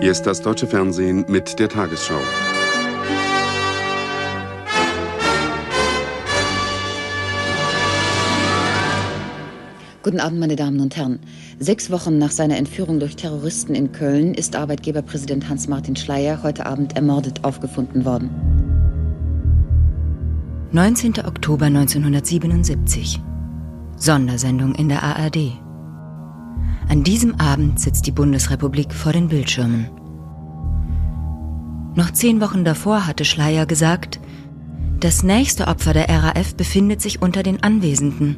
Hier 0.00 0.12
ist 0.12 0.22
das 0.22 0.40
deutsche 0.40 0.68
Fernsehen 0.68 1.24
mit 1.28 1.58
der 1.58 1.68
Tagesschau. 1.68 2.20
Guten 10.04 10.20
Abend, 10.20 10.38
meine 10.38 10.54
Damen 10.54 10.78
und 10.78 10.96
Herren. 10.96 11.18
Sechs 11.58 11.90
Wochen 11.90 12.16
nach 12.16 12.30
seiner 12.30 12.56
Entführung 12.58 13.00
durch 13.00 13.16
Terroristen 13.16 13.74
in 13.74 13.90
Köln 13.90 14.34
ist 14.34 14.54
Arbeitgeberpräsident 14.54 15.48
Hans-Martin 15.48 15.96
Schleyer 15.96 16.44
heute 16.44 16.66
Abend 16.66 16.94
ermordet 16.94 17.44
aufgefunden 17.44 18.04
worden. 18.04 18.30
19. 20.70 21.14
Oktober 21.26 21.66
1977. 21.66 23.20
Sondersendung 23.96 24.76
in 24.76 24.88
der 24.88 25.02
ARD. 25.02 25.58
An 26.88 27.04
diesem 27.04 27.38
Abend 27.38 27.78
sitzt 27.78 28.06
die 28.06 28.12
Bundesrepublik 28.12 28.94
vor 28.94 29.12
den 29.12 29.28
Bildschirmen. 29.28 29.88
Noch 31.94 32.10
zehn 32.12 32.40
Wochen 32.40 32.64
davor 32.64 33.06
hatte 33.06 33.24
Schleier 33.24 33.66
gesagt, 33.66 34.20
das 35.00 35.22
nächste 35.22 35.68
Opfer 35.68 35.92
der 35.92 36.08
RAF 36.08 36.54
befindet 36.56 37.00
sich 37.02 37.20
unter 37.20 37.42
den 37.42 37.62
Anwesenden. 37.62 38.36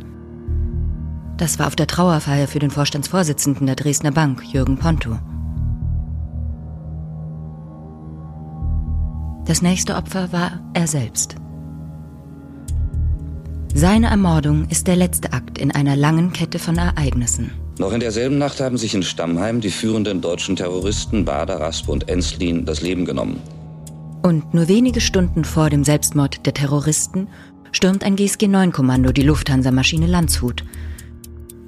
Das 1.36 1.58
war 1.58 1.68
auf 1.68 1.76
der 1.76 1.86
Trauerfeier 1.86 2.48
für 2.48 2.58
den 2.58 2.70
Vorstandsvorsitzenden 2.70 3.66
der 3.66 3.76
Dresdner 3.76 4.10
Bank, 4.10 4.42
Jürgen 4.52 4.76
Ponto. 4.78 5.18
Das 9.46 9.62
nächste 9.62 9.94
Opfer 9.96 10.32
war 10.32 10.60
er 10.74 10.86
selbst. 10.86 11.36
Seine 13.74 14.08
Ermordung 14.08 14.66
ist 14.68 14.86
der 14.86 14.96
letzte 14.96 15.32
Akt 15.32 15.56
in 15.56 15.70
einer 15.70 15.96
langen 15.96 16.32
Kette 16.32 16.58
von 16.58 16.76
Ereignissen. 16.76 17.52
Noch 17.80 17.94
in 17.94 18.00
derselben 18.00 18.36
Nacht 18.36 18.60
haben 18.60 18.76
sich 18.76 18.94
in 18.94 19.02
Stammheim 19.02 19.62
die 19.62 19.70
führenden 19.70 20.20
deutschen 20.20 20.54
Terroristen 20.54 21.24
Bader, 21.24 21.60
Raspe 21.60 21.90
und 21.90 22.10
Enslin 22.10 22.66
das 22.66 22.82
Leben 22.82 23.06
genommen. 23.06 23.40
Und 24.22 24.52
nur 24.52 24.68
wenige 24.68 25.00
Stunden 25.00 25.46
vor 25.46 25.70
dem 25.70 25.82
Selbstmord 25.82 26.44
der 26.44 26.52
Terroristen 26.52 27.28
stürmt 27.72 28.04
ein 28.04 28.16
GSG-9-Kommando 28.16 29.12
die 29.12 29.22
Lufthansa-Maschine 29.22 30.06
Landshut. 30.06 30.62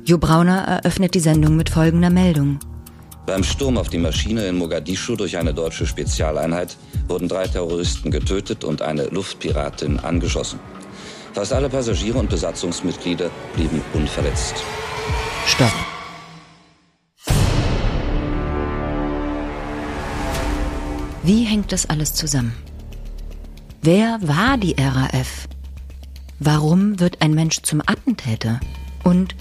Jo 0.05 0.19
Brauner 0.19 0.59
eröffnet 0.59 1.15
die 1.15 1.21
Sendung 1.21 1.57
mit 1.57 1.71
folgender 1.71 2.11
Meldung. 2.11 2.59
Beim 3.25 3.43
Sturm 3.43 3.79
auf 3.79 3.89
die 3.89 3.97
Maschine 3.97 4.47
in 4.49 4.59
Mogadischu 4.59 5.17
durch 5.17 5.39
eine 5.39 5.55
deutsche 5.55 5.87
Spezialeinheit 5.87 6.77
wurden 7.09 7.27
drei 7.27 7.47
Terroristen 7.47 8.11
getötet 8.11 8.65
und 8.65 8.83
eine 8.83 9.05
Luftpiratin 9.05 9.99
angeschossen. 9.99 10.61
Fast 11.33 11.55
alle 11.55 11.71
Passagiere 11.71 12.19
und 12.19 12.29
Besatzungsmitglieder 12.29 13.31
blieben 13.55 13.81
unverletzt. 13.95 14.57
Stopp. 15.47 15.73
Wie 21.25 21.45
hängt 21.45 21.71
das 21.71 21.87
alles 21.87 22.15
zusammen? 22.15 22.53
Wer 23.81 24.19
war 24.23 24.59
die 24.59 24.75
RAF? 24.77 25.49
Warum 26.41 26.99
wird 26.99 27.23
ein 27.23 27.33
Mensch 27.33 27.63
zum 27.63 27.81
Attentäter? 27.81 28.59
Und 29.05 29.37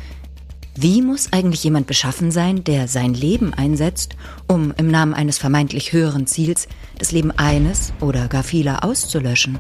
wie 0.76 1.02
muss 1.02 1.34
eigentlich 1.34 1.64
jemand 1.64 1.88
beschaffen 1.88 2.30
sein, 2.30 2.64
der 2.64 2.88
sein 2.88 3.16
Leben 3.16 3.56
einsetzt, 3.56 4.16
um 4.48 4.72
im 4.78 4.90
Namen 4.90 5.16
eines 5.16 5.40
vermeintlich 5.40 5.92
höheren 5.92 6.28
Ziels 6.28 6.68
das 7.00 7.12
Leben 7.12 7.32
eines 7.32 7.94
oder 8.00 8.28
gar 8.28 8.44
vieler 8.44 8.84
auszulöschen? 8.84 9.58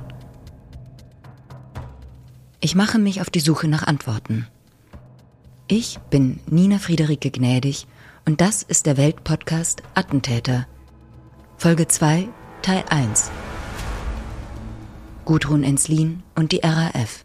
Ich 2.60 2.76
mache 2.76 3.00
mich 3.00 3.22
auf 3.22 3.32
die 3.32 3.40
Suche 3.40 3.68
nach 3.68 3.88
Antworten. 3.88 4.46
Ich 5.68 5.98
bin 6.12 6.40
Nina 6.46 6.78
Friederike 6.78 7.32
Gnädig 7.32 7.88
und 8.28 8.42
das 8.42 8.62
ist 8.62 8.86
der 8.86 8.98
Weltpodcast 8.98 9.82
Attentäter– 9.96 10.68
Folge 11.62 11.88
2, 11.88 12.28
Teil 12.64 12.84
1. 12.90 13.30
Gudrun 15.26 15.64
Enslin 15.64 16.24
und 16.34 16.54
die 16.54 16.62
RAF. 16.64 17.24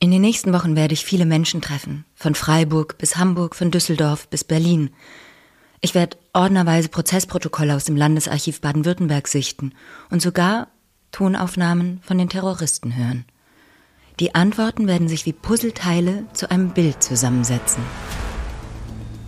In 0.00 0.10
den 0.10 0.20
nächsten 0.20 0.52
Wochen 0.52 0.74
werde 0.74 0.92
ich 0.92 1.04
viele 1.04 1.26
Menschen 1.26 1.60
treffen, 1.60 2.04
von 2.16 2.34
Freiburg 2.34 2.98
bis 2.98 3.18
Hamburg, 3.18 3.54
von 3.54 3.70
Düsseldorf 3.70 4.26
bis 4.26 4.42
Berlin. 4.42 4.90
Ich 5.80 5.94
werde 5.94 6.16
ordnerweise 6.32 6.88
Prozessprotokolle 6.88 7.72
aus 7.72 7.84
dem 7.84 7.96
Landesarchiv 7.96 8.60
Baden-Württemberg 8.60 9.28
sichten 9.28 9.72
und 10.10 10.20
sogar 10.20 10.66
Tonaufnahmen 11.12 12.00
von 12.02 12.18
den 12.18 12.28
Terroristen 12.28 12.96
hören. 12.96 13.26
Die 14.18 14.34
Antworten 14.34 14.88
werden 14.88 15.06
sich 15.06 15.24
wie 15.24 15.32
Puzzleteile 15.32 16.24
zu 16.32 16.50
einem 16.50 16.70
Bild 16.70 17.00
zusammensetzen. 17.00 17.84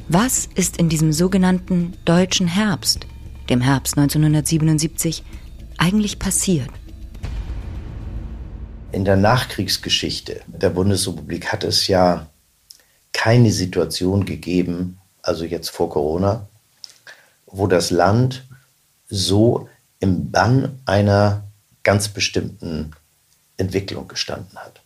Was 0.08 0.48
ist 0.56 0.78
in 0.78 0.88
diesem 0.88 1.12
sogenannten 1.12 1.92
deutschen 2.04 2.48
Herbst 2.48 3.06
dem 3.50 3.60
Herbst 3.60 3.96
1977, 3.96 5.22
eigentlich 5.78 6.18
passiert? 6.18 6.68
In 8.92 9.04
der 9.04 9.16
Nachkriegsgeschichte 9.16 10.40
der 10.46 10.70
Bundesrepublik 10.70 11.52
hat 11.52 11.64
es 11.64 11.86
ja 11.88 12.26
keine 13.12 13.52
Situation 13.52 14.24
gegeben, 14.24 14.98
also 15.22 15.44
jetzt 15.44 15.70
vor 15.70 15.90
Corona, 15.90 16.48
wo 17.46 17.66
das 17.66 17.90
Land 17.90 18.46
so 19.08 19.68
im 20.00 20.30
Bann 20.30 20.78
einer 20.86 21.44
ganz 21.82 22.08
bestimmten 22.08 22.92
Entwicklung 23.56 24.08
gestanden 24.08 24.58
hat. 24.58 24.80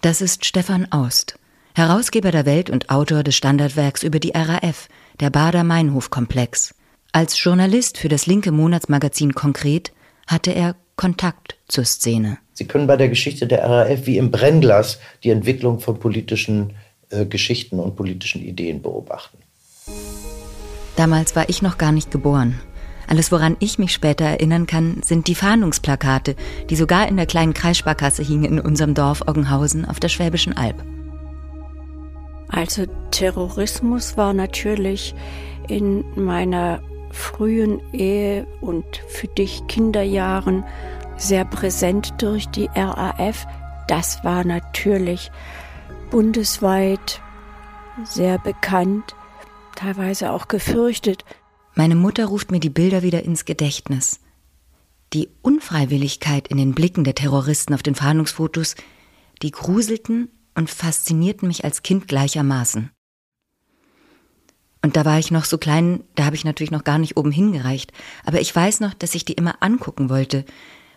Das 0.00 0.20
ist 0.20 0.44
Stefan 0.44 0.90
Aust, 0.92 1.38
Herausgeber 1.74 2.30
der 2.30 2.46
Welt 2.46 2.70
und 2.70 2.90
Autor 2.90 3.22
des 3.22 3.36
Standardwerks 3.36 4.02
über 4.02 4.18
die 4.18 4.32
RAF, 4.34 4.88
der 5.20 5.30
Bader-Meinhof-Komplex. 5.30 6.74
Als 7.16 7.42
Journalist 7.42 7.96
für 7.96 8.10
das 8.10 8.26
linke 8.26 8.52
Monatsmagazin 8.52 9.32
Konkret 9.32 9.90
hatte 10.26 10.54
er 10.54 10.76
Kontakt 10.96 11.56
zur 11.66 11.86
Szene. 11.86 12.36
Sie 12.52 12.66
können 12.66 12.86
bei 12.86 12.98
der 12.98 13.08
Geschichte 13.08 13.46
der 13.46 13.64
RAF 13.64 14.04
wie 14.04 14.18
im 14.18 14.30
Brennglas 14.30 14.98
die 15.24 15.30
Entwicklung 15.30 15.80
von 15.80 15.98
politischen 15.98 16.74
äh, 17.08 17.24
Geschichten 17.24 17.80
und 17.80 17.96
politischen 17.96 18.42
Ideen 18.42 18.82
beobachten. 18.82 19.38
Damals 20.96 21.34
war 21.34 21.48
ich 21.48 21.62
noch 21.62 21.78
gar 21.78 21.90
nicht 21.90 22.10
geboren. 22.10 22.60
Alles, 23.08 23.32
woran 23.32 23.56
ich 23.60 23.78
mich 23.78 23.94
später 23.94 24.26
erinnern 24.26 24.66
kann, 24.66 25.00
sind 25.02 25.26
die 25.26 25.34
Fahndungsplakate, 25.34 26.36
die 26.68 26.76
sogar 26.76 27.08
in 27.08 27.16
der 27.16 27.24
kleinen 27.24 27.54
Kreissparkasse 27.54 28.22
hingen 28.22 28.44
in 28.44 28.60
unserem 28.60 28.92
Dorf 28.92 29.22
Oggenhausen 29.26 29.86
auf 29.86 30.00
der 30.00 30.10
Schwäbischen 30.10 30.54
Alb. 30.54 30.84
Also 32.48 32.84
Terrorismus 33.10 34.18
war 34.18 34.34
natürlich 34.34 35.14
in 35.66 36.04
meiner 36.14 36.82
frühen 37.16 37.80
Ehe 37.92 38.46
und 38.60 38.84
für 39.08 39.28
dich 39.28 39.66
Kinderjahren 39.66 40.64
sehr 41.16 41.44
präsent 41.44 42.14
durch 42.18 42.48
die 42.48 42.68
RAF. 42.74 43.46
Das 43.88 44.22
war 44.24 44.44
natürlich 44.44 45.30
bundesweit 46.10 47.20
sehr 48.04 48.38
bekannt, 48.38 49.14
teilweise 49.74 50.30
auch 50.30 50.48
gefürchtet. 50.48 51.24
Meine 51.74 51.94
Mutter 51.94 52.26
ruft 52.26 52.50
mir 52.50 52.60
die 52.60 52.70
Bilder 52.70 53.02
wieder 53.02 53.22
ins 53.22 53.44
Gedächtnis. 53.44 54.20
Die 55.12 55.28
Unfreiwilligkeit 55.42 56.48
in 56.48 56.56
den 56.56 56.74
Blicken 56.74 57.04
der 57.04 57.14
Terroristen 57.14 57.74
auf 57.74 57.82
den 57.82 57.94
Fahndungsfotos, 57.94 58.74
die 59.42 59.50
gruselten 59.50 60.28
und 60.54 60.70
faszinierten 60.70 61.48
mich 61.48 61.64
als 61.64 61.82
Kind 61.82 62.08
gleichermaßen. 62.08 62.90
Und 64.86 64.94
da 64.94 65.04
war 65.04 65.18
ich 65.18 65.32
noch 65.32 65.46
so 65.46 65.58
klein, 65.58 66.04
da 66.14 66.26
habe 66.26 66.36
ich 66.36 66.44
natürlich 66.44 66.70
noch 66.70 66.84
gar 66.84 66.98
nicht 66.98 67.16
oben 67.16 67.32
hingereicht. 67.32 67.92
Aber 68.24 68.40
ich 68.40 68.54
weiß 68.54 68.78
noch, 68.78 68.94
dass 68.94 69.16
ich 69.16 69.24
die 69.24 69.32
immer 69.32 69.56
angucken 69.58 70.10
wollte, 70.10 70.44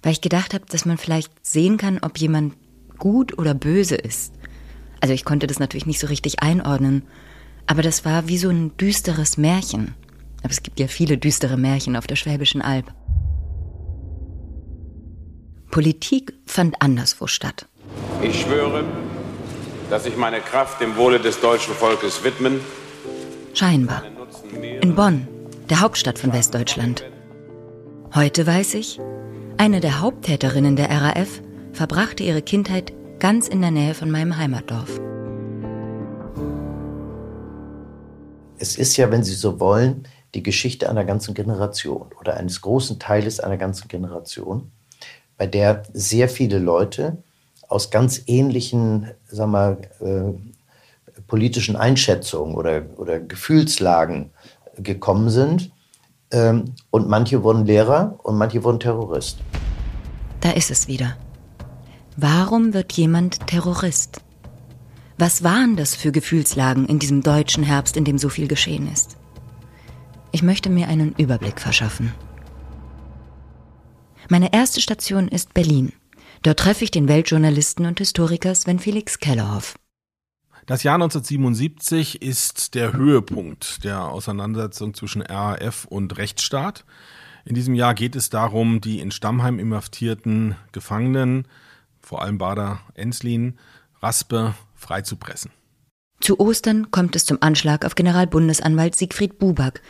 weil 0.04 0.12
ich 0.12 0.22
gedacht 0.22 0.54
habe, 0.54 0.64
dass 0.70 0.86
man 0.86 1.00
vielleicht 1.00 1.32
sehen 1.42 1.78
kann, 1.78 1.98
ob 2.04 2.20
jemand 2.20 2.54
gut 3.00 3.40
oder 3.40 3.56
böse 3.56 3.96
ist. 3.96 4.36
Also 5.02 5.16
ich 5.16 5.26
konnte 5.26 5.48
das 5.48 5.58
natürlich 5.58 5.88
nicht 5.88 6.00
so 6.00 6.06
richtig 6.06 6.44
einordnen, 6.44 7.02
aber 7.66 7.82
das 7.82 8.06
war 8.06 8.28
wie 8.28 8.38
so 8.38 8.50
ein 8.50 8.78
düsteres 8.78 9.40
Märchen. 9.40 9.96
Aber 10.44 10.52
es 10.52 10.62
gibt 10.62 10.80
ja 10.80 10.86
viele 10.86 11.18
düstere 11.18 11.58
Märchen 11.58 11.96
auf 11.96 12.06
der 12.06 12.16
Schwäbischen 12.16 12.62
Alb. 12.62 12.94
Politik 15.72 16.34
fand 16.46 16.80
anderswo 16.80 17.26
statt. 17.26 17.66
Ich 18.22 18.42
schwöre, 18.42 18.84
dass 19.90 20.06
ich 20.06 20.16
meine 20.16 20.42
Kraft 20.42 20.80
dem 20.80 20.96
Wohle 20.96 21.20
des 21.20 21.42
deutschen 21.42 21.74
Volkes 21.74 22.24
widmen 22.24 22.60
Scheinbar. 23.54 24.04
In 24.82 24.96
Bonn, 24.96 25.28
der 25.70 25.82
Hauptstadt 25.82 26.20
von 26.20 26.34
Westdeutschland. 26.34 27.04
Heute 28.14 28.46
weiß 28.46 28.76
ich, 28.76 29.00
eine 29.58 29.80
der 29.80 30.02
Haupttäterinnen 30.02 30.76
der 30.76 30.90
RAF 30.90 31.42
verbrachte 31.74 32.24
ihre 32.24 32.42
Kindheit 32.42 32.94
ganz 33.20 33.48
in 33.48 33.62
der 33.62 33.72
Nähe 33.72 33.94
von 33.94 34.10
meinem 34.10 34.38
Heimatdorf. 34.38 35.00
Es 38.58 38.78
ist 38.78 38.98
ja, 38.98 39.12
wenn 39.12 39.24
Sie 39.24 39.34
so 39.34 39.60
wollen, 39.60 40.08
die 40.36 40.44
Geschichte 40.44 40.90
einer 40.90 41.06
ganzen 41.06 41.34
Generation 41.34 42.08
oder 42.20 42.38
eines 42.38 42.62
großen 42.62 43.00
Teiles 43.00 43.40
einer 43.40 43.58
ganzen 43.58 43.88
Generation, 43.88 44.72
bei 45.38 45.48
der 45.48 45.84
sehr 45.94 46.30
viele 46.30 46.60
Leute 46.60 47.18
aus 47.68 47.90
ganz 47.90 48.22
ähnlichen, 48.28 49.12
sagen 49.28 49.52
wir, 49.52 49.78
politischen 51.30 51.78
Einschätzungen 51.78 52.56
oder, 52.56 52.84
oder 52.98 53.20
Gefühlslagen 53.22 54.32
gekommen 54.76 55.30
sind, 55.30 55.72
Ähm, 56.32 56.76
und 56.92 57.10
manche 57.10 57.42
wurden 57.42 57.66
Lehrer 57.66 58.20
und 58.22 58.38
manche 58.38 58.64
wurden 58.64 58.80
Terrorist. 58.80 59.40
Da 60.42 60.52
ist 60.52 60.70
es 60.70 60.88
wieder. 60.88 61.18
Warum 62.18 62.76
wird 62.76 62.94
jemand 62.94 63.48
Terrorist? 63.48 64.22
Was 65.18 65.42
waren 65.42 65.76
das 65.76 65.96
für 65.96 66.12
Gefühlslagen 66.12 66.86
in 66.86 67.00
diesem 67.00 67.24
deutschen 67.24 67.64
Herbst, 67.64 67.98
in 67.98 68.06
dem 68.06 68.20
so 68.20 68.30
viel 68.30 68.48
geschehen 68.48 68.88
ist? 68.94 69.18
Ich 70.32 70.44
möchte 70.44 70.70
mir 70.70 70.88
einen 70.88 71.16
Überblick 71.18 71.60
verschaffen. 71.60 72.14
Meine 74.30 74.54
erste 74.54 74.82
Station 74.82 75.30
ist 75.30 75.56
Berlin. 75.56 75.94
Dort 76.44 76.60
treffe 76.60 76.84
ich 76.84 76.92
den 76.92 77.08
Weltjournalisten 77.08 77.88
und 77.88 77.98
Historiker 77.98 78.54
Sven 78.54 78.78
Felix 78.78 79.18
Kellerhoff. 79.18 79.80
Das 80.70 80.84
Jahr 80.84 80.98
1977 80.98 82.22
ist 82.22 82.76
der 82.76 82.94
Höhepunkt 82.94 83.84
der 83.84 84.04
Auseinandersetzung 84.04 84.94
zwischen 84.94 85.24
RAF 85.24 85.86
und 85.86 86.16
Rechtsstaat. 86.20 86.86
In 87.44 87.56
diesem 87.56 87.74
Jahr 87.74 87.96
geht 87.96 88.16
es 88.16 88.30
darum, 88.30 88.80
die 88.80 89.00
in 89.00 89.10
Stammheim 89.10 89.58
inhaftierten 89.58 90.58
Gefangenen, 90.72 91.48
vor 92.04 92.22
allem 92.22 92.38
Bader 92.38 92.82
Enslin, 92.94 93.58
Raspe, 94.00 94.54
freizupressen. 94.76 95.50
Zu 96.20 96.40
Ostern 96.40 96.92
kommt 96.92 97.16
es 97.16 97.26
zum 97.26 97.40
Anschlag 97.42 97.84
auf 97.84 97.96
Generalbundesanwalt 97.96 98.96
Siegfried 98.96 99.40
Buback. 99.40 99.82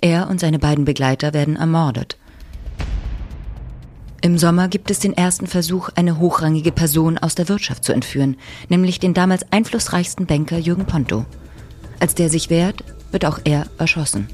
Er 0.00 0.30
und 0.30 0.38
seine 0.38 0.60
beiden 0.60 0.84
Begleiter 0.84 1.34
werden 1.34 1.56
ermordet. 1.56 2.18
Im 4.22 4.36
Sommer 4.36 4.68
gibt 4.68 4.90
es 4.90 4.98
den 4.98 5.14
ersten 5.14 5.46
Versuch, 5.46 5.88
eine 5.94 6.18
hochrangige 6.18 6.72
Person 6.72 7.16
aus 7.16 7.34
der 7.34 7.48
Wirtschaft 7.48 7.84
zu 7.84 7.94
entführen, 7.94 8.36
nämlich 8.68 9.00
den 9.00 9.14
damals 9.14 9.50
einflussreichsten 9.50 10.26
Banker 10.26 10.58
Jürgen 10.58 10.84
Ponto. 10.84 11.24
Als 12.00 12.14
der 12.14 12.28
sich 12.28 12.50
wehrt, 12.50 12.84
wird 13.12 13.24
auch 13.24 13.40
er 13.44 13.66
erschossen. 13.78 14.28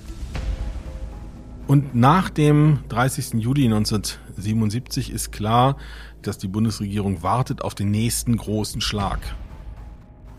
Und 1.69 1.95
nach 1.95 2.31
dem 2.31 2.81
30. 2.89 3.35
Juli 3.35 3.65
1977 3.67 5.13
ist 5.13 5.31
klar, 5.31 5.77
dass 6.23 6.39
die 6.39 6.49
Bundesregierung 6.49 7.23
wartet 7.23 7.63
auf 7.63 7.75
den 7.77 7.91
nächsten 7.91 8.37
großen 8.37 8.81
Schlag. 8.81 9.21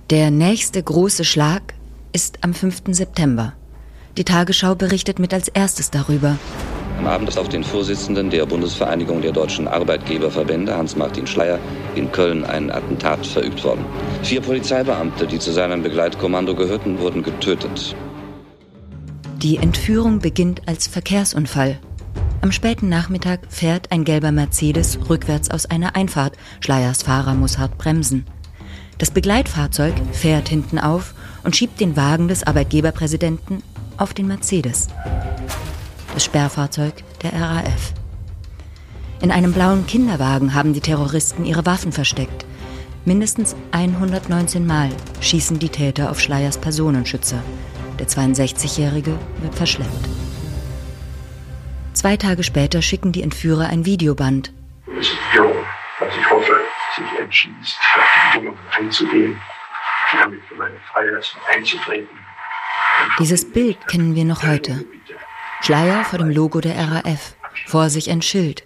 Der 0.10 0.30
nächste 0.30 0.84
große 0.84 1.24
Schlag 1.24 1.74
ist 2.12 2.44
am 2.44 2.54
5. 2.54 2.84
September. 2.92 3.54
Die 4.18 4.24
Tagesschau 4.26 4.76
berichtet 4.76 5.20
mit 5.20 5.34
als 5.34 5.48
erstes 5.48 5.90
darüber. 5.90 6.38
Am 6.98 7.06
Abend 7.06 7.30
ist 7.30 7.38
auf 7.38 7.48
den 7.48 7.64
Vorsitzenden 7.64 8.32
der 8.32 8.46
Bundesvereinigung 8.48 9.22
der 9.22 9.32
deutschen 9.32 9.68
Arbeitgeberverbände, 9.68 10.76
Hans-Martin 10.76 11.28
Schleyer, 11.28 11.60
in 11.96 12.12
Köln 12.12 12.44
ein 12.44 12.72
Attentat 12.72 13.26
verübt 13.26 13.64
worden. 13.64 13.86
Vier 14.24 14.42
Polizeibeamte, 14.42 15.28
die 15.28 15.38
zu 15.38 15.52
seinem 15.52 15.84
Begleitkommando 15.84 16.56
gehörten, 16.56 17.00
wurden 17.00 17.22
getötet. 17.22 17.96
Die 19.44 19.58
Entführung 19.58 20.20
beginnt 20.20 20.68
als 20.68 20.88
Verkehrsunfall. 20.88 21.80
Am 22.42 22.52
späten 22.52 22.90
Nachmittag 22.90 23.42
fährt 23.50 23.92
ein 23.92 24.04
gelber 24.04 24.32
Mercedes 24.32 24.98
rückwärts 25.08 25.52
aus 25.52 25.68
einer 25.68 25.96
Einfahrt. 25.96 26.34
Schleiers 26.62 27.04
Fahrer 27.04 27.36
muss 27.36 27.60
hart 27.60 27.78
bremsen. 27.78 28.26
Das 28.98 29.12
Begleitfahrzeug 29.12 29.94
fährt 30.14 30.50
hinten 30.50 30.80
auf 30.80 31.14
und 31.44 31.56
schiebt 31.56 31.80
den 31.80 31.96
Wagen 31.96 32.28
des 32.28 32.46
Arbeitgeberpräsidenten 32.46 33.62
auf 33.98 34.16
den 34.16 34.28
Mercedes 34.28 34.88
das 36.18 36.26
Sperrfahrzeug 36.26 36.96
der 37.22 37.32
RAF. 37.34 37.94
In 39.22 39.30
einem 39.30 39.54
blauen 39.54 39.86
Kinderwagen 39.86 40.56
haben 40.56 40.74
die 40.74 40.82
Terroristen 40.82 41.46
ihre 41.46 41.68
Waffen 41.68 41.92
versteckt. 41.92 42.44
Mindestens 43.06 43.56
119 43.70 44.66
Mal 44.66 44.90
schießen 45.22 45.60
die 45.60 45.70
Täter 45.70 46.10
auf 46.10 46.20
Schleiers 46.20 46.58
Personenschützer. 46.58 47.44
Der 48.00 48.08
62-Jährige 48.08 49.12
wird 49.42 49.54
verschleppt. 49.54 50.10
Zwei 51.94 52.18
Tage 52.18 52.42
später 52.42 52.82
schicken 52.82 53.12
die 53.12 53.22
Entführer 53.22 53.68
ein 53.68 53.86
Videoband. 53.86 54.52
Es 55.00 55.10
ist 55.10 55.18
jung, 55.36 55.54
was 56.00 56.10
ich 56.18 56.32
hoffe, 56.32 56.62
sich 56.96 57.20
entschließt, 57.20 57.78
auf 57.96 58.06
die 58.16 58.40
Bedingungen 58.40 58.60
einzugehen, 58.76 59.40
damit 60.20 60.42
für 60.50 60.56
meine 60.56 60.80
Freilassung 60.92 61.40
einzutreten. 61.56 62.18
Dieses 63.20 63.48
Bild 63.52 63.88
kennen 63.88 64.16
wir 64.16 64.26
noch 64.26 64.42
heute. 64.42 64.84
Schleier 65.68 66.04
vor 66.06 66.20
dem 66.20 66.30
Logo 66.30 66.62
der 66.62 66.78
RAF, 66.78 67.36
vor 67.66 67.90
sich 67.90 68.10
ein 68.10 68.22
Schild. 68.22 68.64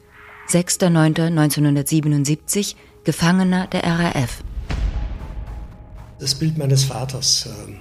6.9.1977, 0.50 2.76
Gefangener 3.04 3.66
der 3.66 3.86
RAF. 3.86 4.44
Das 6.20 6.36
Bild 6.36 6.60
meines 6.60 6.84
Vaters. 6.84 7.50
Ähm, 7.66 7.78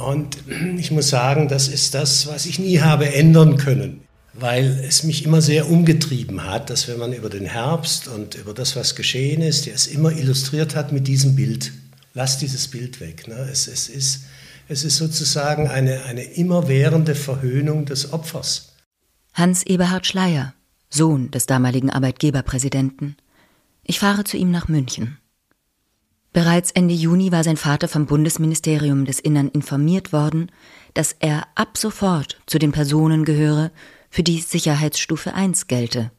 und 0.00 0.36
ich 0.78 0.92
muss 0.92 1.08
sagen, 1.08 1.48
das 1.48 1.66
ist 1.66 1.94
das, 1.94 2.28
was 2.28 2.46
ich 2.46 2.60
nie 2.60 2.78
habe 2.78 3.12
ändern 3.12 3.56
können, 3.56 4.02
weil 4.34 4.84
es 4.86 5.02
mich 5.02 5.24
immer 5.24 5.42
sehr 5.42 5.68
umgetrieben 5.68 6.44
hat, 6.44 6.70
dass 6.70 6.86
wenn 6.86 7.00
man 7.00 7.12
über 7.12 7.28
den 7.28 7.46
Herbst 7.46 8.06
und 8.06 8.36
über 8.36 8.54
das, 8.54 8.76
was 8.76 8.94
geschehen 8.94 9.42
ist, 9.42 9.66
es 9.66 9.88
immer 9.88 10.12
illustriert 10.12 10.76
hat 10.76 10.92
mit 10.92 11.08
diesem 11.08 11.34
Bild. 11.34 11.72
Lass 12.14 12.38
dieses 12.38 12.68
Bild 12.68 13.00
weg. 13.00 13.26
Ne? 13.26 13.48
Es, 13.50 13.66
es 13.66 13.88
ist 13.88 14.20
es 14.70 14.84
ist 14.84 14.98
sozusagen 14.98 15.66
eine, 15.66 16.04
eine 16.04 16.22
immerwährende 16.22 17.16
Verhöhnung 17.16 17.86
des 17.86 18.12
Opfers. 18.12 18.76
Hans 19.34 19.64
Eberhard 19.64 20.06
Schleier, 20.06 20.54
Sohn 20.88 21.32
des 21.32 21.46
damaligen 21.46 21.90
Arbeitgeberpräsidenten. 21.90 23.16
Ich 23.82 23.98
fahre 23.98 24.22
zu 24.22 24.36
ihm 24.36 24.52
nach 24.52 24.68
München. 24.68 25.18
Bereits 26.32 26.70
Ende 26.70 26.94
Juni 26.94 27.32
war 27.32 27.42
sein 27.42 27.56
Vater 27.56 27.88
vom 27.88 28.06
Bundesministerium 28.06 29.06
des 29.06 29.18
Innern 29.18 29.48
informiert 29.48 30.12
worden, 30.12 30.52
dass 30.94 31.16
er 31.18 31.48
ab 31.56 31.76
sofort 31.76 32.40
zu 32.46 32.60
den 32.60 32.70
Personen 32.70 33.24
gehöre, 33.24 33.72
für 34.08 34.22
die 34.22 34.38
Sicherheitsstufe 34.38 35.34
1 35.34 35.66
gelte. 35.66 36.12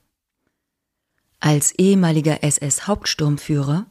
Als 1.39 1.71
ehemaliger 1.71 2.43
SS-Hauptsturmführer, 2.43 3.85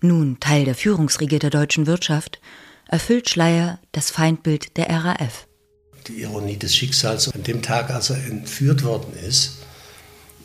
nun 0.00 0.38
Teil 0.38 0.64
der 0.64 0.76
Führungsriege 0.76 1.40
der 1.40 1.50
deutschen 1.50 1.88
Wirtschaft, 1.88 2.40
erfüllt 2.88 3.28
Schleier 3.28 3.78
das 3.92 4.10
Feindbild 4.10 4.76
der 4.76 4.88
RAF. 4.88 5.46
Die 6.08 6.22
Ironie 6.22 6.56
des 6.56 6.74
Schicksals, 6.76 7.32
an 7.32 7.42
dem 7.42 7.62
Tag, 7.62 7.90
als 7.90 8.10
er 8.10 8.24
entführt 8.26 8.84
worden 8.84 9.12
ist, 9.26 9.58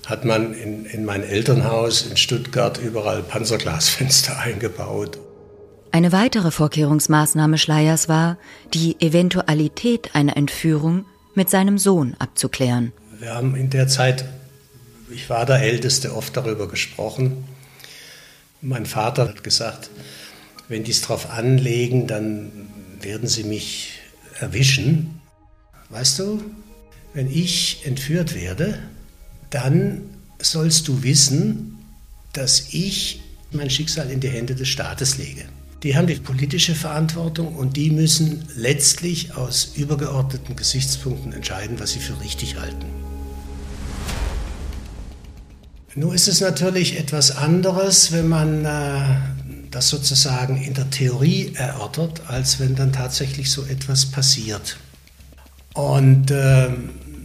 hat 0.08 0.26
man 0.26 0.54
in, 0.54 0.86
in 0.86 1.06
mein 1.06 1.24
Elternhaus 1.24 2.04
in 2.04 2.18
Stuttgart 2.18 2.80
überall 2.80 3.22
Panzerglasfenster 3.22 4.38
eingebaut. 4.40 5.20
Eine 5.92 6.12
weitere 6.12 6.52
Vorkehrungsmaßnahme 6.52 7.58
Schleiers 7.58 8.08
war, 8.08 8.38
die 8.74 8.96
Eventualität 9.02 10.16
einer 10.16 10.38
Entführung 10.38 11.06
mit 11.36 11.50
seinem 11.50 11.78
Sohn 11.78 12.16
abzuklären. 12.18 12.94
Wir 13.20 13.36
haben 13.36 13.56
in 13.56 13.70
der 13.70 13.88
Zeit, 13.88 14.26
ich 15.14 15.30
war 15.30 15.46
der 15.46 15.62
Älteste, 15.62 16.16
oft 16.16 16.36
darüber 16.36 16.68
gesprochen. 16.68 17.44
Mein 18.62 18.86
Vater 18.86 19.28
hat 19.28 19.44
gesagt, 19.44 19.90
wenn 20.72 20.86
die 20.86 20.92
es 20.92 21.02
drauf 21.02 21.30
anlegen, 21.30 22.08
dann 22.08 22.50
werden 23.02 23.28
sie 23.28 23.44
mich 23.44 24.00
erwischen. 24.40 25.20
Weißt 25.90 26.18
du, 26.20 26.42
wenn 27.14 27.30
ich 27.30 27.82
entführt 27.84 28.34
werde, 28.34 28.80
dann 29.50 30.04
sollst 30.40 30.88
du 30.88 31.04
wissen, 31.04 31.78
dass 32.32 32.70
ich 32.72 33.22
mein 33.52 33.70
Schicksal 33.70 34.10
in 34.10 34.22
die 34.22 34.30
Hände 34.30 34.56
des 34.56 34.70
Staates 34.70 35.18
lege. 35.18 35.44
Die 35.84 35.98
haben 35.98 36.08
die 36.08 36.16
politische 36.16 36.74
Verantwortung 36.74 37.54
und 37.54 37.76
die 37.76 37.90
müssen 37.90 38.46
letztlich 38.56 39.36
aus 39.36 39.74
übergeordneten 39.76 40.56
Gesichtspunkten 40.56 41.34
entscheiden, 41.34 41.82
was 41.82 41.92
sie 41.92 42.00
für 42.00 42.18
richtig 42.22 42.58
halten. 42.58 42.86
Nun 45.96 46.16
ist 46.16 46.30
es 46.30 46.40
natürlich 46.40 46.98
etwas 46.98 47.36
anderes, 47.36 48.14
wenn 48.14 48.30
man 48.30 48.64
äh, 48.64 49.04
das 49.72 49.90
sozusagen 49.90 50.62
in 50.62 50.74
der 50.74 50.90
Theorie 50.90 51.54
erörtert, 51.56 52.24
als 52.28 52.60
wenn 52.60 52.76
dann 52.76 52.92
tatsächlich 52.92 53.50
so 53.50 53.66
etwas 53.66 54.06
passiert. 54.06 54.78
Und 55.74 56.30
äh, 56.30 56.70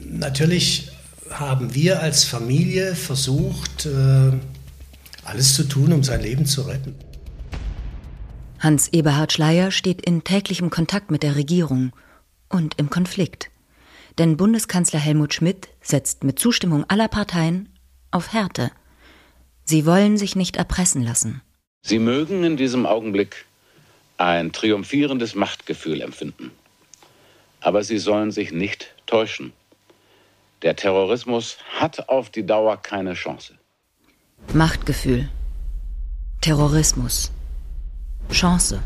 natürlich 0.08 0.92
haben 1.30 1.74
wir 1.74 2.00
als 2.00 2.24
Familie 2.24 2.94
versucht, 2.94 3.86
äh, 3.86 4.32
alles 5.24 5.54
zu 5.54 5.64
tun, 5.64 5.92
um 5.92 6.04
sein 6.04 6.22
Leben 6.22 6.46
zu 6.46 6.62
retten. 6.62 6.94
Hans 8.60 8.88
Eberhard 8.88 9.32
Schleier 9.32 9.70
steht 9.70 10.00
in 10.00 10.24
täglichem 10.24 10.70
Kontakt 10.70 11.10
mit 11.10 11.22
der 11.22 11.36
Regierung 11.36 11.92
und 12.48 12.78
im 12.78 12.90
Konflikt. 12.90 13.50
Denn 14.18 14.36
Bundeskanzler 14.36 15.00
Helmut 15.00 15.34
Schmidt 15.34 15.68
setzt 15.82 16.24
mit 16.24 16.38
Zustimmung 16.38 16.84
aller 16.88 17.08
Parteien 17.08 17.68
auf 18.10 18.32
Härte. 18.32 18.70
Sie 19.64 19.84
wollen 19.84 20.16
sich 20.16 20.36
nicht 20.36 20.56
erpressen 20.56 21.02
lassen. 21.02 21.42
Sie 21.86 22.00
mögen 22.00 22.42
in 22.42 22.56
diesem 22.56 22.84
Augenblick 22.84 23.44
ein 24.16 24.50
triumphierendes 24.50 25.36
Machtgefühl 25.36 26.00
empfinden. 26.00 26.50
Aber 27.60 27.84
Sie 27.84 27.98
sollen 27.98 28.32
sich 28.32 28.50
nicht 28.50 28.92
täuschen. 29.06 29.52
Der 30.62 30.74
Terrorismus 30.74 31.58
hat 31.78 32.08
auf 32.08 32.28
die 32.28 32.44
Dauer 32.44 32.82
keine 32.82 33.14
Chance. 33.14 33.54
Machtgefühl. 34.52 35.28
Terrorismus. 36.40 37.30
Chance. 38.32 38.82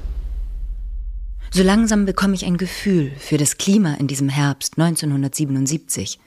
So 1.53 1.63
langsam 1.63 2.05
bekomme 2.05 2.35
ich 2.35 2.45
ein 2.45 2.59
Gefühl 2.59 3.13
für 3.19 3.39
das 3.39 3.57
Klima 3.57 3.95
in 3.95 4.09
diesem 4.09 4.29
Herbst 4.29 4.75
1977. 4.77 6.19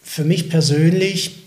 Für 0.00 0.24
mich 0.24 0.48
persönlich 0.48 1.44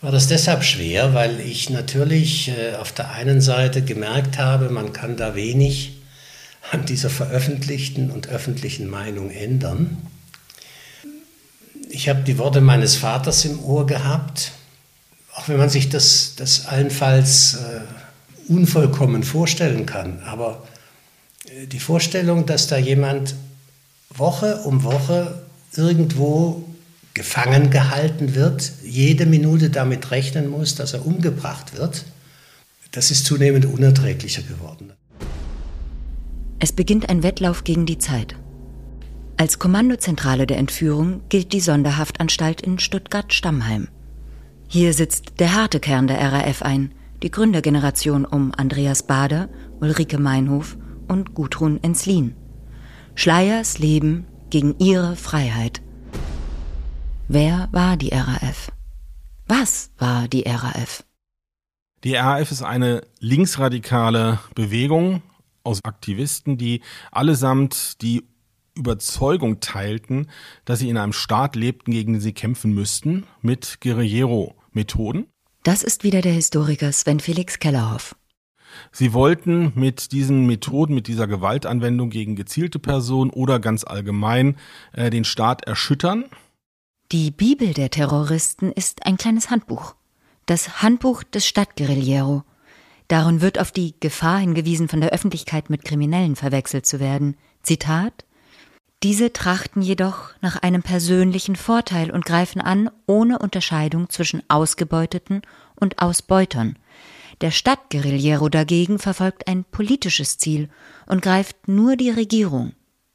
war 0.00 0.12
das 0.12 0.28
deshalb 0.28 0.62
schwer, 0.62 1.14
weil 1.14 1.40
ich 1.40 1.70
natürlich 1.70 2.48
äh, 2.48 2.76
auf 2.76 2.92
der 2.92 3.12
einen 3.12 3.40
Seite 3.40 3.82
gemerkt 3.82 4.38
habe, 4.38 4.68
man 4.68 4.92
kann 4.92 5.16
da 5.16 5.34
wenig 5.34 5.96
an 6.70 6.84
dieser 6.84 7.10
veröffentlichten 7.10 8.10
und 8.10 8.28
öffentlichen 8.28 8.88
Meinung 8.88 9.30
ändern. 9.30 9.96
Ich 11.88 12.08
habe 12.08 12.22
die 12.22 12.38
Worte 12.38 12.60
meines 12.60 12.96
Vaters 12.96 13.44
im 13.44 13.62
Ohr 13.62 13.86
gehabt, 13.86 14.52
auch 15.34 15.48
wenn 15.48 15.56
man 15.56 15.70
sich 15.70 15.88
das, 15.88 16.34
das 16.36 16.66
allenfalls 16.66 17.54
äh, 17.54 18.52
unvollkommen 18.52 19.22
vorstellen 19.22 19.86
kann. 19.86 20.20
Aber 20.24 20.66
äh, 21.46 21.66
die 21.66 21.78
Vorstellung, 21.78 22.44
dass 22.44 22.66
da 22.66 22.76
jemand 22.76 23.34
Woche 24.10 24.56
um 24.64 24.82
Woche 24.82 25.42
irgendwo 25.74 26.65
gefangen 27.16 27.70
gehalten 27.70 28.34
wird, 28.34 28.72
jede 28.84 29.24
Minute 29.24 29.70
damit 29.70 30.10
rechnen 30.10 30.50
muss, 30.50 30.74
dass 30.74 30.92
er 30.92 31.06
umgebracht 31.06 31.74
wird, 31.78 32.04
das 32.92 33.10
ist 33.10 33.24
zunehmend 33.24 33.64
unerträglicher 33.64 34.42
geworden. 34.42 34.92
Es 36.58 36.72
beginnt 36.72 37.08
ein 37.08 37.22
Wettlauf 37.22 37.64
gegen 37.64 37.86
die 37.86 37.96
Zeit. 37.96 38.36
Als 39.38 39.58
Kommandozentrale 39.58 40.46
der 40.46 40.58
Entführung 40.58 41.22
gilt 41.30 41.54
die 41.54 41.60
Sonderhaftanstalt 41.60 42.60
in 42.60 42.78
Stuttgart-Stammheim. 42.78 43.88
Hier 44.68 44.92
sitzt 44.92 45.40
der 45.40 45.54
harte 45.54 45.80
Kern 45.80 46.08
der 46.08 46.20
RAF 46.20 46.60
ein, 46.60 46.92
die 47.22 47.30
Gründergeneration 47.30 48.26
um 48.26 48.52
Andreas 48.54 49.04
Bader, 49.04 49.48
Ulrike 49.80 50.18
Meinhof 50.18 50.76
und 51.08 51.32
Gudrun 51.32 51.82
Enslin. 51.82 52.34
Schleiers 53.14 53.78
Leben 53.78 54.26
gegen 54.50 54.78
ihre 54.78 55.16
Freiheit. 55.16 55.80
Wer 57.28 57.68
war 57.72 57.96
die 57.96 58.10
RAF? 58.10 58.70
Was 59.48 59.90
war 59.98 60.28
die 60.28 60.44
RAF? 60.46 61.04
Die 62.04 62.14
RAF 62.14 62.52
ist 62.52 62.62
eine 62.62 63.02
linksradikale 63.18 64.38
Bewegung 64.54 65.22
aus 65.64 65.84
Aktivisten, 65.84 66.56
die 66.56 66.82
allesamt 67.10 68.00
die 68.00 68.28
Überzeugung 68.76 69.58
teilten, 69.58 70.30
dass 70.64 70.78
sie 70.78 70.88
in 70.88 70.98
einem 70.98 71.12
Staat 71.12 71.56
lebten, 71.56 71.90
gegen 71.90 72.12
den 72.12 72.22
sie 72.22 72.32
kämpfen 72.32 72.72
müssten, 72.72 73.26
mit 73.42 73.80
Guerillero-Methoden. 73.80 75.26
Das 75.64 75.82
ist 75.82 76.04
wieder 76.04 76.20
der 76.20 76.32
Historiker 76.32 76.92
Sven 76.92 77.18
Felix 77.18 77.58
Kellerhoff. 77.58 78.14
Sie 78.92 79.12
wollten 79.12 79.72
mit 79.74 80.12
diesen 80.12 80.46
Methoden, 80.46 80.94
mit 80.94 81.08
dieser 81.08 81.26
Gewaltanwendung 81.26 82.10
gegen 82.10 82.36
gezielte 82.36 82.78
Personen 82.78 83.30
oder 83.30 83.58
ganz 83.58 83.82
allgemein 83.82 84.56
äh, 84.92 85.10
den 85.10 85.24
Staat 85.24 85.64
erschüttern. 85.64 86.26
Die 87.18 87.30
Bibel 87.30 87.72
der 87.72 87.88
Terroristen 87.88 88.70
ist 88.70 89.06
ein 89.06 89.16
kleines 89.16 89.48
Handbuch. 89.48 89.94
Das 90.44 90.82
Handbuch 90.82 91.22
des 91.22 91.46
Stadtguerillero. 91.46 92.44
Darin 93.08 93.40
wird 93.40 93.58
auf 93.58 93.72
die 93.72 93.94
Gefahr 94.00 94.40
hingewiesen, 94.40 94.86
von 94.86 95.00
der 95.00 95.14
Öffentlichkeit 95.14 95.70
mit 95.70 95.82
Kriminellen 95.82 96.36
verwechselt 96.36 96.84
zu 96.84 97.00
werden. 97.00 97.38
Zitat 97.62 98.26
Diese 99.02 99.32
trachten 99.32 99.80
jedoch 99.80 100.34
nach 100.42 100.56
einem 100.56 100.82
persönlichen 100.82 101.56
Vorteil 101.56 102.10
und 102.10 102.26
greifen 102.26 102.60
an, 102.60 102.90
ohne 103.06 103.38
Unterscheidung 103.38 104.10
zwischen 104.10 104.42
Ausgebeuteten 104.50 105.40
und 105.74 106.02
Ausbeutern. 106.02 106.78
Der 107.40 107.50
Stadtguerillero 107.50 108.50
dagegen 108.50 108.98
verfolgt 108.98 109.48
ein 109.48 109.64
politisches 109.64 110.36
Ziel 110.36 110.68
und 111.06 111.22
greift 111.22 111.66
nur 111.66 111.96
die 111.96 112.10
Regierung, 112.10 112.74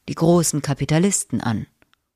die 0.10 0.16
großen 0.16 0.64
Kapitalisten 0.64 1.40
an. 1.40 1.68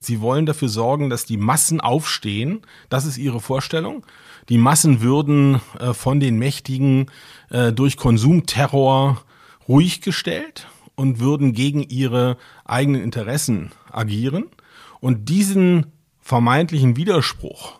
Sie 0.05 0.21
wollen 0.21 0.45
dafür 0.45 0.69
sorgen, 0.69 1.09
dass 1.09 1.25
die 1.25 1.37
Massen 1.37 1.81
aufstehen. 1.81 2.61
Das 2.89 3.05
ist 3.05 3.17
ihre 3.17 3.41
Vorstellung. 3.41 4.05
Die 4.49 4.57
Massen 4.57 5.01
würden 5.01 5.61
äh, 5.79 5.93
von 5.93 6.19
den 6.19 6.37
Mächtigen 6.37 7.07
äh, 7.49 7.73
durch 7.73 7.97
Konsumterror 7.97 9.23
ruhig 9.67 10.01
gestellt 10.01 10.67
und 10.95 11.19
würden 11.19 11.53
gegen 11.53 11.81
ihre 11.81 12.37
eigenen 12.63 13.01
Interessen 13.01 13.71
agieren. 13.91 14.45
Und 14.99 15.29
diesen 15.29 15.87
vermeintlichen 16.21 16.95
Widerspruch 16.95 17.79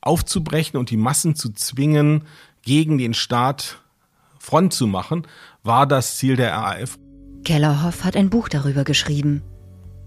aufzubrechen 0.00 0.78
und 0.78 0.90
die 0.90 0.96
Massen 0.96 1.34
zu 1.34 1.52
zwingen, 1.52 2.24
gegen 2.62 2.98
den 2.98 3.14
Staat 3.14 3.80
Front 4.38 4.72
zu 4.72 4.86
machen, 4.86 5.26
war 5.62 5.86
das 5.86 6.18
Ziel 6.18 6.36
der 6.36 6.52
RAF. 6.52 6.98
Kellerhoff 7.44 8.04
hat 8.04 8.16
ein 8.16 8.28
Buch 8.28 8.48
darüber 8.48 8.84
geschrieben. 8.84 9.42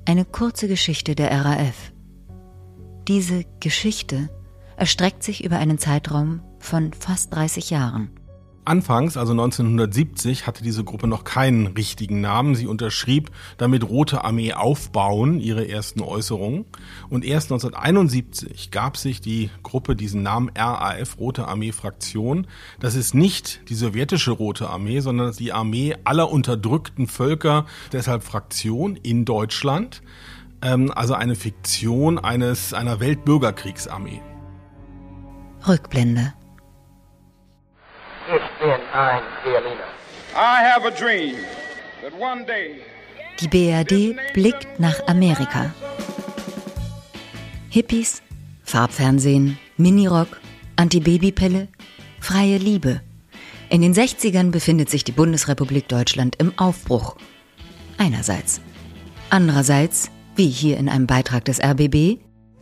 Eine 0.05 0.25
kurze 0.25 0.67
Geschichte 0.67 1.15
der 1.15 1.31
RAF. 1.31 1.91
Diese 3.07 3.45
Geschichte 3.59 4.29
erstreckt 4.77 5.23
sich 5.23 5.43
über 5.43 5.57
einen 5.57 5.77
Zeitraum 5.77 6.41
von 6.59 6.93
fast 6.93 7.33
30 7.33 7.69
Jahren. 7.69 8.18
Anfangs, 8.69 9.17
also 9.17 9.31
1970, 9.31 10.45
hatte 10.45 10.63
diese 10.63 10.83
Gruppe 10.83 11.07
noch 11.07 11.23
keinen 11.23 11.65
richtigen 11.67 12.21
Namen. 12.21 12.53
Sie 12.53 12.67
unterschrieb 12.67 13.31
damit 13.57 13.89
Rote 13.89 14.23
Armee 14.23 14.53
aufbauen, 14.53 15.39
ihre 15.39 15.67
ersten 15.67 16.01
Äußerungen. 16.01 16.65
Und 17.09 17.25
erst 17.25 17.51
1971 17.51 18.69
gab 18.69 18.95
sich 18.95 19.21
die 19.21 19.49
Gruppe 19.63 19.95
diesen 19.95 20.21
Namen 20.21 20.51
RAF, 20.55 21.17
Rote 21.17 21.47
Armee 21.47 21.71
Fraktion. 21.71 22.45
Das 22.79 22.93
ist 22.93 23.15
nicht 23.15 23.61
die 23.69 23.75
sowjetische 23.75 24.31
Rote 24.31 24.69
Armee, 24.69 24.99
sondern 24.99 25.33
die 25.33 25.51
Armee 25.51 25.95
aller 26.03 26.31
unterdrückten 26.31 27.07
Völker, 27.07 27.65
deshalb 27.91 28.23
Fraktion 28.23 28.97
in 28.97 29.25
Deutschland. 29.25 30.03
Ähm, 30.61 30.91
also 30.91 31.15
eine 31.15 31.33
Fiktion 31.33 32.19
eines, 32.19 32.75
einer 32.75 32.99
Weltbürgerkriegsarmee. 32.99 34.21
Rückblende. 35.67 36.33
Die 43.39 43.47
BRD 43.47 44.17
blickt 44.33 44.79
nach 44.79 45.07
Amerika. 45.07 45.73
Hippies, 47.69 48.21
Farbfernsehen, 48.63 49.57
Minirock, 49.77 50.41
Antibabypille, 50.75 51.69
freie 52.19 52.57
Liebe. 52.57 52.99
In 53.69 53.81
den 53.81 53.93
60ern 53.93 54.51
befindet 54.51 54.89
sich 54.89 55.05
die 55.05 55.13
Bundesrepublik 55.13 55.87
Deutschland 55.87 56.35
im 56.37 56.57
Aufbruch. 56.57 57.15
Einerseits. 57.97 58.59
Andererseits, 59.29 60.11
wie 60.35 60.49
hier 60.49 60.77
in 60.77 60.89
einem 60.89 61.07
Beitrag 61.07 61.45
des 61.45 61.61
RBB, 61.61 62.19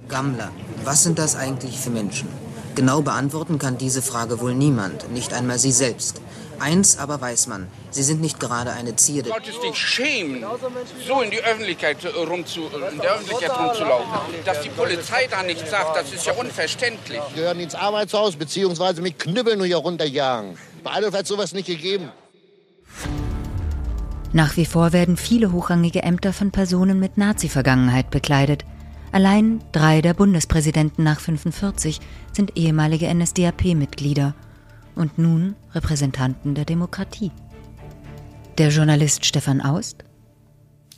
Gammler, 0.07 0.51
was 0.83 1.03
sind 1.03 1.17
das 1.17 1.35
eigentlich 1.35 1.79
für 1.79 1.89
Menschen? 1.89 2.27
Genau 2.75 3.01
beantworten 3.01 3.57
kann 3.57 3.79
diese 3.79 4.03
Frage 4.03 4.39
wohl 4.39 4.53
niemand, 4.53 5.11
nicht 5.11 5.33
einmal 5.33 5.57
Sie 5.57 5.71
selbst. 5.71 6.21
Eins 6.59 6.97
aber 6.97 7.21
weiß 7.21 7.47
man, 7.47 7.67
Sie 7.91 8.03
sind 8.03 8.21
nicht 8.21 8.39
gerade 8.39 8.71
eine 8.71 8.95
Zierde. 8.95 9.29
Du 9.29 9.35
solltest 9.35 9.63
dich 9.63 9.77
schämen, 9.77 10.45
so 11.07 11.21
in, 11.21 11.31
die 11.31 11.41
Öffentlichkeit 11.43 11.97
rumzu, 12.15 12.61
in 12.91 12.99
der 12.99 13.13
Öffentlichkeit 13.13 13.51
rumzulaufen. 13.57 14.19
Dass 14.45 14.61
die 14.61 14.69
Polizei 14.69 15.27
da 15.29 15.43
nichts 15.43 15.69
sagt, 15.69 15.95
das 15.95 16.11
ist 16.11 16.25
ja 16.25 16.33
unverständlich. 16.33 17.21
Die 17.31 17.35
gehören 17.35 17.59
ins 17.59 17.75
Arbeitshaus, 17.75 18.35
beziehungsweise 18.35 19.01
mit 19.01 19.19
Knüppeln 19.19 19.63
hier 19.63 19.77
runterjagen. 19.77 20.57
Bei 20.83 20.91
Adolf 20.91 21.15
hat 21.15 21.27
sowas 21.27 21.53
nicht 21.53 21.67
gegeben. 21.67 22.11
Nach 24.33 24.57
wie 24.57 24.65
vor 24.65 24.93
werden 24.93 25.17
viele 25.17 25.51
hochrangige 25.51 26.03
Ämter 26.03 26.33
von 26.33 26.51
Personen 26.51 26.99
mit 26.99 27.17
Nazi-Vergangenheit 27.17 28.11
bekleidet. 28.11 28.65
Allein 29.11 29.63
drei 29.71 30.01
der 30.01 30.13
Bundespräsidenten 30.13 31.03
nach 31.03 31.19
45 31.19 31.99
sind 32.33 32.57
ehemalige 32.57 33.11
NSDAP-Mitglieder 33.13 34.35
und 34.97 35.17
nun 35.17 35.55
Repräsentanten 35.73 36.55
der 36.55 36.65
Demokratie. 36.65 37.31
Der 38.57 38.69
Journalist 38.69 39.25
Stefan 39.25 39.61
Aust? 39.61 40.03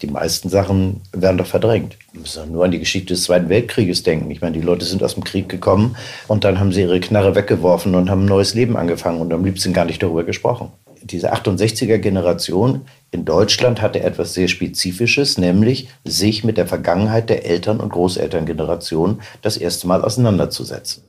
Die 0.02 0.08
meisten 0.08 0.48
Sachen 0.48 1.02
werden 1.12 1.38
doch 1.38 1.46
verdrängt. 1.46 1.98
Wir 2.14 2.22
müssen 2.22 2.54
nur 2.54 2.64
an 2.64 2.72
die 2.72 2.80
Geschichte 2.80 3.14
des 3.14 3.24
Zweiten 3.24 3.50
Weltkrieges 3.50 4.04
denken. 4.04 4.32
Ich 4.32 4.40
meine, 4.40 4.58
die 4.58 4.64
Leute 4.64 4.86
sind 4.86 5.04
aus 5.04 5.16
dem 5.16 5.26
Krieg 5.26 5.50
gekommen 5.50 5.98
und 6.30 6.46
dann 6.46 6.60
haben 6.60 6.72
sie 6.72 6.82
ihre 6.82 7.02
Knarre 7.02 7.36
weggeworfen 7.36 7.96
und 7.96 8.10
haben 8.10 8.24
ein 8.24 8.30
neues 8.30 8.54
Leben 8.54 8.78
angefangen 8.78 9.20
und 9.20 9.34
am 9.34 9.44
liebsten 9.44 9.74
gar 9.74 9.84
nicht 9.84 10.02
darüber 10.02 10.24
gesprochen. 10.24 10.72
Diese 11.02 11.34
68er-Generation 11.34 12.82
in 13.12 13.26
Deutschland 13.26 13.82
hatte 13.82 14.02
etwas 14.02 14.34
sehr 14.34 14.48
Spezifisches, 14.48 15.38
nämlich 15.38 15.90
sich 16.06 16.44
mit 16.44 16.58
der 16.58 16.68
Vergangenheit 16.68 17.30
der 17.30 17.46
Eltern- 17.46 17.80
und 17.80 17.90
Großelterngeneration 17.90 19.22
das 19.42 19.58
erste 19.58 19.88
Mal 19.88 20.04
auseinanderzusetzen. 20.04 21.04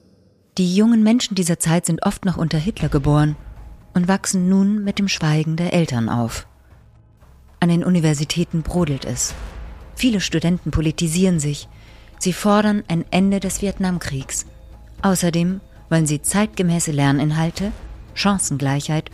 Die 0.60 0.76
jungen 0.76 1.02
Menschen 1.02 1.34
dieser 1.34 1.58
Zeit 1.58 1.86
sind 1.86 2.04
oft 2.04 2.26
noch 2.26 2.36
unter 2.36 2.58
Hitler 2.58 2.90
geboren 2.90 3.34
und 3.94 4.08
wachsen 4.08 4.50
nun 4.50 4.84
mit 4.84 4.98
dem 4.98 5.08
Schweigen 5.08 5.56
der 5.56 5.72
Eltern 5.72 6.10
auf. 6.10 6.46
An 7.60 7.70
den 7.70 7.82
Universitäten 7.82 8.60
brodelt 8.60 9.06
es. 9.06 9.32
Viele 9.94 10.20
Studenten 10.20 10.70
politisieren 10.70 11.40
sich. 11.40 11.66
Sie 12.18 12.34
fordern 12.34 12.84
ein 12.88 13.06
Ende 13.10 13.40
des 13.40 13.62
Vietnamkriegs. 13.62 14.44
Außerdem 15.00 15.62
wollen 15.88 16.06
sie 16.06 16.20
zeitgemäße 16.20 16.90
Lerninhalte, 16.90 17.72
Chancengleichheit 18.12 19.10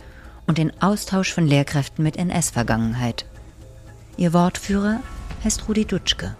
und 0.47 0.57
den 0.57 0.73
Austausch 0.81 1.31
von 1.31 1.47
Lehrkräften 1.47 2.03
mit 2.03 2.17
NS-Vergangenheit. 2.17 3.25
Ihr 4.17 4.33
Wortführer 4.33 4.99
heißt 5.45 5.69
Rudi 5.69 5.85
Dutschke. 5.85 6.35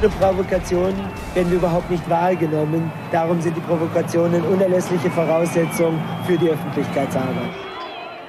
Echte 0.00 0.10
Provokationen 0.10 0.94
werden 1.34 1.52
überhaupt 1.52 1.90
nicht 1.90 2.08
wahrgenommen. 2.08 2.92
Darum 3.10 3.40
sind 3.40 3.56
die 3.56 3.60
Provokationen 3.60 4.42
unerlässliche 4.44 5.10
Voraussetzung 5.10 6.00
für 6.24 6.38
die 6.38 6.50
Öffentlichkeitsarbeit. 6.50 7.50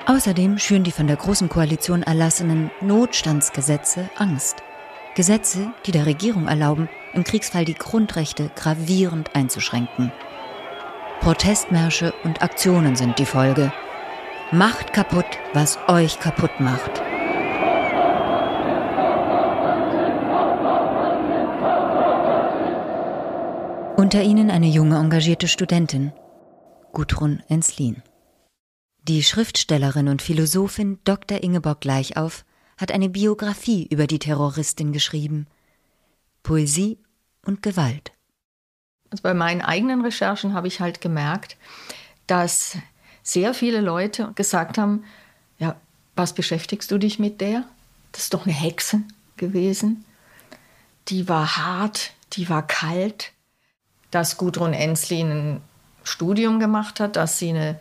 Außerdem 0.07 0.57
schüren 0.57 0.83
die 0.83 0.91
von 0.91 1.05
der 1.05 1.17
Großen 1.17 1.47
Koalition 1.47 2.01
erlassenen 2.01 2.71
Notstandsgesetze 2.81 4.09
Angst. 4.17 4.63
Gesetze, 5.13 5.71
die 5.85 5.91
der 5.91 6.07
Regierung 6.07 6.47
erlauben, 6.47 6.89
im 7.13 7.23
Kriegsfall 7.23 7.65
die 7.65 7.75
Grundrechte 7.75 8.49
gravierend 8.55 9.35
einzuschränken. 9.35 10.11
Protestmärsche 11.21 12.15
und 12.23 12.41
Aktionen 12.41 12.95
sind 12.95 13.19
die 13.19 13.27
Folge. 13.27 13.71
Macht 14.51 14.91
kaputt, 14.91 15.37
was 15.53 15.77
euch 15.87 16.19
kaputt 16.19 16.59
macht. 16.59 17.03
Unter 23.99 24.23
ihnen 24.23 24.49
eine 24.49 24.67
junge 24.67 24.95
engagierte 24.95 25.49
Studentin, 25.49 26.13
Gudrun 26.93 27.43
Enslin. 27.49 28.01
Die 29.03 29.21
Schriftstellerin 29.23 30.07
und 30.07 30.21
Philosophin 30.21 30.99
Dr. 31.03 31.43
Ingeborg 31.43 31.81
Gleichauf 31.81 32.45
hat 32.77 32.93
eine 32.93 33.09
Biografie 33.09 33.87
über 33.87 34.07
die 34.07 34.19
Terroristin 34.19 34.93
geschrieben. 34.93 35.47
Poesie 36.43 36.97
und 37.45 37.61
Gewalt. 37.61 38.13
Also 39.09 39.21
bei 39.21 39.33
meinen 39.33 39.61
eigenen 39.61 39.99
Recherchen 39.99 40.53
habe 40.53 40.69
ich 40.69 40.79
halt 40.79 41.01
gemerkt, 41.01 41.57
dass 42.25 42.77
sehr 43.21 43.53
viele 43.53 43.81
Leute 43.81 44.31
gesagt 44.35 44.77
haben, 44.77 45.03
ja, 45.57 45.75
was 46.15 46.31
beschäftigst 46.31 46.89
du 46.89 46.99
dich 46.99 47.19
mit 47.19 47.41
der? 47.41 47.65
Das 48.13 48.21
ist 48.21 48.33
doch 48.33 48.45
eine 48.45 48.55
Hexe 48.55 49.01
gewesen. 49.35 50.05
Die 51.09 51.27
war 51.27 51.57
hart, 51.57 52.13
die 52.31 52.47
war 52.47 52.65
kalt. 52.65 53.33
Dass 54.11 54.37
Gudrun 54.37 54.73
Enslin 54.73 55.31
ein 55.31 55.61
Studium 56.03 56.59
gemacht 56.59 56.99
hat, 56.99 57.15
dass 57.15 57.37
sie 57.39 57.49
eine 57.49 57.79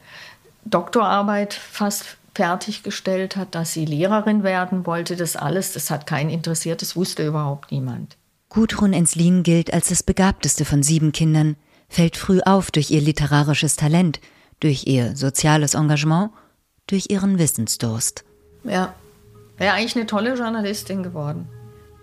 Doktorarbeit 0.65 1.55
fast 1.55 2.19
fertiggestellt 2.35 3.37
hat, 3.37 3.55
dass 3.55 3.73
sie 3.73 3.85
Lehrerin 3.85 4.45
werden 4.45 4.87
wollte, 4.87 5.17
das 5.17 5.35
alles, 5.35 5.73
das 5.73 5.91
hat 5.91 6.07
keinen 6.07 6.31
interessiert, 6.31 6.83
das 6.83 6.95
wusste 6.95 7.27
überhaupt 7.27 7.73
niemand. 7.73 8.17
Gudrun 8.49 8.93
Enslin 8.93 9.43
gilt 9.43 9.73
als 9.73 9.89
das 9.89 10.03
begabteste 10.03 10.65
von 10.65 10.83
sieben 10.83 11.11
Kindern, 11.11 11.57
fällt 11.89 12.17
früh 12.17 12.41
auf 12.41 12.71
durch 12.71 12.91
ihr 12.91 13.01
literarisches 13.01 13.77
Talent, 13.77 14.21
durch 14.61 14.87
ihr 14.87 15.17
soziales 15.17 15.75
Engagement, 15.75 16.31
durch 16.87 17.11
ihren 17.11 17.39
Wissensdurst. 17.39 18.25
Ja, 18.65 18.95
wäre 19.57 19.75
eigentlich 19.75 19.97
eine 19.97 20.07
tolle 20.07 20.35
Journalistin 20.35 21.03
geworden. 21.03 21.49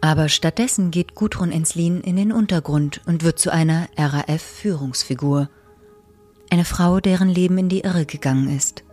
Aber 0.01 0.29
stattdessen 0.29 0.91
geht 0.91 1.15
Gudrun 1.15 1.51
Enslin 1.51 2.01
in 2.01 2.15
den 2.15 2.31
Untergrund 2.31 3.01
und 3.05 3.23
wird 3.23 3.39
zu 3.39 3.51
einer 3.51 3.89
RAF-Führungsfigur. 3.97 5.49
Eine 6.49 6.65
Frau, 6.65 6.99
deren 6.99 7.29
Leben 7.29 7.57
in 7.57 7.69
die 7.69 7.81
Irre 7.81 8.05
gegangen 8.05 8.55
ist, 8.55 8.83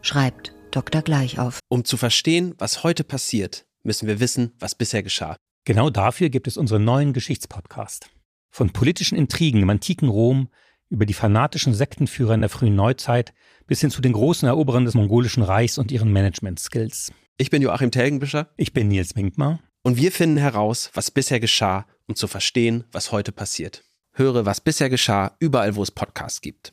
schreibt 0.00 0.54
Dr. 0.70 1.02
Gleichauf. 1.02 1.58
Um 1.68 1.84
zu 1.84 1.96
verstehen, 1.96 2.54
was 2.58 2.82
heute 2.82 3.04
passiert, 3.04 3.66
müssen 3.82 4.08
wir 4.08 4.20
wissen, 4.20 4.52
was 4.58 4.74
bisher 4.74 5.02
geschah. 5.02 5.36
Genau 5.64 5.90
dafür 5.90 6.30
gibt 6.30 6.46
es 6.46 6.56
unseren 6.56 6.84
neuen 6.84 7.12
Geschichtspodcast. 7.12 8.08
Von 8.50 8.70
politischen 8.70 9.18
Intrigen 9.18 9.62
im 9.62 9.70
antiken 9.70 10.08
Rom 10.08 10.48
über 10.88 11.06
die 11.06 11.14
fanatischen 11.14 11.74
Sektenführer 11.74 12.34
in 12.34 12.40
der 12.40 12.50
frühen 12.50 12.76
Neuzeit 12.76 13.34
bis 13.66 13.80
hin 13.80 13.90
zu 13.90 14.00
den 14.00 14.12
großen 14.12 14.46
Eroberern 14.46 14.84
des 14.84 14.94
mongolischen 14.94 15.42
Reichs 15.42 15.78
und 15.78 15.90
ihren 15.90 16.12
Management-Skills. 16.12 17.12
Ich 17.38 17.50
bin 17.50 17.62
Joachim 17.62 17.90
Telgenbischer. 17.90 18.48
Ich 18.56 18.72
bin 18.72 18.88
Nils 18.88 19.16
Winkmar. 19.16 19.60
Und 19.86 19.98
wir 19.98 20.10
finden 20.10 20.36
heraus, 20.36 20.90
was 20.94 21.12
bisher 21.12 21.38
geschah, 21.38 21.86
um 22.08 22.16
zu 22.16 22.26
verstehen, 22.26 22.82
was 22.90 23.12
heute 23.12 23.30
passiert. 23.30 23.84
Höre, 24.14 24.44
was 24.44 24.60
bisher 24.60 24.90
geschah, 24.90 25.36
überall, 25.38 25.76
wo 25.76 25.82
es 25.84 25.92
Podcasts 25.92 26.40
gibt. 26.40 26.72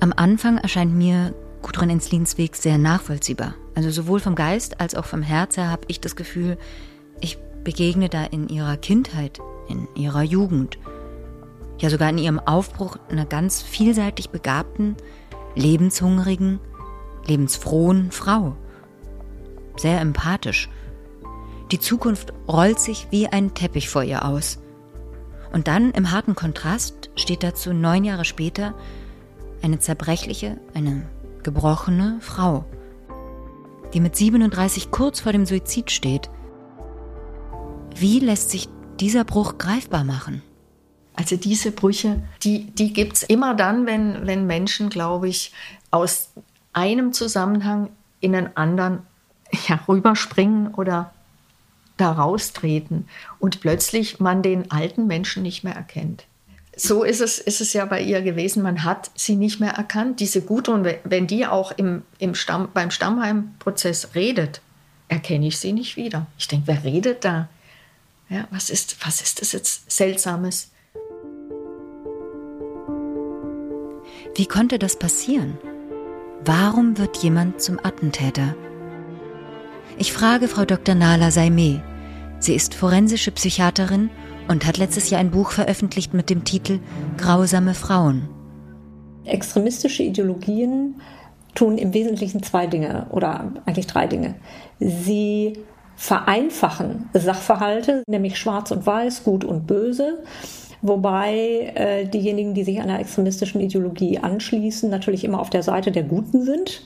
Am 0.00 0.12
Anfang 0.16 0.58
erscheint 0.58 0.92
mir 0.92 1.36
Gudrun 1.62 1.88
Enslins 1.88 2.36
Weg 2.36 2.56
sehr 2.56 2.78
nachvollziehbar. 2.78 3.54
Also 3.76 3.92
sowohl 3.92 4.18
vom 4.18 4.34
Geist 4.34 4.80
als 4.80 4.96
auch 4.96 5.04
vom 5.04 5.22
Herz 5.22 5.56
her 5.56 5.70
habe 5.70 5.84
ich 5.86 6.00
das 6.00 6.16
Gefühl, 6.16 6.58
ich 7.20 7.38
begegne 7.62 8.08
da 8.08 8.24
in 8.24 8.48
ihrer 8.48 8.78
Kindheit, 8.78 9.38
in 9.68 9.86
ihrer 9.94 10.22
Jugend, 10.22 10.80
ja 11.78 11.90
sogar 11.90 12.10
in 12.10 12.18
ihrem 12.18 12.40
Aufbruch 12.40 12.96
einer 13.08 13.24
ganz 13.24 13.62
vielseitig 13.62 14.30
begabten, 14.30 14.96
lebenshungrigen, 15.54 16.58
lebensfrohen 17.24 18.10
Frau. 18.10 18.56
Sehr 19.76 20.00
empathisch. 20.00 20.68
Die 21.70 21.80
Zukunft 21.80 22.32
rollt 22.46 22.78
sich 22.78 23.06
wie 23.10 23.28
ein 23.28 23.54
Teppich 23.54 23.88
vor 23.88 24.04
ihr 24.04 24.24
aus. 24.24 24.58
Und 25.52 25.68
dann 25.68 25.90
im 25.92 26.10
harten 26.10 26.34
Kontrast 26.34 27.10
steht 27.14 27.42
dazu 27.42 27.72
neun 27.72 28.04
Jahre 28.04 28.24
später 28.24 28.74
eine 29.62 29.78
zerbrechliche, 29.78 30.58
eine 30.74 31.06
gebrochene 31.42 32.18
Frau, 32.20 32.64
die 33.92 34.00
mit 34.00 34.16
37 34.16 34.90
kurz 34.90 35.20
vor 35.20 35.32
dem 35.32 35.46
Suizid 35.46 35.90
steht. 35.90 36.30
Wie 37.94 38.18
lässt 38.20 38.50
sich 38.50 38.68
dieser 39.00 39.24
Bruch 39.24 39.58
greifbar 39.58 40.04
machen? 40.04 40.42
Also 41.14 41.36
diese 41.36 41.72
Brüche, 41.72 42.22
die, 42.42 42.70
die 42.70 42.92
gibt 42.92 43.16
es 43.16 43.22
immer 43.22 43.54
dann, 43.54 43.86
wenn, 43.86 44.26
wenn 44.26 44.46
Menschen, 44.46 44.88
glaube 44.88 45.28
ich, 45.28 45.52
aus 45.90 46.30
einem 46.72 47.12
Zusammenhang 47.12 47.90
in 48.20 48.34
einen 48.34 48.56
anderen 48.56 49.00
ja, 49.68 49.80
rüberspringen 49.88 50.74
oder 50.74 51.12
da 51.96 52.12
raustreten 52.12 53.08
und 53.38 53.60
plötzlich 53.60 54.18
man 54.18 54.42
den 54.42 54.70
alten 54.70 55.06
Menschen 55.06 55.42
nicht 55.42 55.62
mehr 55.62 55.74
erkennt 55.74 56.24
so 56.76 57.04
ist 57.04 57.20
es, 57.20 57.38
ist 57.38 57.60
es 57.60 57.72
ja 57.72 57.84
bei 57.84 58.00
ihr 58.00 58.22
gewesen. 58.22 58.62
Man 58.62 58.84
hat 58.84 59.10
sie 59.14 59.36
nicht 59.36 59.60
mehr 59.60 59.72
erkannt. 59.72 60.20
Diese 60.20 60.42
Gudrun, 60.42 60.86
wenn 61.04 61.26
die 61.26 61.46
auch 61.46 61.72
im, 61.72 62.02
im 62.18 62.34
Stamm, 62.34 62.68
beim 62.72 62.90
Stammheimprozess 62.90 64.14
redet, 64.14 64.60
erkenne 65.08 65.48
ich 65.48 65.58
sie 65.58 65.72
nicht 65.72 65.96
wieder. 65.96 66.26
Ich 66.38 66.48
denke, 66.48 66.68
wer 66.68 66.84
redet 66.84 67.24
da? 67.24 67.48
Ja, 68.30 68.48
was, 68.50 68.70
ist, 68.70 69.04
was 69.04 69.20
ist 69.20 69.42
das 69.42 69.52
jetzt 69.52 69.90
Seltsames? 69.90 70.70
Wie 74.34 74.46
konnte 74.46 74.78
das 74.78 74.98
passieren? 74.98 75.58
Warum 76.44 76.96
wird 76.96 77.18
jemand 77.18 77.60
zum 77.60 77.78
Attentäter? 77.84 78.54
Ich 79.98 80.12
frage 80.12 80.48
Frau 80.48 80.64
Dr. 80.64 80.94
Nala 80.94 81.30
Saime. 81.30 81.82
Sie 82.38 82.54
ist 82.54 82.74
forensische 82.74 83.30
Psychiaterin 83.30 84.10
und 84.48 84.66
hat 84.66 84.78
letztes 84.78 85.10
Jahr 85.10 85.20
ein 85.20 85.30
Buch 85.30 85.50
veröffentlicht 85.50 86.14
mit 86.14 86.30
dem 86.30 86.44
Titel 86.44 86.80
Grausame 87.18 87.74
Frauen. 87.74 88.28
Extremistische 89.24 90.02
Ideologien 90.02 91.00
tun 91.54 91.76
im 91.76 91.92
Wesentlichen 91.92 92.42
zwei 92.42 92.66
Dinge 92.66 93.06
oder 93.10 93.52
eigentlich 93.66 93.86
drei 93.86 94.06
Dinge. 94.06 94.34
Sie 94.80 95.58
vereinfachen 95.94 97.10
Sachverhalte, 97.12 98.02
nämlich 98.08 98.38
schwarz 98.38 98.70
und 98.70 98.86
weiß, 98.86 99.24
gut 99.24 99.44
und 99.44 99.66
böse. 99.66 100.24
Wobei 100.80 101.70
äh, 101.74 102.06
diejenigen, 102.06 102.54
die 102.54 102.64
sich 102.64 102.80
einer 102.80 102.98
extremistischen 102.98 103.60
Ideologie 103.60 104.18
anschließen, 104.18 104.90
natürlich 104.90 105.22
immer 105.22 105.38
auf 105.38 105.50
der 105.50 105.62
Seite 105.62 105.92
der 105.92 106.02
Guten 106.02 106.44
sind 106.44 106.82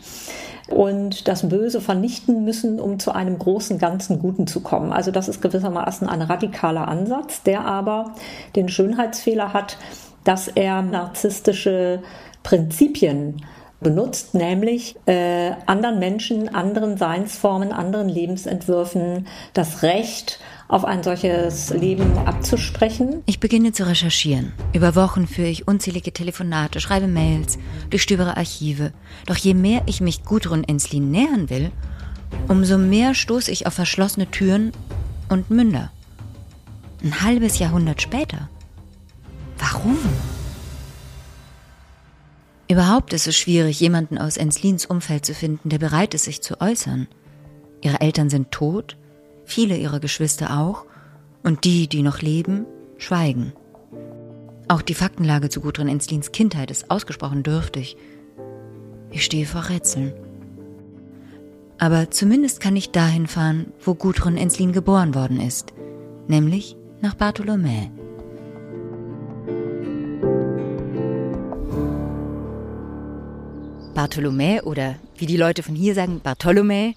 und 0.69 1.29
das 1.29 1.49
Böse 1.49 1.81
vernichten 1.81 2.45
müssen, 2.45 2.81
um 2.81 2.99
zu 2.99 3.13
einem 3.13 3.39
großen 3.39 3.79
ganzen 3.79 4.19
Guten 4.19 4.47
zu 4.47 4.61
kommen. 4.61 4.93
Also 4.93 5.11
das 5.11 5.29
ist 5.29 5.41
gewissermaßen 5.41 6.09
ein 6.09 6.23
radikaler 6.23 6.89
Ansatz, 6.89 7.43
der 7.43 7.65
aber 7.65 8.15
den 8.57 8.69
Schönheitsfehler 8.69 9.53
hat, 9.53 9.79
dass 10.25 10.49
er 10.49 10.83
narzisstische 10.83 12.03
Prinzipien 12.43 13.43
benutzt, 13.81 14.35
nämlich 14.35 14.97
äh, 15.07 15.53
anderen 15.67 15.99
Menschen, 15.99 16.53
anderen 16.55 16.97
Seinsformen, 16.97 17.73
anderen 17.73 18.09
Lebensentwürfen 18.09 19.27
das 19.53 19.83
Recht 19.83 20.41
auf 20.69 20.85
ein 20.85 21.03
solches 21.03 21.71
Leben 21.71 22.19
abzusprechen. 22.19 23.23
Ich 23.27 23.41
beginne 23.41 23.73
zu 23.73 23.87
recherchieren. 23.87 24.53
Über 24.73 24.95
Wochen 24.95 25.27
führe 25.27 25.49
ich 25.49 25.69
unzählige 25.69 26.13
Telefonate, 26.13 26.81
schreibe 26.81 27.07
Mails, 27.07 27.59
durchstöbere 27.91 28.37
Archive. 28.37 28.93
Doch 29.27 29.37
je 29.37 29.55
mehr 29.55 29.83
ich 29.87 30.01
mich 30.01 30.25
Gudrun 30.25 30.65
Enslin 30.65 31.11
nähern 31.11 31.51
will, 31.51 31.71
umso 32.49 32.79
mehr 32.79 33.15
stoße 33.15 33.51
ich 33.51 33.67
auf 33.67 33.75
verschlossene 33.75 34.31
Türen 34.31 34.73
und 35.29 35.51
Münder. 35.51 35.93
Ein 37.03 37.23
halbes 37.23 37.59
Jahrhundert 37.59 38.03
später. 38.03 38.49
Warum? 39.59 39.99
Überhaupt 42.69 43.13
ist 43.13 43.29
es 43.29 43.37
schwierig, 43.37 43.79
jemanden 43.79 44.19
aus 44.19 44.37
Enslins 44.37 44.87
Umfeld 44.87 45.25
zu 45.25 45.35
finden, 45.35 45.69
der 45.69 45.79
bereit 45.79 46.15
ist, 46.15 46.25
sich 46.25 46.43
zu 46.43 46.61
äußern. 46.61 47.07
Ihre 47.81 48.01
Eltern 48.01 48.29
sind 48.29 48.51
tot, 48.51 48.97
viele 49.47 49.77
ihrer 49.77 50.01
Geschwister 50.01 50.59
auch, 50.59 50.85
und 51.43 51.65
die, 51.65 51.87
die 51.89 52.03
noch 52.03 52.21
leben, 52.21 52.67
schweigen. 52.99 53.53
Auch 54.69 54.83
die 54.83 54.95
Faktenlage 54.95 55.49
zu 55.49 55.61
Gudrun 55.61 55.89
Enslins 55.89 56.33
Kindheit 56.33 56.73
ist 56.73 56.91
ausgesprochen 56.91 57.45
dürftig. 57.45 57.97
Ich 59.11 59.25
stehe 59.25 59.47
vor 59.47 59.69
Rätseln. 59.69 60.13
Aber 61.79 62.11
zumindest 62.11 62.61
kann 62.61 62.75
ich 62.75 62.91
dahin 62.91 63.29
fahren, 63.29 63.73
wo 63.85 63.95
Gudrun 63.95 64.37
Enslin 64.37 64.73
geboren 64.73 65.15
worden 65.15 65.41
ist, 65.41 65.73
nämlich 66.27 66.77
nach 67.01 67.15
Bartholomä. 67.15 67.91
Bartholomä 73.95 74.63
oder 74.63 74.97
wie 75.17 75.27
die 75.27 75.37
Leute 75.37 75.63
von 75.63 75.75
hier 75.75 75.95
sagen, 75.95 76.21
Bartholomä, 76.21 76.95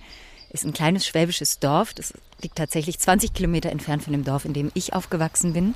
ist 0.50 0.66
ein 0.66 0.74
kleines 0.74 1.06
schwäbisches 1.06 1.60
Dorf. 1.60 1.94
Das 1.94 2.14
liegt 2.42 2.56
tatsächlich 2.56 3.00
20 3.00 3.34
Kilometer 3.34 3.70
entfernt 3.70 4.04
von 4.04 4.14
dem 4.14 4.24
Dorf, 4.24 4.46
in 4.46 4.54
dem 4.54 4.72
ich 4.74 4.94
aufgewachsen 4.94 5.54
bin. 5.54 5.76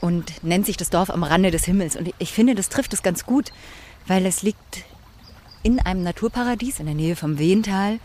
Und 0.00 0.44
nennt 0.44 0.66
sich 0.66 0.76
das 0.76 0.90
Dorf 0.90 1.10
am 1.10 1.24
Rande 1.24 1.50
des 1.50 1.64
Himmels. 1.64 1.96
Und 1.96 2.12
ich 2.18 2.32
finde, 2.32 2.54
das 2.54 2.68
trifft 2.68 2.92
es 2.94 3.02
ganz 3.02 3.26
gut, 3.26 3.52
weil 4.06 4.26
es 4.26 4.42
liegt 4.42 4.84
in 5.62 5.80
einem 5.80 6.02
Naturparadies 6.02 6.80
in 6.80 6.86
der 6.86 6.94
Nähe 6.94 7.16
vom 7.16 7.38
Wehental 7.38 7.98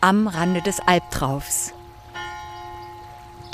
am 0.00 0.26
Rande 0.26 0.62
des 0.62 0.80
Albtraufs. 0.80 1.72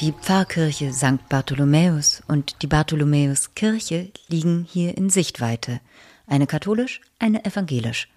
Die 0.01 0.13
Pfarrkirche 0.13 0.95
St. 0.95 1.29
Bartholomäus 1.29 2.23
und 2.27 2.63
die 2.63 2.67
Bartholomäuskirche 2.67 4.11
liegen 4.29 4.67
hier 4.67 4.97
in 4.97 5.11
Sichtweite. 5.11 5.81
Eine 6.27 6.47
katholisch, 6.47 7.03
eine 7.19 7.45
evangelisch. 7.45 8.09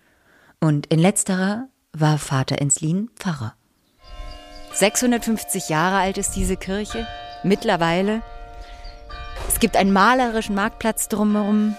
Und 0.62 0.86
in 0.86 1.00
letzterer 1.00 1.68
war 1.96 2.18
Vater 2.18 2.60
Enslin 2.60 3.10
Pfarrer. 3.20 3.54
650 4.74 5.70
Jahre 5.70 5.98
alt 5.98 6.18
ist 6.18 6.32
diese 6.32 6.58
Kirche, 6.58 7.08
mittlerweile. 7.44 8.24
Es 9.48 9.60
gibt 9.60 9.78
einen 9.78 9.94
malerischen 9.94 10.56
Marktplatz 10.56 11.08
drumherum, 11.08 11.76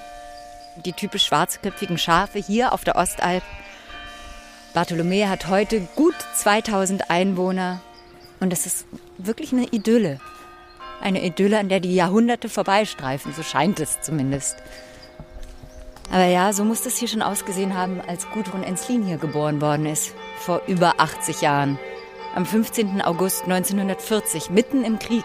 die 0.84 0.92
typisch 0.92 1.24
schwarzköpfigen 1.24 1.98
Schafe 1.98 2.38
hier 2.38 2.72
auf 2.72 2.84
der 2.84 2.94
Ostalb. 2.94 3.42
Bartholomä 4.72 5.26
hat 5.26 5.48
heute 5.48 5.80
gut 5.96 6.14
2000 6.36 7.10
Einwohner 7.10 7.80
und 8.38 8.52
es 8.52 8.66
ist 8.66 8.86
wirklich 9.18 9.52
eine 9.52 9.66
Idylle. 9.66 10.20
Eine 11.00 11.24
Idylle, 11.24 11.58
an 11.58 11.68
der 11.68 11.80
die 11.80 11.94
Jahrhunderte 11.94 12.48
vorbeistreifen, 12.48 13.32
so 13.32 13.42
scheint 13.42 13.80
es 13.80 14.00
zumindest. 14.00 14.56
Aber 16.10 16.26
ja, 16.26 16.52
so 16.52 16.64
muss 16.64 16.82
das 16.82 16.96
hier 16.96 17.08
schon 17.08 17.22
ausgesehen 17.22 17.76
haben, 17.76 18.00
als 18.06 18.28
Gudrun 18.30 18.62
Enslin 18.62 19.04
hier 19.04 19.16
geboren 19.16 19.60
worden 19.60 19.86
ist, 19.86 20.14
vor 20.38 20.62
über 20.66 20.94
80 20.98 21.40
Jahren. 21.40 21.78
Am 22.34 22.46
15. 22.46 23.00
August 23.02 23.44
1940, 23.44 24.50
mitten 24.50 24.84
im 24.84 24.98
Krieg. 24.98 25.24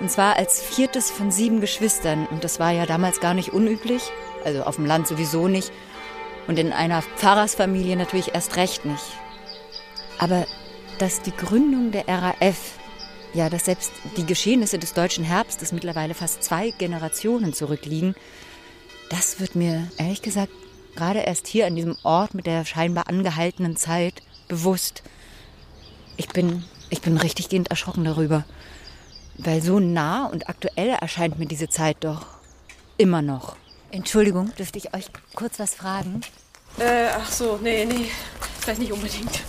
Und 0.00 0.10
zwar 0.10 0.36
als 0.36 0.60
viertes 0.60 1.10
von 1.10 1.30
sieben 1.30 1.60
Geschwistern. 1.60 2.26
Und 2.26 2.44
das 2.44 2.58
war 2.58 2.72
ja 2.72 2.86
damals 2.86 3.20
gar 3.20 3.34
nicht 3.34 3.52
unüblich, 3.52 4.02
also 4.44 4.64
auf 4.64 4.76
dem 4.76 4.86
Land 4.86 5.06
sowieso 5.06 5.48
nicht. 5.48 5.72
Und 6.46 6.58
in 6.58 6.72
einer 6.72 7.02
Pfarrersfamilie 7.02 7.96
natürlich 7.96 8.34
erst 8.34 8.56
recht 8.56 8.84
nicht. 8.84 9.04
Aber 10.18 10.46
dass 10.98 11.22
die 11.22 11.34
Gründung 11.34 11.90
der 11.90 12.06
RAF, 12.08 12.78
ja, 13.32 13.48
dass 13.48 13.64
selbst 13.64 13.92
die 14.16 14.26
Geschehnisse 14.26 14.78
des 14.78 14.94
deutschen 14.94 15.24
Herbstes 15.24 15.72
mittlerweile 15.72 16.14
fast 16.14 16.42
zwei 16.42 16.70
Generationen 16.70 17.52
zurückliegen, 17.52 18.14
das 19.10 19.40
wird 19.40 19.54
mir 19.54 19.88
ehrlich 19.98 20.22
gesagt 20.22 20.52
gerade 20.94 21.20
erst 21.20 21.46
hier 21.46 21.66
an 21.66 21.76
diesem 21.76 21.96
Ort 22.02 22.34
mit 22.34 22.46
der 22.46 22.64
scheinbar 22.64 23.08
angehaltenen 23.08 23.76
Zeit 23.76 24.22
bewusst. 24.48 25.02
Ich 26.16 26.28
bin, 26.28 26.64
ich 26.90 27.00
bin 27.00 27.16
richtig 27.16 27.48
gehend 27.48 27.70
erschrocken 27.70 28.04
darüber. 28.04 28.44
Weil 29.36 29.62
so 29.62 29.80
nah 29.80 30.26
und 30.26 30.48
aktuell 30.48 30.90
erscheint 30.90 31.38
mir 31.38 31.46
diese 31.46 31.68
Zeit 31.68 31.96
doch 32.00 32.26
immer 32.96 33.22
noch. 33.22 33.56
Entschuldigung, 33.90 34.54
dürfte 34.56 34.78
ich 34.78 34.94
euch 34.94 35.06
kurz 35.34 35.58
was 35.58 35.74
fragen? 35.74 36.20
Äh, 36.78 37.08
ach 37.16 37.30
so, 37.30 37.58
nee, 37.62 37.84
nee, 37.84 38.10
vielleicht 38.60 38.80
nicht 38.80 38.92
unbedingt. 38.92 39.42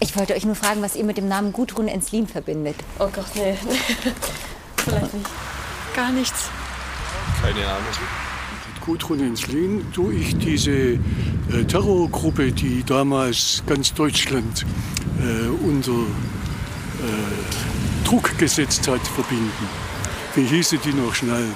Ich 0.00 0.16
wollte 0.16 0.34
euch 0.34 0.44
nur 0.44 0.54
fragen, 0.54 0.82
was 0.82 0.96
ihr 0.96 1.04
mit 1.04 1.16
dem 1.16 1.28
Namen 1.28 1.52
Gudrun 1.52 1.88
Enslin 1.88 2.26
verbindet. 2.26 2.76
Oh 2.98 3.08
Gott, 3.08 3.34
nee, 3.34 3.56
nee. 3.66 3.76
vielleicht 4.76 5.14
nicht. 5.14 5.30
Gar 5.94 6.12
nichts. 6.12 6.48
Keine 7.40 7.66
Ahnung. 7.66 8.33
Gudrun 8.84 9.20
Enslin 9.20 9.90
tue 9.92 10.14
ich 10.14 10.36
diese 10.36 10.70
äh, 10.70 10.98
Terrorgruppe, 11.66 12.52
die 12.52 12.84
damals 12.84 13.62
ganz 13.66 13.94
Deutschland 13.94 14.66
äh, 15.20 15.48
unter 15.66 15.92
äh, 15.92 18.04
Druck 18.04 18.36
gesetzt 18.36 18.86
hat, 18.86 19.00
verbinden. 19.00 19.68
Wie 20.34 20.44
hieße 20.44 20.76
die 20.78 20.92
noch 20.92 21.14
schnell? 21.14 21.46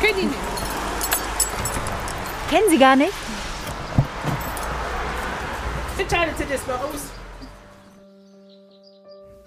Kenn 0.00 0.16
ich 0.16 0.24
nicht. 0.24 0.38
Kennen 2.50 2.70
Sie 2.70 2.78
gar 2.78 2.94
nicht? 2.94 3.12
Entscheidet 5.98 6.38
Sie 6.38 6.44
das 6.48 6.64
mal 6.68 6.76
aus. 6.76 7.00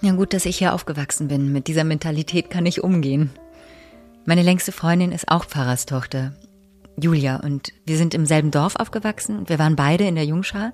Ja 0.02 0.12
gut, 0.12 0.34
dass 0.34 0.46
ich 0.46 0.58
hier 0.58 0.74
aufgewachsen 0.74 1.30
bin. 1.30 1.54
Mit 1.54 1.68
dieser 1.68 1.86
Mentalität 1.86 2.50
kann 2.50 2.66
ich 2.66 2.84
umgehen. 2.84 3.30
Meine 4.26 4.42
längste 4.42 4.74
Freundin 4.74 5.14
ist 5.14 5.30
auch 5.30 5.46
Pfarrerstochter. 5.46 6.34
Julia 7.00 7.38
und 7.38 7.74
wir 7.86 7.98
sind 7.98 8.14
im 8.14 8.26
selben 8.26 8.52
Dorf 8.52 8.76
aufgewachsen 8.76 9.38
und 9.38 9.50
wir 9.50 9.60
waren 9.60 9.76
beide 9.76 10.06
in 10.06 10.16
der 10.16 10.26
Jungschar. 10.26 10.74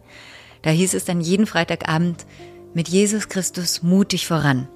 Da 0.61 0.69
hieß 0.69 0.93
es 0.93 1.05
dann 1.05 1.21
jeden 1.21 1.45
Freitagabend 1.45 2.25
mit 2.73 2.87
Jesus 2.87 3.27
Christus 3.27 3.83
mutig 3.83 4.25
voran. 4.25 4.67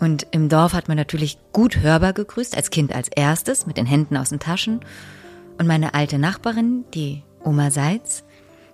Und 0.00 0.26
im 0.30 0.48
Dorf 0.48 0.72
hat 0.72 0.88
man 0.88 0.96
natürlich 0.96 1.38
gut 1.52 1.80
hörbar 1.80 2.14
gegrüßt, 2.14 2.56
als 2.56 2.70
Kind 2.70 2.94
als 2.94 3.08
erstes, 3.08 3.66
mit 3.66 3.76
den 3.76 3.84
Händen 3.84 4.16
aus 4.16 4.30
den 4.30 4.40
Taschen. 4.40 4.80
Und 5.58 5.66
meine 5.66 5.92
alte 5.92 6.18
Nachbarin, 6.18 6.86
die 6.94 7.22
Oma 7.44 7.70
Seitz, 7.70 8.24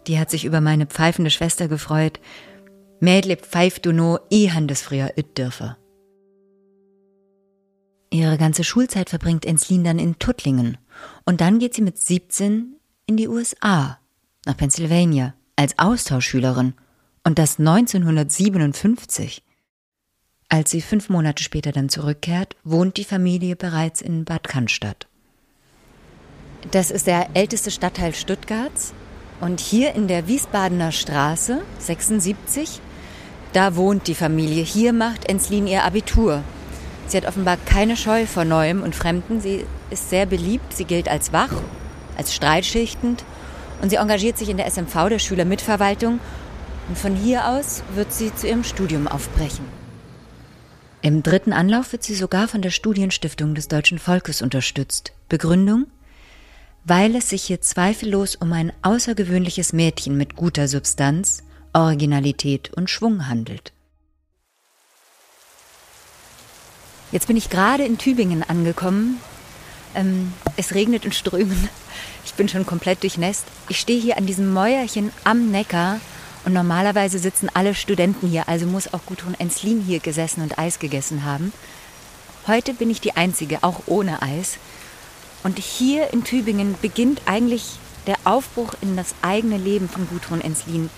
die 0.06 0.20
hat 0.20 0.30
sich 0.30 0.44
über 0.44 0.60
meine 0.60 0.86
pfeifende 0.86 1.32
Schwester 1.32 1.66
gefreut. 1.66 2.20
Mädle 3.00 3.36
pfeift 3.36 3.86
du 3.86 3.92
no, 3.92 4.20
eh 4.30 4.50
handes 4.50 4.82
früher 4.82 5.12
üt 5.18 5.36
dürfe. 5.36 5.76
Ihre 8.10 8.38
ganze 8.38 8.62
Schulzeit 8.62 9.10
verbringt 9.10 9.44
Enslin 9.44 9.82
dann 9.82 9.98
in 9.98 10.20
Tuttlingen. 10.20 10.78
Und 11.24 11.40
dann 11.40 11.58
geht 11.58 11.74
sie 11.74 11.82
mit 11.82 11.98
17 11.98 12.76
in 13.06 13.16
die 13.16 13.28
USA, 13.28 13.98
nach 14.44 14.56
Pennsylvania, 14.56 15.34
als 15.56 15.78
Austauschschülerin. 15.78 16.74
Und 17.24 17.38
das 17.38 17.58
1957. 17.58 19.42
Als 20.48 20.70
sie 20.70 20.80
fünf 20.80 21.08
Monate 21.08 21.42
später 21.42 21.72
dann 21.72 21.88
zurückkehrt, 21.88 22.54
wohnt 22.62 22.96
die 22.96 23.04
Familie 23.04 23.56
bereits 23.56 24.00
in 24.00 24.24
Bad 24.24 24.44
Cannstatt. 24.44 25.08
Das 26.70 26.90
ist 26.90 27.06
der 27.06 27.30
älteste 27.34 27.70
Stadtteil 27.70 28.14
Stuttgarts. 28.14 28.92
Und 29.40 29.60
hier 29.60 29.94
in 29.94 30.08
der 30.08 30.28
Wiesbadener 30.28 30.92
Straße 30.92 31.62
76, 31.78 32.80
da 33.52 33.76
wohnt 33.76 34.06
die 34.06 34.14
Familie. 34.14 34.62
Hier 34.62 34.92
macht 34.92 35.28
Enslin 35.28 35.66
ihr 35.66 35.84
Abitur. 35.84 36.42
Sie 37.08 37.16
hat 37.16 37.26
offenbar 37.26 37.56
keine 37.56 37.96
Scheu 37.96 38.26
vor 38.26 38.44
Neuem 38.44 38.82
und 38.82 38.94
Fremden. 38.94 39.40
Sie 39.40 39.64
ist 39.90 40.10
sehr 40.10 40.26
beliebt. 40.26 40.72
Sie 40.72 40.84
gilt 40.84 41.08
als 41.08 41.32
wach, 41.32 41.52
als 42.16 42.34
streitschichtend 42.34 43.24
und 43.82 43.90
sie 43.90 43.96
engagiert 43.96 44.38
sich 44.38 44.48
in 44.48 44.56
der 44.56 44.66
SMV, 44.66 45.08
der 45.08 45.18
Schülermitverwaltung. 45.18 46.20
Und 46.88 46.98
von 46.98 47.14
hier 47.16 47.48
aus 47.48 47.82
wird 47.94 48.12
sie 48.12 48.34
zu 48.34 48.46
ihrem 48.46 48.64
Studium 48.64 49.08
aufbrechen. 49.08 49.64
Im 51.02 51.22
dritten 51.22 51.52
Anlauf 51.52 51.92
wird 51.92 52.02
sie 52.02 52.14
sogar 52.14 52.48
von 52.48 52.62
der 52.62 52.70
Studienstiftung 52.70 53.54
des 53.54 53.68
deutschen 53.68 53.98
Volkes 53.98 54.42
unterstützt. 54.42 55.12
Begründung? 55.28 55.86
Weil 56.84 57.16
es 57.16 57.30
sich 57.30 57.42
hier 57.42 57.60
zweifellos 57.60 58.36
um 58.36 58.52
ein 58.52 58.72
außergewöhnliches 58.82 59.72
Mädchen 59.72 60.16
mit 60.16 60.36
guter 60.36 60.68
Substanz, 60.68 61.42
Originalität 61.72 62.72
und 62.74 62.88
Schwung 62.88 63.28
handelt. 63.28 63.72
Jetzt 67.12 67.28
bin 67.28 67.36
ich 67.36 67.50
gerade 67.50 67.84
in 67.84 67.98
Tübingen 67.98 68.42
angekommen. 68.42 69.20
Ähm, 69.94 70.32
es 70.56 70.74
regnet 70.74 71.04
in 71.04 71.12
Strömen. 71.12 71.68
Ich 72.24 72.34
bin 72.34 72.48
schon 72.48 72.66
komplett 72.66 73.02
durchnässt. 73.02 73.44
Ich 73.68 73.78
stehe 73.78 74.00
hier 74.00 74.18
an 74.18 74.26
diesem 74.26 74.52
Mäuerchen 74.52 75.12
am 75.24 75.50
Neckar 75.50 76.00
und 76.44 76.52
normalerweise 76.52 77.18
sitzen 77.18 77.48
alle 77.54 77.74
Studenten 77.74 78.28
hier, 78.28 78.48
also 78.48 78.66
muss 78.66 78.92
auch 78.92 79.04
Gudrun 79.06 79.34
Enslin 79.38 79.80
hier 79.80 80.00
gesessen 80.00 80.42
und 80.42 80.58
Eis 80.58 80.78
gegessen 80.78 81.24
haben. 81.24 81.52
Heute 82.46 82.74
bin 82.74 82.90
ich 82.90 83.00
die 83.00 83.16
Einzige, 83.16 83.62
auch 83.62 83.82
ohne 83.86 84.22
Eis. 84.22 84.58
Und 85.42 85.58
hier 85.58 86.12
in 86.12 86.24
Tübingen 86.24 86.76
beginnt 86.80 87.22
eigentlich 87.26 87.78
der 88.06 88.16
Aufbruch 88.24 88.74
in 88.80 88.96
das 88.96 89.14
eigene 89.22 89.56
Leben 89.56 89.88
von 89.88 90.08
Gudrun 90.08 90.40
Enslin. 90.40 90.90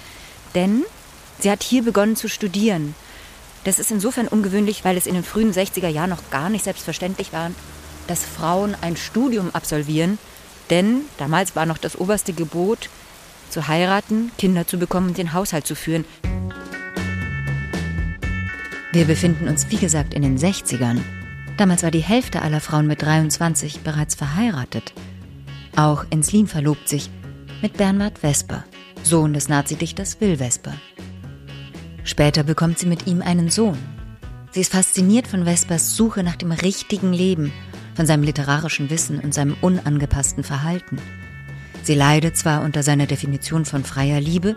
Denn 0.54 0.84
sie 1.38 1.50
hat 1.50 1.62
hier 1.62 1.82
begonnen 1.82 2.16
zu 2.16 2.28
studieren. 2.28 2.94
Das 3.64 3.78
ist 3.78 3.90
insofern 3.90 4.28
ungewöhnlich, 4.28 4.84
weil 4.84 4.96
es 4.96 5.06
in 5.06 5.14
den 5.14 5.24
frühen 5.24 5.52
60er 5.52 5.88
Jahren 5.88 6.10
noch 6.10 6.30
gar 6.30 6.48
nicht 6.48 6.64
selbstverständlich 6.64 7.32
war, 7.32 7.50
dass 8.06 8.24
Frauen 8.24 8.76
ein 8.80 8.96
Studium 8.96 9.50
absolvieren. 9.52 10.18
Denn 10.70 11.02
damals 11.18 11.56
war 11.56 11.66
noch 11.66 11.78
das 11.78 11.96
oberste 11.96 12.32
Gebot, 12.32 12.88
zu 13.50 13.68
heiraten, 13.68 14.30
Kinder 14.38 14.66
zu 14.66 14.78
bekommen 14.78 15.08
und 15.08 15.18
den 15.18 15.32
Haushalt 15.32 15.66
zu 15.66 15.74
führen. 15.74 16.04
Wir 18.92 19.04
befinden 19.04 19.48
uns, 19.48 19.70
wie 19.70 19.76
gesagt, 19.76 20.14
in 20.14 20.22
den 20.22 20.38
60ern. 20.38 21.00
Damals 21.56 21.82
war 21.82 21.90
die 21.90 22.00
Hälfte 22.00 22.42
aller 22.42 22.60
Frauen 22.60 22.86
mit 22.86 23.02
23 23.02 23.80
bereits 23.80 24.14
verheiratet. 24.14 24.92
Auch 25.76 26.04
Enslin 26.10 26.46
verlobt 26.46 26.88
sich 26.88 27.10
mit 27.62 27.76
Bernhard 27.76 28.18
Vesper, 28.18 28.64
Sohn 29.02 29.32
des 29.32 29.48
Nazidichters 29.48 30.20
Will 30.20 30.36
Vesper. 30.36 30.74
Später 32.08 32.42
bekommt 32.42 32.78
sie 32.78 32.86
mit 32.86 33.06
ihm 33.06 33.20
einen 33.20 33.50
Sohn. 33.50 33.76
Sie 34.52 34.62
ist 34.62 34.72
fasziniert 34.72 35.26
von 35.26 35.44
Vespers 35.44 35.94
Suche 35.94 36.22
nach 36.22 36.36
dem 36.36 36.52
richtigen 36.52 37.12
Leben, 37.12 37.52
von 37.94 38.06
seinem 38.06 38.22
literarischen 38.22 38.88
Wissen 38.88 39.20
und 39.20 39.34
seinem 39.34 39.54
unangepassten 39.60 40.42
Verhalten. 40.42 40.96
Sie 41.82 41.94
leidet 41.94 42.34
zwar 42.34 42.62
unter 42.62 42.82
seiner 42.82 43.04
Definition 43.04 43.66
von 43.66 43.84
freier 43.84 44.22
Liebe, 44.22 44.56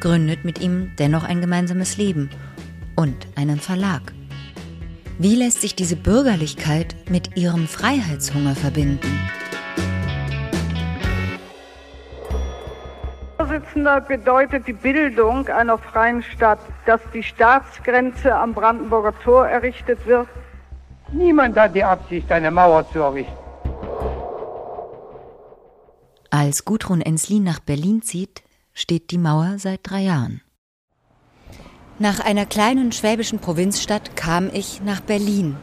gründet 0.00 0.44
mit 0.44 0.60
ihm 0.60 0.90
dennoch 0.98 1.22
ein 1.22 1.40
gemeinsames 1.40 1.96
Leben 1.96 2.28
und 2.96 3.28
einen 3.36 3.60
Verlag. 3.60 4.12
Wie 5.16 5.36
lässt 5.36 5.60
sich 5.60 5.76
diese 5.76 5.94
Bürgerlichkeit 5.94 6.96
mit 7.08 7.36
ihrem 7.36 7.68
Freiheitshunger 7.68 8.56
verbinden? 8.56 9.16
Vorsitzender 13.60 14.00
bedeutet 14.00 14.66
die 14.66 14.72
Bildung 14.72 15.46
einer 15.48 15.76
freien 15.76 16.22
Stadt, 16.22 16.60
dass 16.86 17.00
die 17.12 17.22
Staatsgrenze 17.22 18.34
am 18.34 18.54
Brandenburger 18.54 19.12
Tor 19.22 19.46
errichtet 19.46 20.06
wird? 20.06 20.28
Niemand 21.12 21.58
hat 21.58 21.74
die 21.74 21.84
Absicht, 21.84 22.30
eine 22.32 22.50
Mauer 22.50 22.90
zu 22.90 23.00
errichten. 23.00 23.32
Als 26.30 26.64
Gudrun 26.64 27.00
Enslin 27.00 27.42
nach 27.42 27.58
Berlin 27.60 28.02
zieht, 28.02 28.42
steht 28.72 29.10
die 29.10 29.18
Mauer 29.18 29.54
seit 29.58 29.80
drei 29.82 30.02
Jahren. 30.02 30.40
Nach 31.98 32.20
einer 32.20 32.46
kleinen 32.46 32.92
schwäbischen 32.92 33.40
Provinzstadt 33.40 34.16
kam 34.16 34.48
ich 34.52 34.80
nach 34.82 35.00
Berlin. 35.00 35.56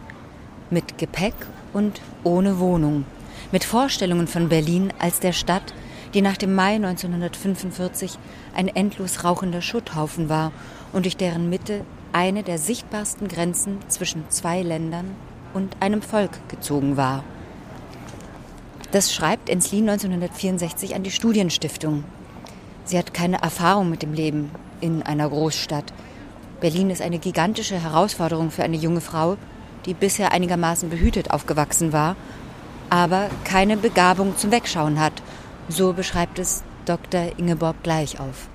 Mit 0.69 0.97
Gepäck 0.97 1.33
und 1.73 2.01
ohne 2.23 2.59
Wohnung. 2.59 3.05
Mit 3.51 3.63
Vorstellungen 3.63 4.27
von 4.27 4.49
Berlin 4.49 4.93
als 4.99 5.19
der 5.19 5.33
Stadt, 5.33 5.73
die 6.13 6.21
nach 6.21 6.37
dem 6.37 6.55
Mai 6.55 6.75
1945 6.75 8.17
ein 8.55 8.67
endlos 8.67 9.23
rauchender 9.23 9.61
Schutthaufen 9.61 10.29
war 10.29 10.51
und 10.93 11.05
durch 11.05 11.17
deren 11.17 11.49
Mitte 11.49 11.81
eine 12.13 12.43
der 12.43 12.57
sichtbarsten 12.57 13.27
Grenzen 13.27 13.79
zwischen 13.87 14.29
zwei 14.29 14.61
Ländern 14.61 15.15
und 15.53 15.77
einem 15.79 16.01
Volk 16.01 16.31
gezogen 16.49 16.97
war. 16.97 17.23
Das 18.91 19.13
schreibt 19.13 19.49
Enslin 19.49 19.89
1964 19.89 20.95
an 20.95 21.03
die 21.03 21.11
Studienstiftung. 21.11 22.03
Sie 22.85 22.97
hat 22.97 23.13
keine 23.13 23.41
Erfahrung 23.41 23.89
mit 23.89 24.01
dem 24.01 24.13
Leben 24.13 24.49
in 24.79 25.03
einer 25.03 25.27
Großstadt. 25.27 25.91
Berlin 26.61 26.89
ist 26.89 27.01
eine 27.01 27.19
gigantische 27.19 27.81
Herausforderung 27.81 28.49
für 28.49 28.63
eine 28.63 28.77
junge 28.77 29.01
Frau, 29.01 29.35
die 29.85 29.93
bisher 29.93 30.31
einigermaßen 30.31 30.89
behütet 30.89 31.31
aufgewachsen 31.31 31.91
war, 31.91 32.15
aber 32.89 33.29
keine 33.43 33.75
Begabung 33.75 34.37
zum 34.37 34.51
Wegschauen 34.51 34.99
hat. 34.99 35.13
So 35.69 35.93
beschreibt 35.93 36.39
es 36.39 36.63
Dr. 36.85 37.37
Ingeborg 37.37 37.83
Gleichauf. 37.83 38.47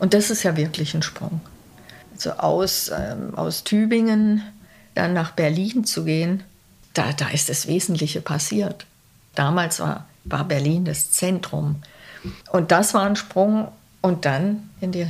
Und 0.00 0.14
das 0.14 0.30
ist 0.30 0.42
ja 0.42 0.56
wirklich 0.56 0.94
ein 0.94 1.02
Sprung. 1.02 1.40
Also 2.12 2.32
aus, 2.32 2.90
ähm, 2.90 3.34
aus 3.36 3.64
Tübingen 3.64 4.42
dann 4.94 5.12
nach 5.12 5.30
Berlin 5.32 5.84
zu 5.84 6.04
gehen, 6.04 6.42
da, 6.94 7.12
da 7.16 7.28
ist 7.28 7.48
das 7.48 7.68
Wesentliche 7.68 8.20
passiert. 8.20 8.86
Damals 9.34 9.78
war, 9.80 10.06
war 10.24 10.44
Berlin 10.44 10.84
das 10.84 11.12
Zentrum. 11.12 11.76
Und 12.50 12.72
das 12.72 12.94
war 12.94 13.04
ein 13.06 13.16
Sprung 13.16 13.68
und 14.02 14.24
dann 14.24 14.70
in 14.80 14.92
die 14.92 15.06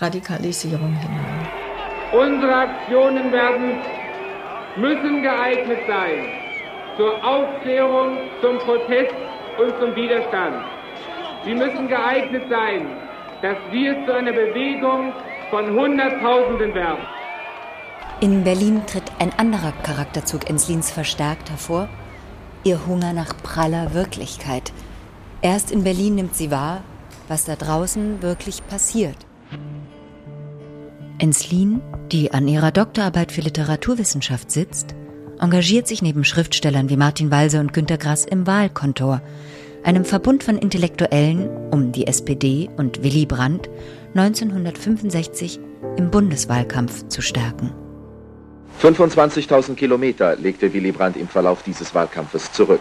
Radikalisierung 0.00 0.94
hinein. 0.94 1.48
Unsere 2.12 2.54
Aktionen 2.54 3.32
werden, 3.32 3.80
müssen 4.76 5.22
geeignet 5.22 5.80
sein 5.88 6.42
zur 6.96 7.24
Aufklärung, 7.24 8.18
zum 8.40 8.58
Protest 8.58 9.14
und 9.58 9.72
zum 9.80 9.94
Widerstand. 9.94 10.64
Sie 11.44 11.54
müssen 11.54 11.88
geeignet 11.88 12.44
sein, 12.48 12.86
dass 13.42 13.56
wir 13.70 14.06
zu 14.06 14.14
einer 14.14 14.32
Bewegung 14.32 15.12
von 15.50 15.70
Hunderttausenden 15.70 16.74
werden. 16.74 17.04
In 18.20 18.44
Berlin 18.44 18.82
tritt 18.86 19.10
ein 19.18 19.32
anderer 19.36 19.72
Charakterzug 19.82 20.48
Enslins 20.48 20.90
verstärkt 20.92 21.50
hervor, 21.50 21.88
ihr 22.62 22.86
Hunger 22.86 23.12
nach 23.12 23.36
praller 23.42 23.94
Wirklichkeit. 23.94 24.72
Erst 25.40 25.72
in 25.72 25.82
Berlin 25.82 26.14
nimmt 26.14 26.36
sie 26.36 26.52
wahr, 26.52 26.84
was 27.26 27.44
da 27.44 27.56
draußen 27.56 28.22
wirklich 28.22 28.64
passiert. 28.68 29.16
Enslin, 31.18 31.80
die 32.12 32.32
an 32.32 32.46
ihrer 32.46 32.70
Doktorarbeit 32.70 33.32
für 33.32 33.40
Literaturwissenschaft 33.40 34.50
sitzt, 34.50 34.94
engagiert 35.42 35.88
sich 35.88 36.02
neben 36.02 36.24
Schriftstellern 36.24 36.88
wie 36.88 36.96
Martin 36.96 37.32
Walser 37.32 37.58
und 37.58 37.72
Günter 37.72 37.98
Grass 37.98 38.24
im 38.24 38.46
Wahlkontor, 38.46 39.20
einem 39.82 40.04
Verbund 40.04 40.44
von 40.44 40.56
Intellektuellen 40.56 41.48
um 41.72 41.90
die 41.90 42.06
SPD 42.06 42.70
und 42.76 43.02
Willy 43.02 43.26
Brandt 43.26 43.68
1965 44.14 45.58
im 45.96 46.12
Bundeswahlkampf 46.12 47.08
zu 47.08 47.20
stärken. 47.20 47.72
25.000 48.80 49.74
Kilometer 49.74 50.36
legte 50.36 50.72
Willy 50.72 50.92
Brandt 50.92 51.16
im 51.16 51.26
Verlauf 51.26 51.64
dieses 51.64 51.92
Wahlkampfes 51.92 52.52
zurück. 52.52 52.80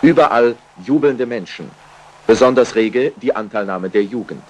Überall 0.00 0.56
jubelnde 0.84 1.26
Menschen. 1.26 1.70
Besonders 2.26 2.74
rege 2.74 3.12
die 3.20 3.36
Anteilnahme 3.36 3.90
der 3.90 4.02
Jugend. 4.02 4.42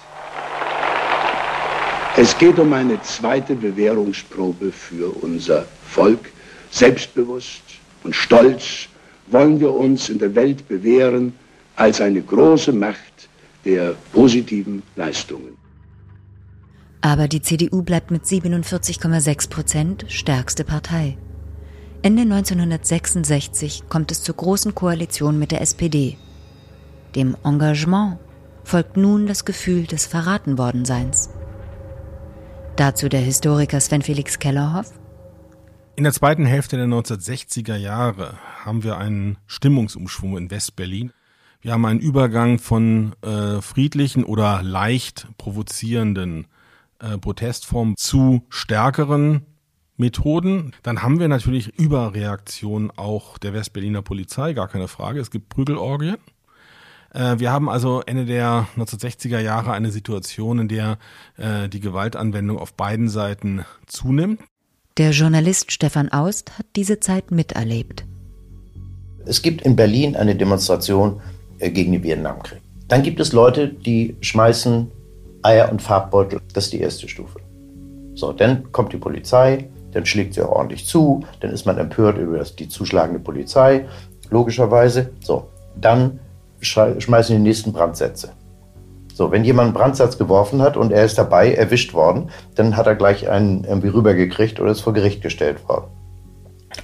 Es 2.15 2.37
geht 2.37 2.57
um 2.57 2.71
eine 2.71 3.01
zweite 3.01 3.55
Bewährungsprobe 3.55 4.71
für 4.71 5.09
unser 5.21 5.65
Volk. 5.85 6.31
Selbstbewusst 6.73 7.61
und 8.03 8.15
stolz 8.15 8.87
wollen 9.27 9.59
wir 9.59 9.71
uns 9.71 10.09
in 10.09 10.17
der 10.17 10.33
Welt 10.33 10.67
bewähren 10.67 11.33
als 11.75 12.01
eine 12.01 12.19
große 12.19 12.71
Macht 12.71 13.29
der 13.63 13.93
positiven 14.11 14.81
Leistungen. 14.95 15.55
Aber 17.01 17.27
die 17.27 17.43
CDU 17.43 17.83
bleibt 17.83 18.09
mit 18.09 18.23
47,6 18.23 19.49
Prozent 19.51 20.05
stärkste 20.07 20.63
Partei. 20.63 21.15
Ende 22.01 22.23
1966 22.23 23.83
kommt 23.87 24.11
es 24.11 24.23
zur 24.23 24.35
großen 24.35 24.73
Koalition 24.73 25.37
mit 25.37 25.51
der 25.51 25.61
SPD. 25.61 26.17
Dem 27.15 27.37
Engagement 27.43 28.17
folgt 28.63 28.97
nun 28.97 29.27
das 29.27 29.45
Gefühl 29.45 29.85
des 29.85 30.07
Verratenwordenseins. 30.07 31.29
Dazu 32.77 33.09
der 33.09 33.21
Historiker 33.21 33.79
Sven 33.79 34.01
Felix 34.01 34.39
Kellerhoff. 34.39 34.91
In 35.95 36.03
der 36.05 36.13
zweiten 36.13 36.45
Hälfte 36.45 36.75
der 36.75 36.87
1960er 36.87 37.75
Jahre 37.75 38.39
haben 38.65 38.83
wir 38.83 38.97
einen 38.97 39.37
Stimmungsumschwung 39.45 40.37
in 40.37 40.49
Westberlin. 40.49 41.13
Wir 41.61 41.73
haben 41.73 41.85
einen 41.85 41.99
Übergang 41.99 42.57
von 42.57 43.13
äh, 43.21 43.61
friedlichen 43.61 44.23
oder 44.23 44.63
leicht 44.63 45.27
provozierenden 45.37 46.47
äh, 46.97 47.19
Protestformen 47.19 47.95
zu 47.95 48.41
stärkeren 48.49 49.45
Methoden. 49.95 50.73
Dann 50.81 51.03
haben 51.03 51.19
wir 51.19 51.27
natürlich 51.27 51.77
Überreaktionen 51.77 52.89
auch 52.89 53.37
der 53.37 53.53
Westberliner 53.53 54.01
Polizei, 54.01 54.53
gar 54.53 54.69
keine 54.69 54.87
Frage. 54.87 55.19
Es 55.19 55.29
gibt 55.29 55.49
Prügelorgien. 55.49 56.17
Äh, 57.11 57.37
wir 57.37 57.51
haben 57.51 57.69
also 57.69 58.01
Ende 58.01 58.25
der 58.25 58.67
1960er 58.77 59.37
Jahre 59.39 59.73
eine 59.73 59.91
Situation, 59.91 60.57
in 60.57 60.67
der 60.69 60.97
äh, 61.37 61.69
die 61.69 61.81
Gewaltanwendung 61.81 62.57
auf 62.57 62.73
beiden 62.73 63.09
Seiten 63.09 63.63
zunimmt. 63.85 64.39
Der 64.99 65.09
Journalist 65.09 65.71
Stefan 65.71 66.09
Aust 66.09 66.59
hat 66.59 66.67
diese 66.75 66.99
Zeit 66.99 67.31
miterlebt. 67.31 68.05
Es 69.25 69.41
gibt 69.41 69.63
in 69.63 69.75
Berlin 69.75 70.15
eine 70.15 70.35
Demonstration 70.35 71.19
äh, 71.57 71.71
gegen 71.71 71.93
den 71.93 72.03
Vietnamkrieg. 72.03 72.61
Dann 72.89 73.01
gibt 73.01 73.19
es 73.19 73.33
Leute, 73.33 73.69
die 73.69 74.15
schmeißen 74.21 74.91
Eier 75.41 75.71
und 75.71 75.81
Farbbeutel. 75.81 76.41
Das 76.53 76.65
ist 76.65 76.73
die 76.73 76.81
erste 76.81 77.07
Stufe. 77.07 77.39
So, 78.13 78.33
dann 78.33 78.71
kommt 78.71 78.93
die 78.93 78.97
Polizei, 78.97 79.67
dann 79.93 80.05
schlägt 80.05 80.35
sie 80.35 80.43
auch 80.43 80.51
ordentlich 80.51 80.85
zu, 80.85 81.25
dann 81.39 81.49
ist 81.49 81.65
man 81.65 81.79
empört 81.79 82.19
über 82.19 82.43
die 82.43 82.69
zuschlagende 82.69 83.19
Polizei, 83.19 83.87
logischerweise. 84.29 85.09
So, 85.21 85.47
dann 85.75 86.19
schmeißen 86.61 87.35
die 87.35 87.41
nächsten 87.41 87.73
Brandsätze. 87.73 88.33
So, 89.13 89.31
wenn 89.31 89.43
jemand 89.43 89.67
einen 89.67 89.73
Brandsatz 89.75 90.17
geworfen 90.17 90.61
hat 90.61 90.75
und 90.75 90.91
er 90.91 91.05
ist 91.05 91.17
dabei 91.17 91.53
erwischt 91.53 91.93
worden, 91.93 92.31
dann 92.55 92.75
hat 92.75 92.87
er 92.87 92.95
gleich 92.95 93.29
einen 93.29 93.63
irgendwie 93.63 93.89
rübergekriegt 93.89 94.59
oder 94.59 94.71
ist 94.71 94.81
vor 94.81 94.93
Gericht 94.93 95.21
gestellt 95.21 95.67
worden. 95.69 95.85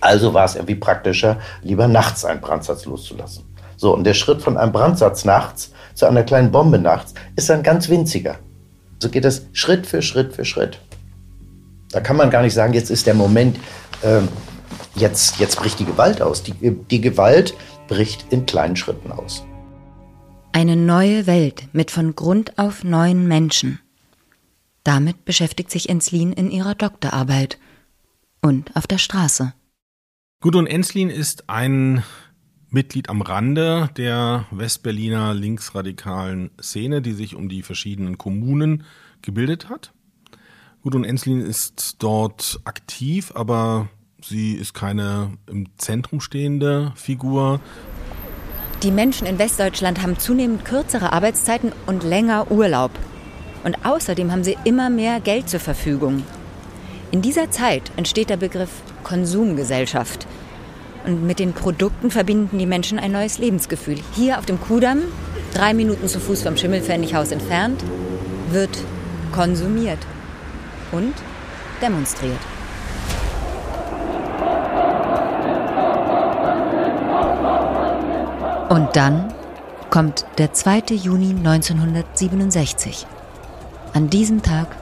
Also 0.02 0.34
war 0.36 0.46
es 0.46 0.56
irgendwie 0.56 0.76
praktischer, 0.76 1.38
lieber 1.64 1.88
nachts 1.88 2.26
einen 2.26 2.40
Brandsatz 2.40 2.86
loszulassen. 2.86 3.46
So, 3.78 3.96
und 3.96 4.04
der 4.04 4.14
Schritt 4.14 4.42
von 4.42 4.58
einem 4.58 4.72
Brandsatz 4.72 5.26
nachts 5.26 5.72
zu 5.96 6.06
einer 6.06 6.24
kleinen 6.24 6.52
Bombe 6.52 6.78
nachts 6.78 7.16
ist 7.36 7.50
dann 7.50 7.64
ganz 7.64 7.90
winziger. 7.90 8.36
So 9.00 9.10
geht 9.10 9.26
es 9.26 9.48
Schritt 9.54 9.88
für 9.88 10.02
Schritt 10.02 10.36
für 10.36 10.46
Schritt. 10.46 10.80
Da 11.92 12.02
kann 12.02 12.18
man 12.18 12.30
gar 12.30 12.44
nicht 12.44 12.54
sagen, 12.54 12.74
jetzt 12.74 12.92
ist 12.92 13.08
der 13.08 13.16
Moment, 13.16 13.58
äh, 14.04 14.20
jetzt, 14.96 15.40
jetzt 15.40 15.56
bricht 15.56 15.80
die 15.80 15.86
Gewalt 15.86 16.22
aus. 16.22 16.44
Die, 16.44 16.54
die 16.54 17.02
Gewalt 17.02 17.56
bricht 17.88 18.26
in 18.30 18.46
kleinen 18.46 18.76
Schritten 18.76 19.12
aus. 19.12 19.44
Eine 20.52 20.76
neue 20.76 21.28
Welt 21.28 21.70
mit 21.74 21.92
von 21.92 22.16
Grund 22.16 22.58
auf 22.58 22.84
neuen 22.84 23.28
Menschen. 23.28 23.80
Damit 24.84 25.24
beschäftigt 25.24 25.70
sich 25.70 25.90
Enslin 25.90 26.34
in 26.34 26.50
ihrer 26.52 26.76
Doktorarbeit 26.76 27.60
und 28.42 28.76
auf 28.76 28.88
der 28.88 28.98
Straße. 28.98 29.54
Gudrun 30.42 30.68
Enslin 30.68 31.10
ist 31.10 31.50
ein 31.50 32.04
Mitglied 32.70 33.10
am 33.10 33.22
Rande 33.22 33.90
der 33.98 34.46
Westberliner 34.52 35.34
linksradikalen 35.34 36.52
Szene, 36.62 37.02
die 37.02 37.14
sich 37.14 37.36
um 37.36 37.50
die 37.50 37.62
verschiedenen 37.62 38.18
Kommunen 38.18 38.84
gebildet 39.22 39.70
hat. 39.70 39.94
Gudrun 40.82 41.04
Enslin 41.04 41.42
ist 41.42 41.98
dort 42.00 42.60
aktiv, 42.64 43.32
aber 43.36 43.90
sie 44.22 44.54
ist 44.54 44.74
keine 44.74 45.38
im 45.48 45.68
Zentrum 45.78 46.22
stehende 46.22 46.94
Figur. 46.96 47.60
Die 48.84 48.92
Menschen 48.92 49.28
in 49.28 49.40
Westdeutschland 49.40 50.02
haben 50.02 50.18
zunehmend 50.18 50.64
kürzere 50.64 51.12
Arbeitszeiten 51.12 51.74
und 51.86 52.04
länger 52.04 52.50
Urlaub. 52.50 52.92
Und 53.66 53.86
außerdem 53.86 54.32
haben 54.32 54.46
sie 54.46 54.58
immer 54.64 54.90
mehr 54.90 55.20
Geld 55.20 55.50
zur 55.50 55.60
Verfügung. 55.60 56.24
In 57.12 57.22
dieser 57.22 57.52
Zeit 57.52 57.92
entsteht 57.98 58.30
der 58.30 58.38
Begriff 58.38 58.70
Konsumgesellschaft. 59.04 60.28
Und 61.06 61.28
mit 61.28 61.40
den 61.40 61.52
Produkten 61.52 62.10
verbinden 62.10 62.58
die 62.58 62.66
Menschen 62.66 63.00
ein 63.00 63.12
neues 63.12 63.38
Lebensgefühl. 63.38 63.98
Hier 64.16 64.40
auf 64.40 64.46
dem 64.46 64.62
Kudamm, 64.62 65.02
drei 65.54 65.74
Minuten 65.74 66.08
zu 66.08 66.22
Fuß 66.22 66.44
vom 66.44 66.56
Schimmelpfennighaus 66.56 67.32
entfernt, 67.32 67.84
wird 68.52 68.78
konsumiert 69.34 70.00
und 70.94 71.14
demonstriert. 71.82 72.40
Und 78.70 78.96
dann 78.96 79.34
kommt 79.90 80.26
der 80.38 80.54
2. 80.54 80.96
Juni 80.96 81.32
1967. 81.32 83.08
An 83.94 84.10
diesem 84.10 84.42
Tag 84.42 84.76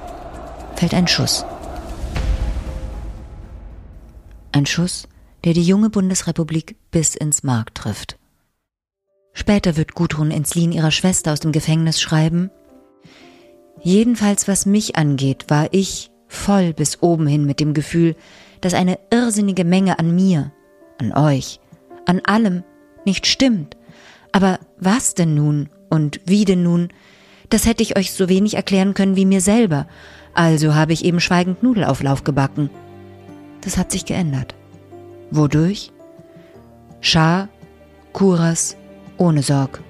fällt 0.75 0.93
ein 0.93 1.07
Schuss. 1.07 1.45
Ein 4.51 4.65
Schuss, 4.65 5.07
der 5.45 5.53
die 5.53 5.63
junge 5.63 5.89
Bundesrepublik 5.89 6.75
bis 6.91 7.15
ins 7.15 7.43
Mark 7.43 7.73
trifft. 7.73 8.17
Später 9.33 9.77
wird 9.77 9.93
Gudrun 9.93 10.31
Enslin 10.31 10.71
ihrer 10.71 10.91
Schwester 10.91 11.31
aus 11.31 11.39
dem 11.39 11.51
Gefängnis 11.51 12.01
schreiben, 12.01 12.51
Jedenfalls 13.81 14.47
was 14.47 14.65
mich 14.65 14.95
angeht, 14.95 15.45
war 15.49 15.67
ich 15.71 16.11
voll 16.27 16.73
bis 16.73 17.01
oben 17.01 17.27
hin 17.27 17.45
mit 17.45 17.59
dem 17.59 17.73
Gefühl, 17.73 18.15
dass 18.61 18.73
eine 18.73 18.99
irrsinnige 19.11 19.63
Menge 19.63 19.99
an 19.99 20.15
mir, 20.15 20.51
an 20.97 21.13
euch, 21.13 21.59
an 22.05 22.21
allem 22.25 22.63
nicht 23.07 23.25
stimmt. 23.25 23.75
Aber 24.31 24.59
was 24.79 25.15
denn 25.15 25.33
nun 25.33 25.69
und 25.89 26.21
wie 26.25 26.45
denn 26.45 26.61
nun, 26.61 26.89
das 27.49 27.65
hätte 27.65 27.81
ich 27.81 27.97
euch 27.97 28.11
so 28.11 28.29
wenig 28.29 28.53
erklären 28.53 28.93
können 28.93 29.15
wie 29.15 29.25
mir 29.25 29.41
selber, 29.41 29.87
also 30.35 30.75
habe 30.75 30.93
ich 30.93 31.03
eben 31.03 31.19
schweigend 31.19 31.63
Nudelauflauf 31.63 32.23
gebacken. 32.23 32.69
Das 33.61 33.77
hat 33.77 33.91
sich 33.91 34.05
geändert. 34.05 34.53
Wodurch? 35.31 35.91
Schar, 37.01 37.49
Kuras, 38.13 38.77
ohne 39.17 39.41
Sorg. 39.41 39.81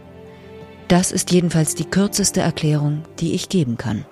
Das 0.88 1.12
ist 1.12 1.32
jedenfalls 1.32 1.76
die 1.76 1.86
kürzeste 1.86 2.40
Erklärung, 2.40 3.04
die 3.20 3.34
ich 3.34 3.50
geben 3.50 3.78
kann. 3.78 4.06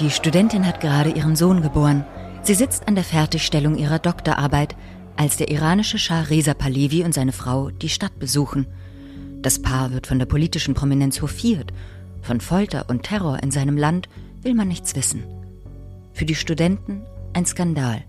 Die 0.00 0.10
Studentin 0.10 0.66
hat 0.66 0.80
gerade 0.80 1.10
ihren 1.10 1.36
Sohn 1.36 1.62
geboren. 1.62 2.04
Sie 2.42 2.54
sitzt 2.54 2.88
an 2.88 2.96
der 2.96 3.04
Fertigstellung 3.04 3.76
ihrer 3.76 4.00
Doktorarbeit, 4.00 4.74
als 5.16 5.36
der 5.36 5.50
iranische 5.50 5.98
Schah 5.98 6.22
Reza 6.22 6.52
Pahlavi 6.52 7.04
und 7.04 7.14
seine 7.14 7.30
Frau 7.30 7.70
die 7.70 7.88
Stadt 7.88 8.18
besuchen. 8.18 8.66
Das 9.40 9.62
Paar 9.62 9.92
wird 9.92 10.08
von 10.08 10.18
der 10.18 10.26
politischen 10.26 10.74
Prominenz 10.74 11.22
hofiert. 11.22 11.72
Von 12.22 12.40
Folter 12.40 12.86
und 12.88 13.04
Terror 13.04 13.40
in 13.40 13.52
seinem 13.52 13.76
Land 13.76 14.08
will 14.42 14.54
man 14.54 14.66
nichts 14.66 14.96
wissen. 14.96 15.22
Für 16.12 16.24
die 16.24 16.34
Studenten 16.34 17.02
ein 17.32 17.46
Skandal. 17.46 18.02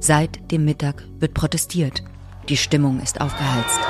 Seit 0.00 0.50
dem 0.50 0.64
Mittag 0.64 1.04
wird 1.18 1.34
protestiert. 1.34 2.02
Die 2.48 2.56
Stimmung 2.56 3.00
ist 3.00 3.20
aufgeheizt. 3.20 3.80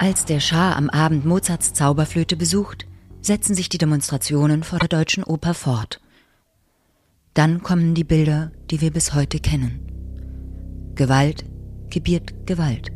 Als 0.00 0.24
der 0.24 0.38
Schah 0.38 0.76
am 0.76 0.90
Abend 0.90 1.24
Mozarts 1.24 1.72
Zauberflöte 1.72 2.36
besucht, 2.36 2.86
setzen 3.20 3.56
sich 3.56 3.68
die 3.68 3.78
Demonstrationen 3.78 4.62
vor 4.62 4.78
der 4.78 4.88
Deutschen 4.88 5.24
Oper 5.24 5.54
fort. 5.54 6.00
Dann 7.34 7.64
kommen 7.64 7.94
die 7.94 8.04
Bilder, 8.04 8.52
die 8.70 8.80
wir 8.80 8.92
bis 8.92 9.12
heute 9.12 9.40
kennen. 9.40 10.92
Gewalt 10.94 11.44
gebiert 11.90 12.46
Gewalt. 12.46 12.92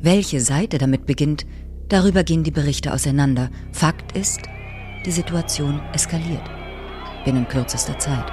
Welche 0.00 0.40
Seite 0.40 0.78
damit 0.78 1.06
beginnt, 1.06 1.46
darüber 1.88 2.24
gehen 2.24 2.42
die 2.42 2.50
Berichte 2.50 2.92
auseinander. 2.92 3.50
Fakt 3.70 4.16
ist, 4.16 4.40
die 5.04 5.12
Situation 5.12 5.80
eskaliert. 5.92 6.50
Binnen 7.24 7.46
kürzester 7.46 8.00
Zeit. 8.00 8.26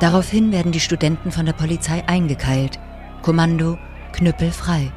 Daraufhin 0.00 0.52
werden 0.52 0.72
die 0.72 0.80
Studenten 0.80 1.30
von 1.30 1.46
der 1.46 1.54
Polizei 1.54 2.06
eingekeilt. 2.06 2.78
Kommando 3.22 3.78
Knüppel 4.12 4.50
frei. 4.50 4.92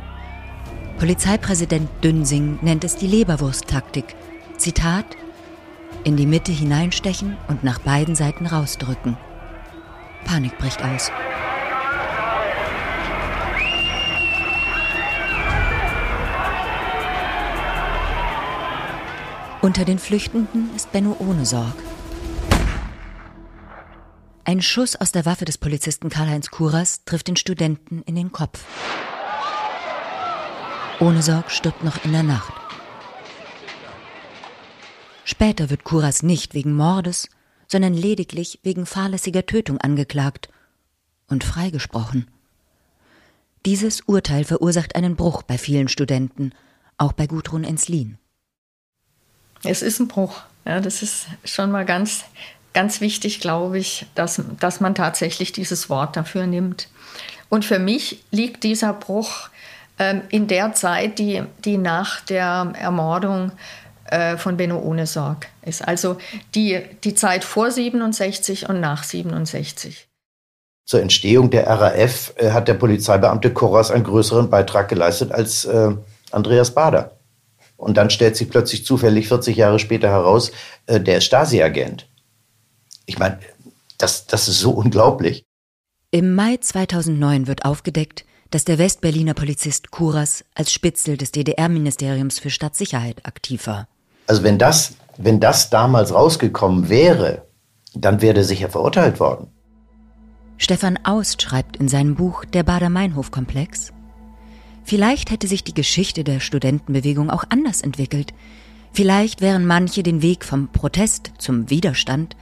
Polizeipräsident 0.98 1.90
Dünsing 2.04 2.60
nennt 2.62 2.84
es 2.84 2.96
die 2.96 3.08
Leberwursttaktik. 3.08 4.16
Zitat: 4.58 5.06
In 6.04 6.16
die 6.16 6.26
Mitte 6.26 6.52
hineinstechen 6.52 7.38
und 7.48 7.64
nach 7.64 7.80
beiden 7.80 8.16
Seiten 8.16 8.46
rausdrücken. 8.46 9.18
Panik 10.24 10.58
bricht 10.58 10.82
aus. 10.84 11.12
Unter 19.62 19.86
den 19.86 19.98
Flüchtenden 19.98 20.70
ist 20.76 20.92
Benno 20.92 21.16
ohne 21.20 21.46
Sorg. 21.46 21.76
Ein 24.44 24.62
Schuss 24.62 24.98
aus 24.98 25.14
der 25.14 25.26
Waffe 25.26 25.46
des 25.46 25.58
Polizisten 25.58 26.10
Karl-Heinz 26.10 26.52
Kuras 26.52 27.06
trifft 27.06 27.30
den 27.30 27.38
Studenten 27.38 28.02
in 28.02 28.16
den 28.16 28.34
Kopf. 28.34 28.66
Ohne 31.04 31.22
Sorg 31.22 31.52
stirbt 31.52 31.84
noch 31.84 32.06
in 32.06 32.14
der 32.14 32.24
Nacht. 32.24 32.54
Später 35.26 35.70
wird 35.70 35.84
Kuras 35.84 36.24
nicht 36.24 36.54
wegen 36.54 36.74
Mordes, 36.74 37.28
sondern 37.68 37.94
lediglich 37.94 38.62
wegen 38.64 38.86
fahrlässiger 38.86 39.46
Tötung 39.46 39.80
angeklagt 39.80 40.48
und 41.28 41.44
freigesprochen. 41.44 42.32
Dieses 43.66 44.00
Urteil 44.00 44.46
verursacht 44.46 44.96
einen 44.96 45.18
Bruch 45.18 45.44
bei 45.44 45.58
vielen 45.58 45.90
Studenten, 45.90 46.54
auch 46.98 47.12
bei 47.12 47.28
Gudrun 47.28 47.66
Enslin. 47.66 48.18
Es 49.66 49.82
ist 49.82 50.00
ein 50.00 50.08
Bruch. 50.08 50.44
Ja, 50.64 50.80
das 50.80 51.04
ist 51.04 51.26
schon 51.44 51.70
mal 51.70 51.84
ganz, 51.84 52.24
ganz 52.74 53.02
wichtig, 53.02 53.42
glaube 53.42 53.78
ich, 53.78 54.06
dass, 54.16 54.42
dass 54.58 54.80
man 54.80 54.96
tatsächlich 54.96 55.52
dieses 55.52 55.90
Wort 55.90 56.16
dafür 56.16 56.48
nimmt. 56.48 56.88
Und 57.50 57.66
für 57.66 57.80
mich 57.80 58.24
liegt 58.32 58.64
dieser 58.64 58.94
Bruch 58.94 59.50
in 60.30 60.48
der 60.48 60.74
Zeit, 60.74 61.20
die, 61.20 61.44
die 61.64 61.78
nach 61.78 62.22
der 62.22 62.74
Ermordung 62.80 63.52
äh, 64.06 64.38
von 64.38 64.58
Benno 64.58 64.80
ohne 64.80 65.08
Sorg 65.08 65.48
ist. 65.64 65.88
Also 65.88 66.18
die, 66.56 66.82
die 67.04 67.16
Zeit 67.16 67.44
vor 67.44 67.72
67 67.72 68.70
und 68.70 68.80
nach 68.80 69.04
67. 69.04 70.08
Zur 70.86 71.02
Entstehung 71.02 71.50
der 71.50 71.68
RAF 71.68 72.34
äh, 72.36 72.52
hat 72.52 72.68
der 72.68 72.74
Polizeibeamte 72.74 73.52
Korras 73.54 73.92
einen 73.92 74.04
größeren 74.04 74.50
Beitrag 74.50 74.90
geleistet 74.90 75.32
als 75.32 75.66
äh, 75.66 75.96
Andreas 76.32 76.76
Bader. 76.76 77.18
Und 77.78 77.98
dann 77.98 78.10
stellt 78.10 78.36
sich 78.36 78.50
plötzlich 78.50 78.86
zufällig 78.86 79.28
40 79.30 79.56
Jahre 79.56 79.80
später 79.80 80.10
heraus, 80.10 80.52
äh, 80.86 81.00
der 81.00 81.18
ist 81.18 81.26
Stasi-Agent. 81.26 82.08
Ich 83.06 83.18
meine, 83.18 83.40
das, 83.98 84.28
das 84.28 84.48
ist 84.48 84.60
so 84.60 84.72
unglaublich. 84.72 85.44
Im 86.12 86.36
Mai 86.36 86.58
2009 86.58 87.48
wird 87.48 87.66
aufgedeckt, 87.66 88.26
dass 88.54 88.66
der 88.66 88.78
Westberliner 88.78 89.34
Polizist 89.34 89.90
Kuras 89.90 90.46
als 90.54 90.72
Spitzel 90.72 91.18
des 91.18 91.32
DDR-Ministeriums 91.32 92.38
für 92.38 92.52
Stadtsicherheit 92.52 93.26
aktiv 93.26 93.66
war. 93.66 93.88
Also 94.28 94.44
wenn 94.44 94.60
das, 94.60 94.94
wenn 95.18 95.40
das 95.40 95.72
damals 95.72 96.14
rausgekommen 96.14 96.88
wäre, 96.88 97.48
dann 97.96 98.22
wäre 98.22 98.38
er 98.38 98.44
sicher 98.44 98.70
verurteilt 98.70 99.20
worden. 99.20 99.48
Stefan 100.58 101.00
Aust 101.04 101.42
schreibt 101.42 101.78
in 101.78 101.88
seinem 101.88 102.14
Buch 102.14 102.46
Der 102.46 102.62
Bader-Meinhof-Komplex, 102.62 103.92
Vielleicht 104.84 105.32
hätte 105.32 105.48
sich 105.48 105.64
die 105.64 105.74
Geschichte 105.74 106.24
der 106.24 106.40
Studentenbewegung 106.40 107.32
auch 107.32 107.46
anders 107.50 107.82
entwickelt. 107.82 108.34
Vielleicht 108.92 109.42
wären 109.42 109.66
manche 109.66 110.04
den 110.04 110.22
Weg 110.22 110.46
vom 110.46 110.68
Protest 110.68 111.32
zum 111.40 111.72
Widerstand, 111.72 112.36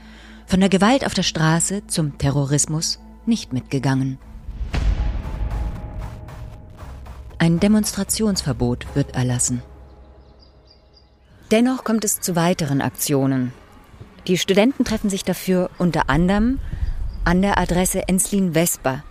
von 0.46 0.60
der 0.60 0.70
Gewalt 0.70 1.06
auf 1.06 1.14
der 1.14 1.24
Straße 1.24 1.88
zum 1.88 2.18
Terrorismus 2.18 3.00
nicht 3.26 3.54
mitgegangen. 3.54 4.18
Ein 7.42 7.60
Demonstrationsverbot 7.60 8.86
wird 8.94 9.16
erlassen. 9.16 9.64
Dennoch 11.50 11.84
kommt 11.84 12.06
es 12.06 12.22
zu 12.22 12.36
weiteren 12.36 12.82
Aktionen. 12.82 13.52
Die 14.28 14.38
Studenten 14.38 14.86
treffen 14.86 15.10
sich 15.10 15.24
dafür 15.24 15.72
unter 15.80 16.08
anderem 16.08 16.60
an 17.24 17.42
der 17.42 17.58
Adresse 17.58 18.08
Enslin 18.08 18.54
Vesper 18.54 19.04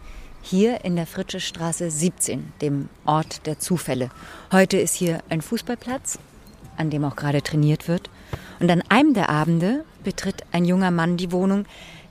hier 0.42 0.84
in 0.84 0.94
der 0.94 1.08
Fritsche 1.08 1.40
Straße 1.40 1.90
17, 1.90 2.52
dem 2.62 2.88
Ort 3.04 3.46
der 3.48 3.58
Zufälle. 3.58 4.10
Heute 4.52 4.76
ist 4.76 4.94
hier 4.94 5.24
ein 5.28 5.42
Fußballplatz, 5.42 6.20
an 6.76 6.88
dem 6.88 7.04
auch 7.04 7.16
gerade 7.16 7.42
trainiert 7.42 7.88
wird. 7.88 8.10
Und 8.60 8.70
an 8.70 8.84
einem 8.90 9.12
der 9.12 9.28
Abende 9.28 9.84
betritt 10.04 10.44
ein 10.52 10.64
junger 10.64 10.92
Mann 10.92 11.16
die 11.16 11.32
Wohnung, 11.32 11.64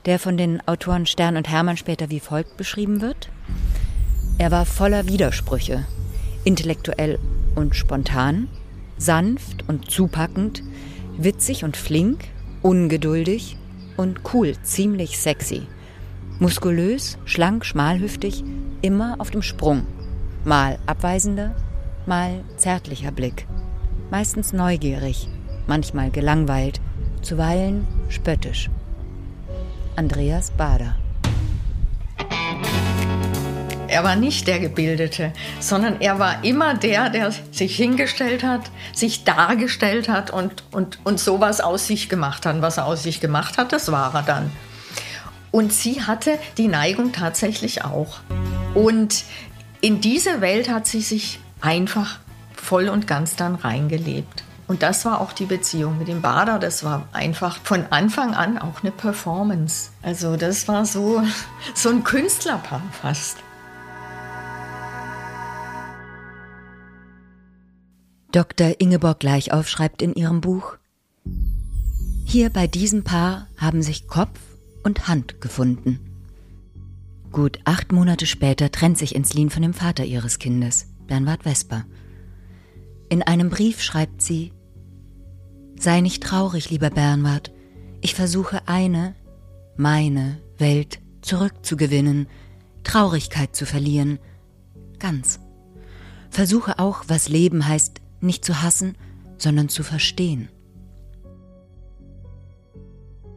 der 0.06 0.20
von 0.20 0.36
den 0.36 0.60
Autoren 0.68 1.06
Stern 1.06 1.38
und 1.38 1.48
Hermann 1.48 1.78
später 1.78 2.10
wie 2.10 2.20
folgt 2.20 2.58
beschrieben 2.58 3.00
wird. 3.00 3.30
Er 4.38 4.52
war 4.52 4.66
voller 4.66 5.08
Widersprüche, 5.08 5.86
intellektuell 6.50 7.20
und 7.54 7.76
spontan, 7.76 8.48
sanft 8.98 9.70
und 9.70 9.92
zupackend, 9.92 10.64
witzig 11.16 11.64
und 11.64 11.78
flink, 11.78 12.26
ungeduldig 12.64 13.56
und 13.98 14.22
cool, 14.34 14.56
ziemlich 14.64 15.20
sexy. 15.20 15.68
Muskulös, 16.40 17.20
schlank, 17.26 17.66
schmalhüftig, 17.66 18.44
immer 18.82 19.18
auf 19.20 19.30
dem 19.30 19.44
Sprung. 19.44 19.86
Mal 20.44 20.80
abweisender, 20.88 21.56
mal 22.08 22.44
zärtlicher 22.58 23.12
Blick. 23.12 23.46
Meistens 24.10 24.52
neugierig, 24.52 25.30
manchmal 25.68 26.10
gelangweilt, 26.10 26.82
zuweilen 27.22 27.86
spöttisch. 28.08 28.72
Andreas 29.96 30.50
Bader. 30.50 30.96
Er 33.90 34.04
war 34.04 34.16
nicht 34.16 34.48
der 34.48 34.60
Gebildete, 34.60 35.34
sondern 35.60 36.00
er 36.00 36.20
war 36.20 36.44
immer 36.44 36.76
der, 36.76 37.10
der 37.10 37.32
sich 37.52 37.76
hingestellt 37.76 38.44
hat, 38.44 38.62
sich 38.94 39.24
dargestellt 39.24 40.08
hat 40.08 40.30
und, 40.30 40.64
und, 40.72 41.00
und 41.04 41.20
sowas 41.20 41.60
aus 41.60 41.88
sich 41.88 42.08
gemacht 42.08 42.46
hat. 42.46 42.62
Was 42.62 42.78
er 42.78 42.86
aus 42.86 43.02
sich 43.02 43.20
gemacht 43.20 43.58
hat, 43.58 43.74
das 43.74 43.92
war 43.92 44.14
er 44.14 44.22
dann. 44.22 44.52
Und 45.52 45.74
sie 45.74 46.04
hatte 46.04 46.38
die 46.58 46.68
Neigung 46.68 47.12
tatsächlich 47.12 47.84
auch. 47.84 48.20
Und 48.76 49.24
in 49.82 50.02
diese 50.02 50.40
Welt 50.40 50.70
hat 50.70 50.86
sie 50.86 51.02
sich 51.02 51.40
einfach 51.60 52.20
voll 52.56 52.90
und 52.90 53.08
ganz 53.08 53.36
dann 53.36 53.56
reingelebt. 53.56 54.44
Und 54.68 54.84
das 54.84 55.04
war 55.04 55.20
auch 55.20 55.34
die 55.34 55.46
Beziehung 55.46 55.98
mit 55.98 56.08
dem 56.08 56.22
Bader. 56.22 56.60
Das 56.60 56.84
war 56.84 57.08
einfach 57.12 57.58
von 57.64 57.86
Anfang 57.90 58.36
an 58.36 58.60
auch 58.60 58.84
eine 58.84 58.92
Performance. 58.92 59.90
Also 60.04 60.36
das 60.36 60.68
war 60.68 60.86
so, 60.86 61.24
so 61.74 61.90
ein 61.90 62.04
Künstlerpaar 62.04 62.84
fast. 63.02 63.38
Dr. 68.32 68.80
Ingeborg 68.80 69.20
Gleichauf 69.20 69.68
schreibt 69.68 70.04
in 70.04 70.14
ihrem 70.14 70.40
Buch, 70.40 70.78
hier 72.26 72.52
bei 72.52 72.68
diesem 72.68 73.04
Paar 73.04 73.48
haben 73.58 73.82
sich 73.82 74.08
Kopf 74.08 74.40
und 74.84 75.08
Hand 75.08 75.42
gefunden. 75.42 76.00
Gut 77.32 77.60
acht 77.66 77.92
Monate 77.92 78.28
später 78.28 78.72
trennt 78.72 79.00
sich 79.00 79.16
Enslin 79.16 79.50
von 79.50 79.64
dem 79.64 79.74
Vater 79.74 80.06
ihres 80.06 80.38
Kindes, 80.38 80.88
Bernward 81.08 81.42
Vesper. 81.42 81.86
In 83.10 83.24
einem 83.24 83.50
Brief 83.50 83.82
schreibt 83.82 84.22
sie, 84.22 84.54
Sei 85.80 86.02
nicht 86.02 86.22
traurig, 86.22 86.70
lieber 86.70 86.92
Bernward, 86.92 87.52
ich 88.02 88.14
versuche 88.14 88.68
eine, 88.68 89.16
meine 89.76 90.40
Welt 90.60 91.00
zurückzugewinnen, 91.22 92.28
Traurigkeit 92.84 93.56
zu 93.56 93.66
verlieren, 93.66 94.20
ganz. 95.00 95.40
Versuche 96.30 96.78
auch, 96.78 97.06
was 97.08 97.28
Leben 97.28 97.68
heißt, 97.68 97.99
nicht 98.22 98.46
zu 98.46 98.62
hassen, 98.62 98.96
sondern 99.38 99.70
zu 99.70 99.84
verstehen. 99.84 100.50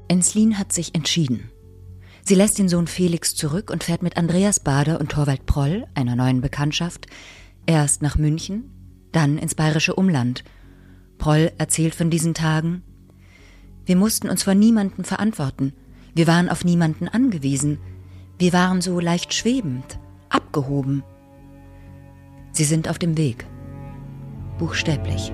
Enslin 0.09 0.59
hat 0.59 0.72
sich 0.72 0.95
entschieden. 0.95 1.51
Sie 2.24 2.35
lässt 2.35 2.59
den 2.59 2.68
Sohn 2.68 2.87
Felix 2.87 3.35
zurück 3.35 3.70
und 3.70 3.83
fährt 3.83 4.03
mit 4.03 4.16
Andreas 4.16 4.61
Bader 4.61 5.01
und 5.01 5.11
Torwald 5.11 5.47
Proll, 5.47 5.87
einer 5.95 6.14
neuen 6.14 6.41
Bekanntschaft, 6.41 7.07
erst 7.66 8.03
nach 8.03 8.16
München, 8.16 8.70
dann 9.11 9.39
ins 9.39 9.55
bayerische 9.55 9.95
Umland. 9.95 10.45
Proll 11.18 11.53
erzählt 11.59 11.95
von 11.95 12.11
diesen 12.11 12.35
Tagen. 12.35 12.83
Wir 13.85 13.97
mussten 13.97 14.28
uns 14.28 14.43
vor 14.43 14.55
niemanden 14.55 15.05
verantworten. 15.05 15.72
Wir 16.14 16.26
waren 16.26 16.49
auf 16.49 16.64
niemanden 16.64 17.09
angewiesen. 17.09 17.78
Wir 18.39 18.53
waren 18.53 18.80
so 18.80 19.01
leicht 19.01 19.35
schwebend, 19.35 19.99
abgehoben. 20.28 21.03
Sie 22.53 22.64
sind 22.64 22.89
auf 22.89 22.99
dem 22.99 23.16
Weg 23.16 23.47
buchstäblich. 24.63 25.33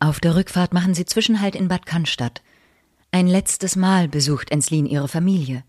Auf 0.00 0.18
der 0.18 0.34
Rückfahrt 0.34 0.74
machen 0.74 0.92
sie 0.92 1.04
Zwischenhalt 1.04 1.54
in 1.54 1.68
Bad 1.68 1.86
Cannstatt. 1.86 2.42
Ein 3.12 3.28
letztes 3.28 3.76
Mal 3.76 4.08
besucht 4.08 4.50
Enslin 4.50 4.86
ihre 4.86 5.06
Familie. 5.06 5.62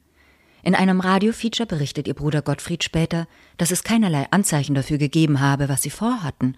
In 0.63 0.73
einem 0.73 0.99
Radiofeature 0.99 1.67
berichtet 1.67 2.07
ihr 2.07 2.15
Bruder 2.15 2.41
Gottfried 2.41 2.83
später, 2.83 3.27
dass 3.57 3.69
es 3.69 3.83
keinerlei 3.83 4.25
Anzeichen 4.31 4.73
dafür 4.73 4.97
gegeben 4.97 5.41
habe, 5.41 5.69
was 5.69 5.83
sie 5.83 5.91
vorhatten. 5.91 6.57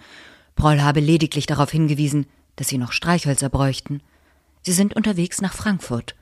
Proll 0.55 0.79
habe 0.79 1.01
lediglich 1.01 1.45
darauf 1.45 1.71
hingewiesen, 1.71 2.25
dass 2.55 2.69
sie 2.69 2.77
noch 2.77 2.93
Streichhölzer 2.93 3.49
bräuchten. 3.49 4.01
Sie 4.61 4.71
sind 4.71 4.95
unterwegs 4.95 5.41
nach 5.41 5.53
Frankfurt. 5.53 6.15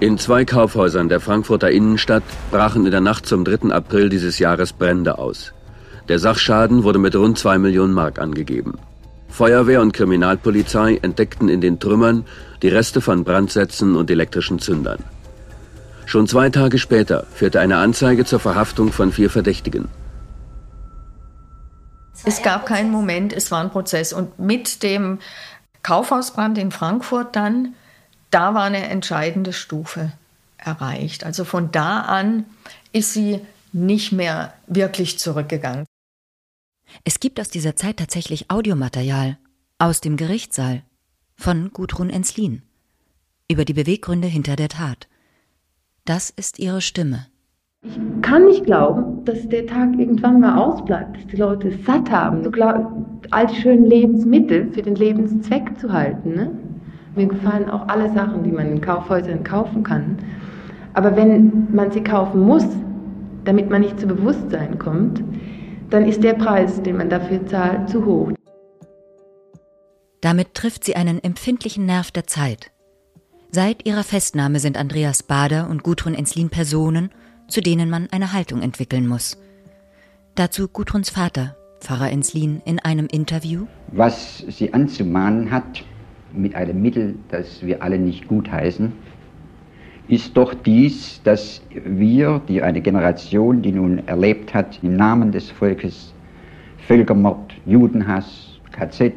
In 0.00 0.16
zwei 0.16 0.46
Kaufhäusern 0.46 1.10
der 1.10 1.20
Frankfurter 1.20 1.70
Innenstadt 1.70 2.22
brachen 2.50 2.86
in 2.86 2.90
der 2.90 3.02
Nacht 3.02 3.26
zum 3.26 3.44
3. 3.44 3.70
April 3.70 4.08
dieses 4.08 4.38
Jahres 4.38 4.72
Brände 4.72 5.18
aus. 5.18 5.52
Der 6.08 6.18
Sachschaden 6.18 6.84
wurde 6.84 6.98
mit 6.98 7.14
rund 7.14 7.38
2 7.38 7.58
Millionen 7.58 7.92
Mark 7.92 8.18
angegeben. 8.18 8.78
Feuerwehr 9.28 9.82
und 9.82 9.92
Kriminalpolizei 9.92 10.98
entdeckten 11.02 11.50
in 11.50 11.60
den 11.60 11.80
Trümmern 11.80 12.24
die 12.62 12.68
Reste 12.68 13.02
von 13.02 13.24
Brandsätzen 13.24 13.94
und 13.94 14.10
elektrischen 14.10 14.58
Zündern. 14.58 15.04
Schon 16.06 16.26
zwei 16.26 16.48
Tage 16.48 16.78
später 16.78 17.26
führte 17.34 17.60
eine 17.60 17.76
Anzeige 17.76 18.24
zur 18.24 18.40
Verhaftung 18.40 18.92
von 18.92 19.12
vier 19.12 19.28
Verdächtigen. 19.28 19.88
Es 22.24 22.42
gab 22.42 22.64
keinen 22.64 22.90
Moment, 22.90 23.34
es 23.34 23.50
war 23.50 23.62
ein 23.62 23.70
Prozess. 23.70 24.14
Und 24.14 24.38
mit 24.38 24.82
dem 24.82 25.18
Kaufhausbrand 25.82 26.56
in 26.56 26.70
Frankfurt 26.70 27.36
dann 27.36 27.74
da 28.30 28.54
war 28.54 28.62
eine 28.64 28.88
entscheidende 28.88 29.52
Stufe 29.52 30.12
erreicht. 30.56 31.24
Also 31.24 31.44
von 31.44 31.72
da 31.72 32.00
an 32.02 32.44
ist 32.92 33.12
sie 33.12 33.40
nicht 33.72 34.12
mehr 34.12 34.54
wirklich 34.66 35.18
zurückgegangen. 35.18 35.86
Es 37.04 37.20
gibt 37.20 37.40
aus 37.40 37.48
dieser 37.48 37.76
Zeit 37.76 37.98
tatsächlich 37.98 38.50
Audiomaterial 38.50 39.38
aus 39.78 40.00
dem 40.00 40.16
Gerichtssaal 40.16 40.82
von 41.36 41.70
Gudrun 41.72 42.10
Enslin 42.10 42.62
über 43.48 43.64
die 43.64 43.72
Beweggründe 43.72 44.28
hinter 44.28 44.56
der 44.56 44.68
Tat. 44.68 45.08
Das 46.04 46.30
ist 46.30 46.58
ihre 46.58 46.80
Stimme. 46.80 47.26
Ich 47.82 47.98
kann 48.22 48.46
nicht 48.46 48.64
glauben, 48.64 49.24
dass 49.24 49.48
der 49.48 49.66
Tag 49.66 49.98
irgendwann 49.98 50.40
mal 50.40 50.58
ausbleibt, 50.58 51.16
dass 51.16 51.26
die 51.28 51.36
Leute 51.36 51.68
es 51.68 51.84
satt 51.86 52.10
haben, 52.10 52.44
all 53.30 53.46
die 53.46 53.60
schönen 53.60 53.86
Lebensmittel 53.86 54.70
für 54.72 54.82
den 54.82 54.96
Lebenszweck 54.96 55.78
zu 55.80 55.90
halten. 55.92 56.34
Ne? 56.34 56.50
Mir 57.14 57.26
gefallen 57.26 57.68
auch 57.68 57.88
alle 57.88 58.12
Sachen, 58.12 58.44
die 58.44 58.52
man 58.52 58.70
in 58.70 58.80
Kaufhäusern 58.80 59.42
kaufen 59.42 59.82
kann. 59.82 60.18
Aber 60.94 61.16
wenn 61.16 61.72
man 61.72 61.90
sie 61.90 62.02
kaufen 62.02 62.42
muss, 62.42 62.66
damit 63.44 63.70
man 63.70 63.80
nicht 63.80 63.98
zu 63.98 64.06
Bewusstsein 64.06 64.78
kommt, 64.78 65.22
dann 65.90 66.06
ist 66.06 66.22
der 66.22 66.34
Preis, 66.34 66.82
den 66.82 66.96
man 66.96 67.10
dafür 67.10 67.46
zahlt, 67.46 67.88
zu 67.88 68.04
hoch. 68.04 68.32
Damit 70.20 70.54
trifft 70.54 70.84
sie 70.84 70.96
einen 70.96 71.22
empfindlichen 71.22 71.86
Nerv 71.86 72.10
der 72.10 72.26
Zeit. 72.26 72.70
Seit 73.50 73.86
ihrer 73.86 74.04
Festnahme 74.04 74.60
sind 74.60 74.76
Andreas 74.76 75.22
Bader 75.22 75.68
und 75.68 75.82
Gudrun 75.82 76.14
Enslin 76.14 76.50
Personen, 76.50 77.10
zu 77.48 77.60
denen 77.60 77.90
man 77.90 78.08
eine 78.12 78.32
Haltung 78.32 78.62
entwickeln 78.62 79.08
muss. 79.08 79.38
Dazu 80.36 80.68
Gudruns 80.68 81.10
Vater, 81.10 81.56
Pfarrer 81.80 82.10
Enslin, 82.10 82.62
in 82.64 82.78
einem 82.78 83.06
Interview. 83.06 83.66
Was 83.88 84.44
sie 84.48 84.72
anzumahnen 84.72 85.50
hat, 85.50 85.84
mit 86.34 86.54
einem 86.54 86.80
Mittel, 86.80 87.14
das 87.28 87.64
wir 87.64 87.82
alle 87.82 87.98
nicht 87.98 88.28
gutheißen, 88.28 88.92
ist 90.08 90.36
doch 90.36 90.54
dies, 90.54 91.22
dass 91.22 91.62
wir, 91.84 92.40
die 92.48 92.62
eine 92.62 92.80
Generation, 92.80 93.62
die 93.62 93.72
nun 93.72 94.06
erlebt 94.06 94.54
hat, 94.54 94.80
im 94.82 94.96
Namen 94.96 95.30
des 95.30 95.50
Volkes 95.50 96.12
Völkermord, 96.78 97.54
Judenhass, 97.66 98.58
KZ, 98.72 99.12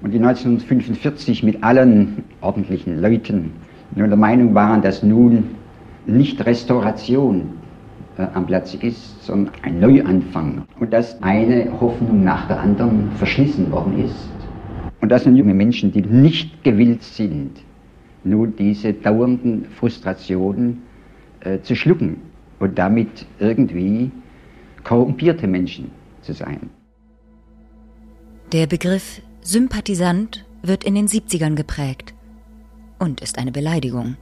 und 0.00 0.12
die 0.12 0.18
1945 0.18 1.42
mit 1.42 1.62
allen 1.62 2.24
ordentlichen 2.40 3.00
Leuten 3.00 3.52
nur 3.94 4.06
der 4.06 4.16
Meinung 4.16 4.54
waren, 4.54 4.80
dass 4.82 5.02
nun 5.02 5.44
nicht 6.06 6.44
Restauration 6.44 7.50
äh, 8.16 8.26
am 8.34 8.46
Platz 8.46 8.74
ist, 8.74 9.24
sondern 9.24 9.52
ein 9.62 9.80
Neuanfang. 9.80 10.62
Und 10.78 10.92
dass 10.92 11.20
eine 11.22 11.68
Hoffnung 11.80 12.22
nach 12.22 12.46
der 12.48 12.60
anderen 12.60 13.10
verschlissen 13.12 13.70
worden 13.70 14.04
ist. 14.04 14.37
Und 15.00 15.10
das 15.10 15.24
sind 15.24 15.36
junge 15.36 15.54
Menschen, 15.54 15.92
die 15.92 16.02
nicht 16.02 16.64
gewillt 16.64 17.02
sind, 17.02 17.52
nun 18.24 18.54
diese 18.56 18.92
dauernden 18.92 19.66
Frustrationen 19.66 20.82
äh, 21.40 21.60
zu 21.60 21.76
schlucken 21.76 22.16
und 22.58 22.78
damit 22.78 23.26
irgendwie 23.38 24.10
korrumpierte 24.84 25.46
Menschen 25.46 25.90
zu 26.22 26.32
sein. 26.32 26.70
Der 28.52 28.66
Begriff 28.66 29.22
Sympathisant 29.42 30.44
wird 30.62 30.84
in 30.84 30.94
den 30.94 31.06
70ern 31.06 31.54
geprägt 31.54 32.14
und 32.98 33.20
ist 33.20 33.38
eine 33.38 33.52
Beleidigung. 33.52 34.16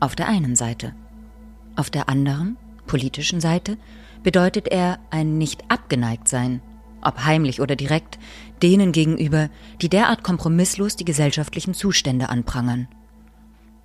Auf 0.00 0.16
der 0.16 0.28
einen 0.28 0.56
Seite. 0.56 0.94
Auf 1.76 1.88
der 1.88 2.08
anderen, 2.08 2.56
politischen 2.86 3.40
Seite, 3.40 3.78
bedeutet 4.22 4.68
er 4.68 4.98
ein 5.10 5.38
nicht 5.38 5.62
abgeneigt 5.68 6.28
sein, 6.28 6.60
ob 7.02 7.24
heimlich 7.24 7.60
oder 7.60 7.76
direkt, 7.76 8.18
denen 8.62 8.92
gegenüber, 8.92 9.50
die 9.80 9.88
derart 9.88 10.22
kompromisslos 10.22 10.96
die 10.96 11.04
gesellschaftlichen 11.04 11.74
Zustände 11.74 12.28
anprangern. 12.28 12.88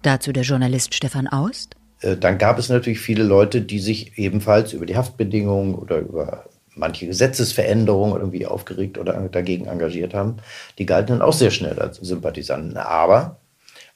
Dazu 0.01 0.31
der 0.31 0.43
Journalist 0.43 0.93
Stefan 0.93 1.27
Aust. 1.27 1.75
Äh, 2.01 2.17
dann 2.17 2.37
gab 2.37 2.59
es 2.59 2.69
natürlich 2.69 2.99
viele 2.99 3.23
Leute, 3.23 3.61
die 3.61 3.79
sich 3.79 4.17
ebenfalls 4.17 4.73
über 4.73 4.85
die 4.85 4.95
Haftbedingungen 4.95 5.75
oder 5.75 5.99
über 5.99 6.45
manche 6.75 7.07
Gesetzesveränderungen 7.07 8.19
irgendwie 8.19 8.45
aufgeregt 8.45 8.97
oder 8.97 9.13
dagegen 9.29 9.65
engagiert 9.65 10.13
haben. 10.13 10.37
Die 10.77 10.85
galten 10.85 11.13
dann 11.13 11.21
auch 11.21 11.33
sehr 11.33 11.51
schnell 11.51 11.79
als 11.79 11.97
Sympathisanten. 11.97 12.77
Aber 12.77 13.39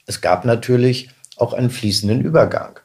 es 0.07 0.21
gab 0.21 0.45
natürlich 0.45 1.09
auch 1.37 1.53
einen 1.53 1.69
fließenden 1.69 2.21
Übergang. 2.21 2.79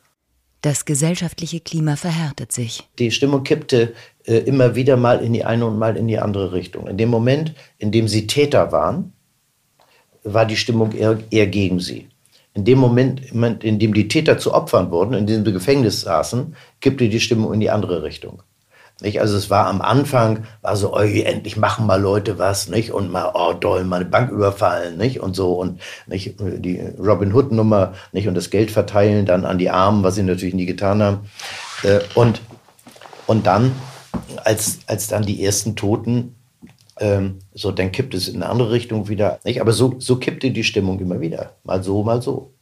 Das 0.62 0.84
gesellschaftliche 0.84 1.60
Klima 1.60 1.96
verhärtet 1.96 2.52
sich. 2.52 2.88
Die 2.98 3.10
Stimmung 3.10 3.44
kippte 3.44 3.94
äh, 4.26 4.38
immer 4.38 4.74
wieder 4.74 4.96
mal 4.96 5.20
in 5.20 5.32
die 5.32 5.44
eine 5.44 5.66
und 5.66 5.78
mal 5.78 5.96
in 5.96 6.08
die 6.08 6.18
andere 6.18 6.52
Richtung. 6.52 6.86
In 6.86 6.96
dem 6.96 7.08
Moment, 7.08 7.54
in 7.78 7.92
dem 7.92 8.08
sie 8.08 8.26
Täter 8.26 8.72
waren, 8.72 9.12
war 10.24 10.44
die 10.44 10.56
Stimmung 10.56 10.92
eher, 10.92 11.18
eher 11.30 11.46
gegen 11.46 11.80
sie. 11.80 12.08
In 12.54 12.64
dem 12.64 12.78
Moment, 12.78 13.20
in 13.64 13.78
dem 13.78 13.92
die 13.92 14.08
Täter 14.08 14.38
zu 14.38 14.54
Opfern 14.54 14.90
wurden, 14.90 15.14
in 15.14 15.26
dem 15.26 15.44
sie 15.44 15.50
im 15.50 15.54
Gefängnis 15.54 16.00
saßen, 16.00 16.56
kippte 16.80 17.08
die 17.08 17.20
Stimmung 17.20 17.52
in 17.52 17.60
die 17.60 17.70
andere 17.70 18.02
Richtung. 18.02 18.42
Nicht? 19.02 19.20
Also 19.20 19.36
es 19.36 19.50
war 19.50 19.66
am 19.66 19.82
Anfang, 19.82 20.44
war 20.62 20.74
so, 20.74 20.94
oh, 20.94 21.00
endlich 21.00 21.58
machen 21.58 21.86
mal 21.86 22.00
Leute 22.00 22.38
was, 22.38 22.68
nicht? 22.68 22.92
Und 22.92 23.12
mal, 23.12 23.30
oh 23.34 23.52
toll, 23.52 23.84
mal 23.84 23.96
eine 23.96 24.06
Bank 24.06 24.30
überfallen, 24.30 24.96
nicht? 24.96 25.20
Und 25.20 25.36
so 25.36 25.52
und 25.52 25.80
nicht 26.06 26.36
die 26.40 26.80
Robin 26.98 27.34
Hood 27.34 27.52
Nummer, 27.52 27.92
nicht? 28.12 28.26
Und 28.26 28.34
das 28.34 28.48
Geld 28.48 28.70
verteilen 28.70 29.26
dann 29.26 29.44
an 29.44 29.58
die 29.58 29.68
Armen, 29.68 30.02
was 30.02 30.14
sie 30.14 30.22
natürlich 30.22 30.54
nie 30.54 30.64
getan 30.64 31.02
haben. 31.02 31.18
Äh, 31.82 32.00
und, 32.14 32.40
und 33.26 33.46
dann, 33.46 33.72
als, 34.44 34.80
als 34.86 35.08
dann 35.08 35.24
die 35.24 35.44
ersten 35.44 35.76
Toten, 35.76 36.34
ähm, 36.98 37.40
so, 37.52 37.70
dann 37.72 37.92
kippt 37.92 38.14
es 38.14 38.28
in 38.28 38.36
eine 38.36 38.50
andere 38.50 38.72
Richtung 38.72 39.08
wieder, 39.08 39.38
nicht? 39.44 39.60
Aber 39.60 39.72
so, 39.72 39.96
so 39.98 40.16
kippte 40.16 40.50
die 40.50 40.64
Stimmung 40.64 40.98
immer 41.00 41.20
wieder. 41.20 41.54
Mal 41.64 41.82
so, 41.82 42.02
mal 42.02 42.22
so. 42.22 42.52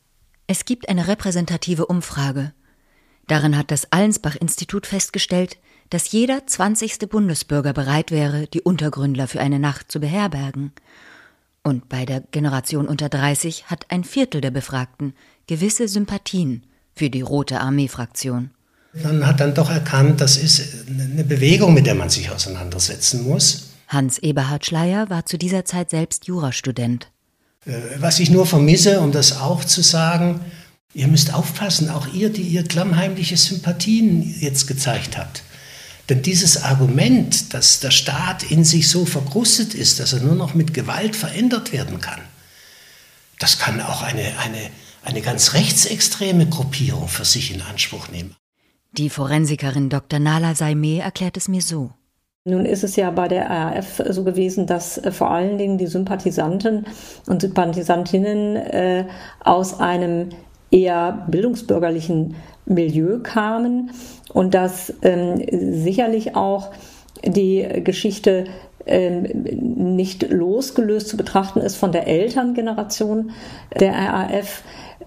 Es 0.46 0.64
gibt 0.64 0.88
eine 0.88 1.06
repräsentative 1.06 1.86
Umfrage. 1.86 2.52
Darin 3.26 3.56
hat 3.56 3.70
das 3.70 3.90
Allensbach-Institut 3.92 4.86
festgestellt, 4.86 5.58
dass 5.90 6.12
jeder 6.12 6.46
zwanzigste 6.46 7.06
Bundesbürger 7.06 7.72
bereit 7.72 8.10
wäre, 8.10 8.46
die 8.46 8.60
Untergründler 8.60 9.28
für 9.28 9.40
eine 9.40 9.58
Nacht 9.58 9.90
zu 9.90 10.00
beherbergen. 10.00 10.72
Und 11.62 11.88
bei 11.88 12.04
der 12.04 12.20
Generation 12.20 12.86
unter 12.86 13.08
30 13.08 13.70
hat 13.70 13.86
ein 13.88 14.04
Viertel 14.04 14.40
der 14.40 14.50
Befragten 14.50 15.14
gewisse 15.46 15.88
Sympathien 15.88 16.64
für 16.94 17.08
die 17.08 17.22
Rote 17.22 17.60
Armee-Fraktion. 17.60 18.50
Man 19.02 19.26
hat 19.26 19.40
dann 19.40 19.54
doch 19.54 19.70
erkannt, 19.70 20.20
das 20.20 20.36
ist 20.36 20.86
eine 20.88 21.24
Bewegung, 21.24 21.74
mit 21.74 21.86
der 21.86 21.94
man 21.94 22.10
sich 22.10 22.30
auseinandersetzen 22.30 23.24
muss. 23.24 23.70
Hans 23.88 24.18
Eberhard 24.18 24.64
Schleier 24.64 25.10
war 25.10 25.26
zu 25.26 25.36
dieser 25.36 25.64
Zeit 25.64 25.90
selbst 25.90 26.26
Jurastudent. 26.26 27.10
Äh, 27.66 27.72
was 27.98 28.20
ich 28.20 28.30
nur 28.30 28.46
vermisse, 28.46 29.00
um 29.00 29.12
das 29.12 29.38
auch 29.38 29.64
zu 29.64 29.82
sagen, 29.82 30.40
ihr 30.94 31.08
müsst 31.08 31.34
aufpassen, 31.34 31.90
auch 31.90 32.06
ihr, 32.12 32.30
die 32.30 32.42
ihr 32.42 32.64
klammheimliche 32.64 33.36
Sympathien 33.36 34.34
jetzt 34.40 34.66
gezeigt 34.66 35.18
habt. 35.18 35.42
Denn 36.08 36.22
dieses 36.22 36.62
Argument, 36.62 37.54
dass 37.54 37.80
der 37.80 37.90
Staat 37.90 38.42
in 38.44 38.64
sich 38.64 38.88
so 38.88 39.06
verkrustet 39.06 39.74
ist, 39.74 40.00
dass 40.00 40.12
er 40.12 40.20
nur 40.20 40.34
noch 40.34 40.54
mit 40.54 40.74
Gewalt 40.74 41.16
verändert 41.16 41.72
werden 41.72 42.00
kann, 42.00 42.20
das 43.38 43.58
kann 43.58 43.80
auch 43.80 44.02
eine, 44.02 44.38
eine, 44.38 44.70
eine 45.02 45.22
ganz 45.22 45.54
rechtsextreme 45.54 46.46
Gruppierung 46.48 47.08
für 47.08 47.24
sich 47.24 47.52
in 47.52 47.62
Anspruch 47.62 48.08
nehmen. 48.08 48.36
Die 48.96 49.10
Forensikerin 49.10 49.88
Dr. 49.88 50.20
Nala 50.20 50.54
Saimeh 50.54 51.00
erklärt 51.00 51.36
es 51.36 51.48
mir 51.48 51.62
so. 51.62 51.90
Nun 52.44 52.64
ist 52.64 52.84
es 52.84 52.94
ja 52.94 53.10
bei 53.10 53.26
der 53.26 53.50
RAF 53.50 54.00
so 54.10 54.22
gewesen, 54.22 54.68
dass 54.68 54.98
äh, 54.98 55.10
vor 55.10 55.32
allen 55.32 55.58
Dingen 55.58 55.78
die 55.78 55.88
Sympathisanten 55.88 56.86
und 57.26 57.40
Sympathisantinnen 57.40 58.54
äh, 58.54 59.06
aus 59.42 59.80
einem 59.80 60.28
eher 60.70 61.26
bildungsbürgerlichen 61.28 62.36
Milieu 62.66 63.18
kamen 63.18 63.90
und 64.32 64.54
dass 64.54 64.94
ähm, 65.02 65.42
sicherlich 65.82 66.36
auch 66.36 66.70
die 67.24 67.66
Geschichte 67.82 68.44
ähm, 68.86 69.22
nicht 69.94 70.30
losgelöst 70.30 71.08
zu 71.08 71.16
betrachten 71.16 71.60
ist 71.60 71.76
von 71.76 71.90
der 71.90 72.06
Elterngeneration 72.06 73.32
der 73.80 73.92
RAF, 73.94 74.62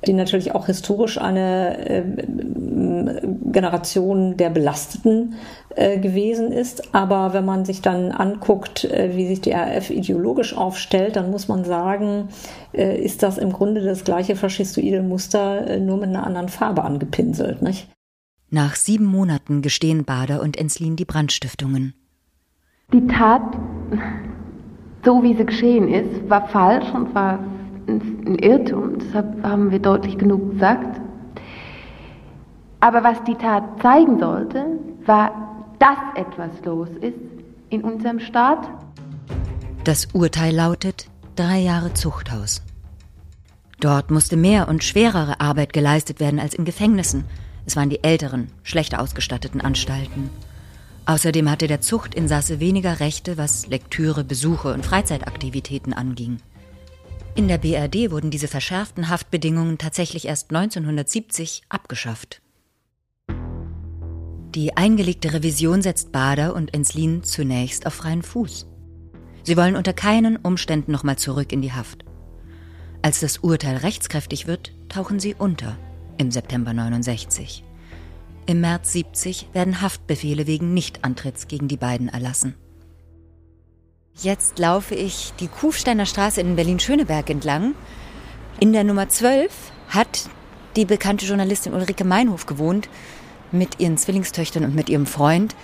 die 0.05 0.13
natürlich 0.13 0.53
auch 0.53 0.67
historisch 0.67 1.17
eine 1.19 1.77
äh, 1.89 2.03
Generation 3.51 4.37
der 4.37 4.49
Belasteten 4.49 5.35
äh, 5.75 5.99
gewesen 5.99 6.51
ist. 6.51 6.93
Aber 6.93 7.33
wenn 7.33 7.45
man 7.45 7.65
sich 7.65 7.81
dann 7.81 8.11
anguckt, 8.11 8.85
äh, 8.85 9.15
wie 9.15 9.27
sich 9.27 9.41
die 9.41 9.51
RAF 9.51 9.89
ideologisch 9.89 10.55
aufstellt, 10.55 11.15
dann 11.15 11.31
muss 11.31 11.47
man 11.47 11.63
sagen, 11.63 12.29
ist 12.73 13.23
das 13.23 13.37
im 13.37 13.51
Grunde 13.51 13.81
das 13.81 14.03
gleiche 14.03 14.35
faschistoide 14.35 15.01
Muster, 15.01 15.79
nur 15.79 15.97
mit 15.97 16.09
einer 16.09 16.27
anderen 16.27 16.49
Farbe 16.49 16.83
angepinselt. 16.83 17.61
Nicht? 17.63 17.87
Nach 18.49 18.75
sieben 18.75 19.05
Monaten 19.05 19.61
gestehen 19.61 20.05
Bader 20.05 20.41
und 20.41 20.57
Enslin 20.57 20.95
die 20.95 21.05
Brandstiftungen. 21.05 21.93
Die 22.93 23.07
Tat, 23.07 23.41
so 25.03 25.23
wie 25.23 25.35
sie 25.35 25.45
geschehen 25.45 25.87
ist, 25.87 26.29
war 26.29 26.47
falsch 26.49 26.89
und 26.93 27.15
war 27.15 27.39
ein 27.87 28.35
Irrtum. 28.39 28.99
Deshalb 28.99 29.43
haben 29.43 29.71
wir 29.71 29.79
deutlich 29.79 30.17
genug 30.17 30.51
gesagt. 30.51 30.99
Aber 32.79 33.03
was 33.03 33.23
die 33.23 33.35
Tat 33.35 33.63
zeigen 33.81 34.19
sollte, 34.19 34.65
war, 35.05 35.65
dass 35.79 35.97
etwas 36.15 36.51
los 36.63 36.89
ist 37.01 37.17
in 37.69 37.81
unserem 37.81 38.19
Staat. 38.19 38.69
Das 39.83 40.07
Urteil 40.13 40.55
lautet 40.55 41.09
drei 41.35 41.59
Jahre 41.59 41.93
Zuchthaus. 41.93 42.61
Dort 43.79 44.09
musste 44.11 44.37
mehr 44.37 44.67
und 44.67 44.83
schwerere 44.83 45.39
Arbeit 45.39 45.71
geleistet 45.71 46.19
werden 46.19 46.39
als 46.39 46.55
in 46.55 46.65
Gefängnissen. 46.65 47.25
Es 47.65 47.75
waren 47.75 47.89
die 47.89 48.03
älteren, 48.03 48.49
schlechter 48.63 49.01
ausgestatteten 49.01 49.61
Anstalten. 49.61 50.29
Außerdem 51.05 51.49
hatte 51.49 51.67
der 51.67 51.79
Zuchtinsasse 51.79 52.59
weniger 52.59 52.99
Rechte, 52.99 53.37
was 53.37 53.67
Lektüre, 53.67 54.23
Besuche 54.23 54.73
und 54.73 54.85
Freizeitaktivitäten 54.85 55.93
anging. 55.93 56.39
In 57.37 57.47
der 57.47 57.59
BRD 57.59 58.09
wurden 58.09 58.31
diese 58.31 58.47
verschärften 58.47 59.09
Haftbedingungen 59.09 59.77
tatsächlich 59.77 60.25
erst 60.27 60.49
1970 60.49 61.61
abgeschafft. 61.69 62.41
Die 64.55 64.75
eingelegte 64.75 65.33
Revision 65.33 65.83
setzt 65.83 66.11
Bader 66.11 66.55
und 66.55 66.73
Enslin 66.73 67.21
zunächst 67.21 67.85
auf 67.85 67.93
freien 67.93 68.23
Fuß. 68.23 68.65
Sie 69.43 69.55
wollen 69.55 69.75
unter 69.75 69.93
keinen 69.93 70.37
Umständen 70.37 70.91
nochmal 70.91 71.19
zurück 71.19 71.51
in 71.51 71.61
die 71.61 71.73
Haft. 71.73 72.05
Als 73.03 73.19
das 73.19 73.37
Urteil 73.37 73.77
rechtskräftig 73.77 74.47
wird, 74.47 74.73
tauchen 74.89 75.19
sie 75.19 75.35
unter 75.35 75.77
im 76.17 76.31
September 76.31 76.73
69. 76.73 77.63
Im 78.47 78.61
März 78.61 78.93
70 78.93 79.49
werden 79.53 79.83
Haftbefehle 79.83 80.47
wegen 80.47 80.73
Nichtantritts 80.73 81.47
gegen 81.47 81.67
die 81.67 81.77
beiden 81.77 82.09
erlassen. 82.09 82.55
Jetzt 84.19 84.57
laufe 84.57 84.95
ich 84.95 85.33
die 85.39 85.47
Kufsteiner 85.47 86.07
Straße 86.07 86.41
in 86.41 86.55
Berlin-Schöneberg 86.55 87.29
entlang. 87.29 87.75
In 88.59 88.73
der 88.73 88.83
Nummer 88.83 89.09
12 89.09 89.51
hat 89.89 90.27
die 90.75 90.85
bekannte 90.85 91.27
Journalistin 91.27 91.75
Ulrike 91.75 92.03
Meinhof 92.03 92.47
gewohnt 92.47 92.89
mit 93.51 93.79
ihren 93.79 93.95
Zwillingstöchtern 93.95 94.65
und 94.65 94.73
mit 94.73 94.89
ihrem 94.89 95.05
Freund. 95.05 95.55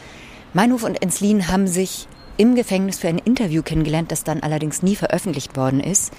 Meinhof 0.54 0.84
und 0.84 1.02
Enslin 1.02 1.48
haben 1.48 1.66
sich 1.66 2.08
im 2.38 2.54
Gefängnis 2.54 3.00
für 3.00 3.08
ein 3.08 3.18
Interview 3.18 3.64
kennengelernt, 3.64 4.12
das 4.12 4.24
dann 4.24 4.42
allerdings 4.42 4.84
nie 4.84 4.96
veröffentlicht 4.96 5.58
worden 5.58 5.80
ist, 5.80 6.14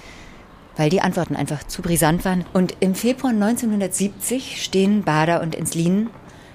weil 0.75 0.89
die 0.89 0.99
Antworten 0.99 1.37
einfach 1.37 1.63
zu 1.63 1.81
brisant 1.81 2.25
waren. 2.25 2.43
Und 2.51 2.75
im 2.81 2.95
Februar 2.95 3.31
1970 3.31 4.61
stehen 4.61 5.03
Bader 5.03 5.41
und 5.41 5.55
Enslin 5.55 6.09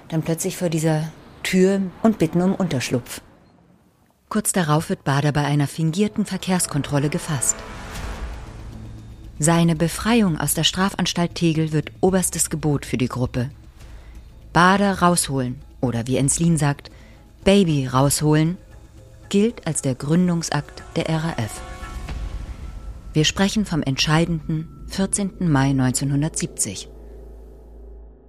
dann 0.08 0.20
plötzlich 0.20 0.58
vor 0.58 0.68
dieser 0.68 1.10
Tür 1.42 1.80
und 2.02 2.18
bitten 2.18 2.42
um 2.42 2.54
Unterschlupf. 2.54 3.22
Kurz 4.30 4.52
darauf 4.52 4.88
wird 4.88 5.02
Bader 5.02 5.32
bei 5.32 5.44
einer 5.44 5.66
fingierten 5.66 6.24
Verkehrskontrolle 6.24 7.10
gefasst. 7.10 7.56
Seine 9.40 9.74
Befreiung 9.74 10.38
aus 10.38 10.54
der 10.54 10.62
Strafanstalt 10.62 11.34
Tegel 11.34 11.72
wird 11.72 11.90
oberstes 12.00 12.48
Gebot 12.48 12.86
für 12.86 12.96
die 12.96 13.08
Gruppe. 13.08 13.50
Bader 14.52 15.00
rausholen 15.00 15.60
oder 15.80 16.06
wie 16.06 16.16
Enslin 16.16 16.56
sagt, 16.56 16.92
Baby 17.42 17.88
rausholen, 17.88 18.56
gilt 19.30 19.66
als 19.66 19.82
der 19.82 19.96
Gründungsakt 19.96 20.84
der 20.94 21.08
RAF. 21.08 21.60
Wir 23.12 23.24
sprechen 23.24 23.66
vom 23.66 23.82
entscheidenden 23.82 24.86
14. 24.90 25.50
Mai 25.50 25.70
1970. 25.70 26.88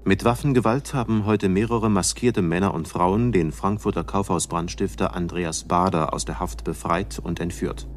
Mit 0.03 0.23
Waffengewalt 0.23 0.95
haben 0.95 1.25
heute 1.25 1.47
mehrere 1.47 1.87
maskierte 1.87 2.41
Männer 2.41 2.73
und 2.73 2.87
Frauen 2.87 3.31
den 3.31 3.51
Frankfurter 3.51 4.03
Kaufhausbrandstifter 4.03 5.13
Andreas 5.13 5.65
Bader 5.65 6.13
aus 6.13 6.25
der 6.25 6.39
Haft 6.39 6.63
befreit 6.63 7.19
und 7.19 7.39
entführt. 7.39 7.87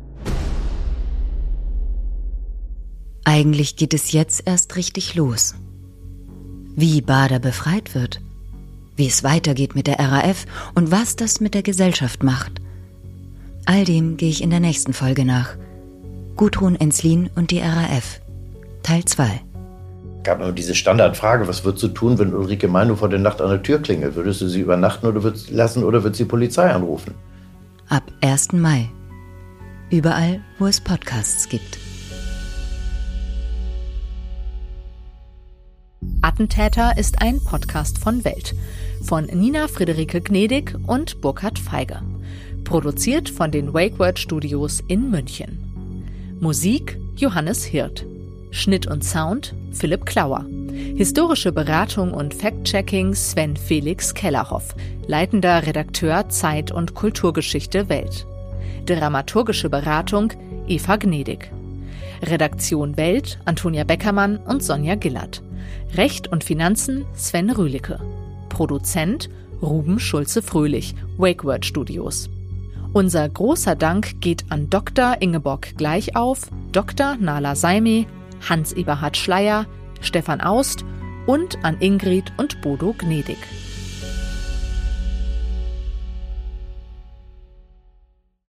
Eigentlich 3.24 3.76
geht 3.76 3.94
es 3.94 4.12
jetzt 4.12 4.42
erst 4.44 4.76
richtig 4.76 5.14
los. 5.14 5.54
Wie 6.76 7.00
Bader 7.00 7.38
befreit 7.38 7.94
wird, 7.94 8.20
wie 8.96 9.06
es 9.06 9.24
weitergeht 9.24 9.74
mit 9.74 9.86
der 9.86 9.98
RAF 9.98 10.44
und 10.74 10.90
was 10.90 11.16
das 11.16 11.40
mit 11.40 11.54
der 11.54 11.62
Gesellschaft 11.62 12.22
macht. 12.22 12.60
All 13.64 13.86
dem 13.86 14.18
gehe 14.18 14.28
ich 14.28 14.42
in 14.42 14.50
der 14.50 14.60
nächsten 14.60 14.92
Folge 14.92 15.24
nach. 15.24 15.56
Gudrun 16.36 16.76
Enslin 16.76 17.30
und 17.34 17.50
die 17.50 17.60
RAF. 17.60 18.20
Teil 18.82 19.06
2 19.06 19.40
gab 20.24 20.40
immer 20.40 20.52
diese 20.52 20.74
Standardfrage, 20.74 21.46
was 21.46 21.64
würdest 21.64 21.82
du 21.84 21.88
tun, 21.88 22.18
wenn 22.18 22.34
Ulrike 22.34 22.68
Meinhof 22.68 22.98
vor 22.98 23.08
der 23.08 23.18
Nacht 23.18 23.40
an 23.40 23.50
der 23.50 23.62
Tür 23.62 23.80
klingelt? 23.80 24.16
Würdest 24.16 24.40
du 24.40 24.48
sie 24.48 24.60
übernachten 24.60 25.06
oder 25.06 25.22
würdest 25.22 25.50
lassen 25.50 25.84
oder 25.84 26.02
würdest 26.02 26.20
du 26.20 26.24
die 26.24 26.30
Polizei 26.30 26.70
anrufen? 26.70 27.14
Ab 27.88 28.04
1. 28.22 28.52
Mai. 28.52 28.90
Überall, 29.90 30.40
wo 30.58 30.66
es 30.66 30.80
Podcasts 30.80 31.48
gibt. 31.48 31.78
Attentäter 36.22 36.96
ist 36.96 37.20
ein 37.20 37.38
Podcast 37.44 37.98
von 37.98 38.24
Welt. 38.24 38.54
Von 39.02 39.26
Nina 39.26 39.68
Friederike 39.68 40.20
Gnedig 40.22 40.74
und 40.86 41.20
Burkhard 41.20 41.58
Feige. 41.58 42.00
Produziert 42.64 43.28
von 43.28 43.50
den 43.50 43.74
WakeWord 43.74 44.18
Studios 44.18 44.80
in 44.88 45.10
München. 45.10 46.38
Musik 46.40 46.98
Johannes 47.16 47.64
Hirt. 47.64 48.06
Schnitt 48.54 48.86
und 48.86 49.02
Sound 49.02 49.52
Philipp 49.72 50.06
Klauer. 50.06 50.46
Historische 50.94 51.50
Beratung 51.50 52.14
und 52.14 52.32
Fact-Checking 52.32 53.12
Sven 53.12 53.56
Felix 53.56 54.14
Kellerhoff, 54.14 54.76
leitender 55.08 55.66
Redakteur 55.66 56.28
Zeit- 56.28 56.70
und 56.70 56.94
Kulturgeschichte 56.94 57.88
Welt. 57.88 58.24
Dramaturgische 58.86 59.68
Beratung 59.68 60.32
Eva 60.68 60.96
Gnedig. 60.96 61.50
Redaktion 62.22 62.96
Welt 62.96 63.40
Antonia 63.44 63.82
Beckermann 63.82 64.36
und 64.36 64.62
Sonja 64.62 64.94
Gillert. 64.94 65.42
Recht 65.96 66.28
und 66.28 66.44
Finanzen 66.44 67.04
Sven 67.14 67.50
Rühlicke. 67.50 67.98
Produzent 68.50 69.28
Ruben 69.62 69.98
Schulze-Fröhlich, 69.98 70.94
WakeWord 71.18 71.66
Studios. 71.66 72.30
Unser 72.92 73.28
großer 73.28 73.74
Dank 73.74 74.20
geht 74.20 74.44
an 74.50 74.70
Dr. 74.70 75.16
Ingeborg 75.20 75.76
Gleichauf, 75.76 76.42
Dr. 76.70 77.16
Nala 77.18 77.56
Seime, 77.56 78.06
Hans-Eberhard 78.48 79.16
Schleier, 79.16 79.66
Stefan 80.00 80.40
Aust 80.40 80.84
und 81.26 81.64
an 81.64 81.78
Ingrid 81.80 82.32
und 82.36 82.60
Bodo 82.60 82.94
Gnedig. 82.96 83.38